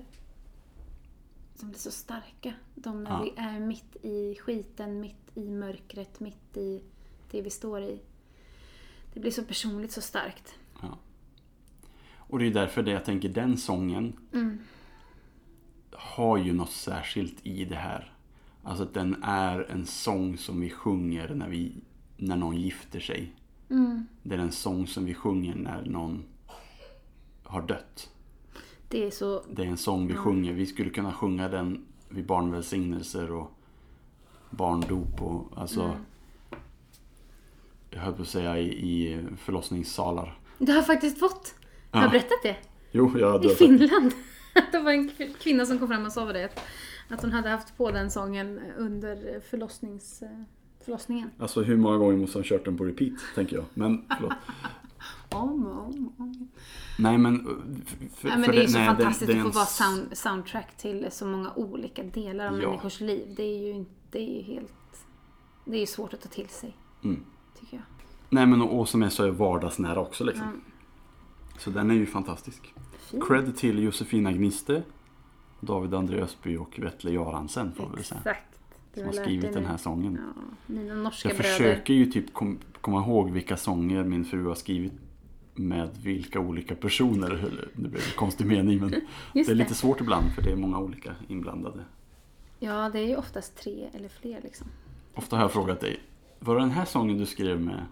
som 1.55 1.69
blir 1.69 1.79
så 1.79 1.91
starka? 1.91 2.53
De 2.75 3.03
när 3.03 3.11
Ja. 3.11 3.21
vi 3.23 3.33
är 3.41 3.59
mitt 3.59 3.95
i 4.05 4.35
skiten, 4.35 4.99
mitt 4.99 5.31
i 5.37 5.49
mörkret, 5.49 6.19
mitt 6.19 6.57
i 6.57 6.81
det 7.31 7.41
vi 7.41 7.49
står 7.49 7.81
i. 7.81 7.99
Det 9.13 9.19
blir 9.19 9.31
så 9.31 9.43
personligt, 9.43 9.91
så 9.91 10.01
starkt. 10.01 10.55
Ja. 10.81 10.97
Och 12.17 12.39
det 12.39 12.45
är 12.47 12.51
därför 12.51 12.83
det 12.83 12.91
jag 12.91 13.05
tänker, 13.05 13.29
den 13.29 13.57
sången 13.57 14.13
Mm. 14.33 14.59
har 15.91 16.37
ju 16.37 16.53
något 16.53 16.71
särskilt 16.71 17.45
i 17.45 17.65
det 17.65 17.75
här. 17.75 18.13
Alltså 18.63 18.83
att 18.83 18.93
den 18.93 19.23
är 19.23 19.71
en 19.71 19.85
sång 19.85 20.37
som 20.37 20.59
vi 20.61 20.69
sjunger 20.69 21.29
när, 21.35 21.49
vi, 21.49 21.75
när 22.17 22.35
någon 22.35 22.57
gifter 22.61 22.99
sig. 22.99 23.33
Mm. 23.73 24.07
Det 24.23 24.35
är 24.35 24.39
en 24.39 24.51
sång 24.51 24.87
som 24.87 25.05
vi 25.05 25.13
sjunger 25.13 25.55
när 25.55 25.85
någon 25.85 26.23
har 27.43 27.61
dött. 27.61 28.09
Det 28.87 29.07
är 29.07 29.11
så... 29.11 29.43
Det 29.51 29.61
är 29.63 29.67
en 29.67 29.77
sång 29.77 30.07
vi 30.07 30.13
sjunger. 30.15 30.53
Vi 30.53 30.65
skulle 30.65 30.89
kunna 30.89 31.11
sjunga 31.13 31.49
den 31.49 31.85
vid 32.09 32.25
barnvälsignelser 32.25 33.31
och 33.31 33.51
barndop 34.49 35.21
och 35.21 35.51
alltså 35.55 35.81
Mm. 35.81 35.97
Jag 37.89 37.99
höll 38.01 38.13
på 38.13 38.21
att 38.21 38.27
säga 38.27 38.57
i, 38.57 38.67
i 38.67 39.25
förlossningssalar. 39.37 40.39
Du 40.57 40.71
har 40.71 40.81
faktiskt 40.81 41.19
fått! 41.19 41.55
Har 41.91 41.99
jag 42.01 42.07
Ja. 42.07 42.11
berättat 42.11 42.43
det? 42.43 42.55
Jo, 42.91 43.11
jag 43.19 43.45
I 43.45 43.49
Finland. 43.49 44.11
Det 44.71 44.79
var 44.79 44.91
en 44.91 45.11
kvinna 45.39 45.65
som 45.65 45.79
kom 45.79 45.87
fram 45.87 46.05
och 46.05 46.11
sa 46.11 46.33
det. 46.33 46.45
att- 46.45 46.59
Att 47.09 47.21
hon 47.21 47.31
hade 47.31 47.49
haft 47.49 47.77
på 47.77 47.91
den 47.91 48.11
sången 48.11 48.59
under 48.77 49.39
förlossnings, 49.49 50.23
förlossningen. 50.85 51.29
Alltså 51.39 51.61
hur 51.61 51.77
många 51.77 51.97
gånger 51.97 52.17
måste 52.17 52.37
han 52.37 52.43
kört 52.43 52.65
den 52.65 52.77
på 52.77 52.83
repeat, 52.83 53.13
tänker 53.35 53.55
jag. 53.55 53.65
Men 53.73 54.05
förlåt. 54.17 54.33
Om 55.29 55.65
och 55.65 55.85
om, 55.85 56.13
om. 56.17 56.47
Nej 56.99 57.17
men... 57.17 57.47
För, 58.15 58.29
Ja, 58.29 58.37
men 58.37 58.49
det 58.51 58.57
är 58.57 58.61
ju 58.61 58.67
så 58.67 58.77
nej, 58.77 58.87
fantastiskt 58.87 59.27
det 59.31 59.37
är 59.37 59.37
att 59.37 59.43
få 59.43 59.49
vara 59.59 59.65
sound, 59.65 60.17
soundtrack 60.17 60.77
till 60.77 61.07
så 61.11 61.25
många 61.25 61.51
olika 61.55 62.03
delar 62.03 62.47
av 62.47 62.61
Ja. 62.61 62.67
människors 62.69 62.99
liv. 63.01 63.33
Det 63.37 63.43
är 63.43 63.57
ju 63.67 63.71
inte, 63.71 63.91
det 64.11 64.41
helt... 64.41 65.05
Det 65.65 65.75
är 65.75 65.79
ju 65.79 65.85
svårt 65.85 66.13
att 66.13 66.21
ta 66.21 66.29
till 66.29 66.49
sig, 66.49 66.77
Mm. 67.03 67.23
tycker 67.59 67.77
jag. 67.77 67.83
Nej 68.29 68.45
men 68.45 68.61
och, 68.61 68.79
och 68.79 68.89
som 68.89 69.03
är 69.03 69.09
så 69.09 69.31
vardagsnära 69.31 69.99
också 69.99 70.23
liksom. 70.23 70.47
Mm. 70.47 70.61
Så 71.57 71.69
den 71.69 71.91
är 71.91 71.95
ju 71.95 72.05
fantastisk. 72.05 72.73
Fint. 72.99 73.27
Cred 73.27 73.57
till 73.57 73.83
Josefina 73.83 74.31
Gniste, 74.31 74.83
David 75.59 75.93
André 75.93 76.21
Ösby 76.21 76.57
och 76.57 76.79
Vetle 76.79 77.11
Göransen 77.11 77.71
får 77.73 77.89
vi 77.89 77.95
väl 77.95 78.03
säga. 78.03 78.19
Exakt. 78.19 78.52
Som 78.93 79.05
har 79.05 79.13
skrivit 79.13 79.53
den 79.53 79.63
nu. 79.63 79.69
här 79.69 79.77
sången. 79.77 80.19
Ja, 80.67 81.11
Jag 81.23 81.35
försöker 81.35 81.93
ju 81.93 82.05
typ 82.05 82.33
kom, 82.33 82.59
komma 82.81 83.01
ihåg 83.01 83.31
vilka 83.31 83.57
sånger 83.57 84.03
min 84.03 84.25
fru 84.25 84.45
har 84.47 84.55
skrivit 84.55 84.93
med 85.55 85.89
vilka 86.03 86.39
olika 86.39 86.75
personer. 86.75 87.59
Det 87.73 87.89
blir 87.89 88.01
en 88.01 88.15
konstig 88.15 88.45
mening 88.47 88.79
men 88.79 88.89
det 89.33 89.49
är 89.49 89.55
lite 89.55 89.75
svårt 89.75 90.01
ibland 90.01 90.31
för 90.35 90.41
det 90.41 90.51
är 90.51 90.55
många 90.55 90.79
olika 90.79 91.15
inblandade. 91.27 91.85
Ja, 92.59 92.89
det 92.89 92.99
är 92.99 93.07
ju 93.07 93.15
oftast 93.15 93.57
tre 93.57 93.89
eller 93.93 94.09
fler 94.09 94.41
liksom. 94.43 94.67
Ofta 95.13 95.35
har 95.35 95.43
jag 95.43 95.51
frågat 95.51 95.79
dig, 95.79 95.99
var 96.39 96.55
det 96.55 96.61
den 96.61 96.71
här 96.71 96.85
sången 96.85 97.17
du 97.17 97.25
skrev 97.25 97.61
med 97.61 97.85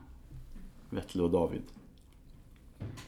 Vetle 0.90 1.24
och 1.24 1.32
David? 1.32 1.62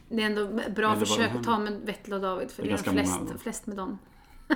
Det 0.10 0.22
är 0.22 0.26
ändå 0.26 0.48
bra 0.48 0.88
Eller 0.88 1.00
det 1.00 1.06
försök 1.06 1.36
att 1.36 1.44
ta 1.44 1.60
med 1.60 1.82
Vettel 1.86 2.14
och 2.14 2.22
David 2.22 2.52
för 2.52 2.64
Det 2.64 2.70
det 2.70 2.74
är 2.74 2.74
är, 2.74 2.84
ganska 2.84 2.92
flest, 2.92 3.20
många. 3.20 3.38
flest 3.38 3.68
med 3.68 3.78
dem. 3.78 3.98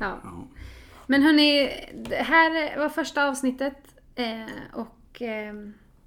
ja. 0.00 0.18
Ja. 0.24 0.44
Men 1.12 1.22
hörni, 1.22 1.70
det 1.94 2.16
här 2.16 2.78
var 2.78 2.88
första 2.88 3.28
avsnittet. 3.28 3.76
Eh, 4.14 4.24
och 4.72 5.22
eh, 5.22 5.54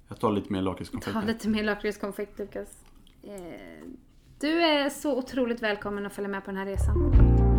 Jag 0.08 0.20
tar 0.20 0.32
lite 0.32 0.52
mer 0.52 0.58
ta 0.58 0.64
lakritskonfekt. 0.64 1.26
lite 1.26 1.48
mer 1.48 1.64
lakritskonfekt 1.64 2.38
Lukas. 2.38 2.84
Eh, 3.22 3.30
du 4.40 4.62
är 4.62 4.90
så 4.90 5.18
otroligt 5.18 5.62
välkommen 5.62 6.06
att 6.06 6.12
följa 6.12 6.28
med 6.28 6.44
på 6.44 6.50
den 6.50 6.58
här 6.58 6.66
resan. 6.66 7.55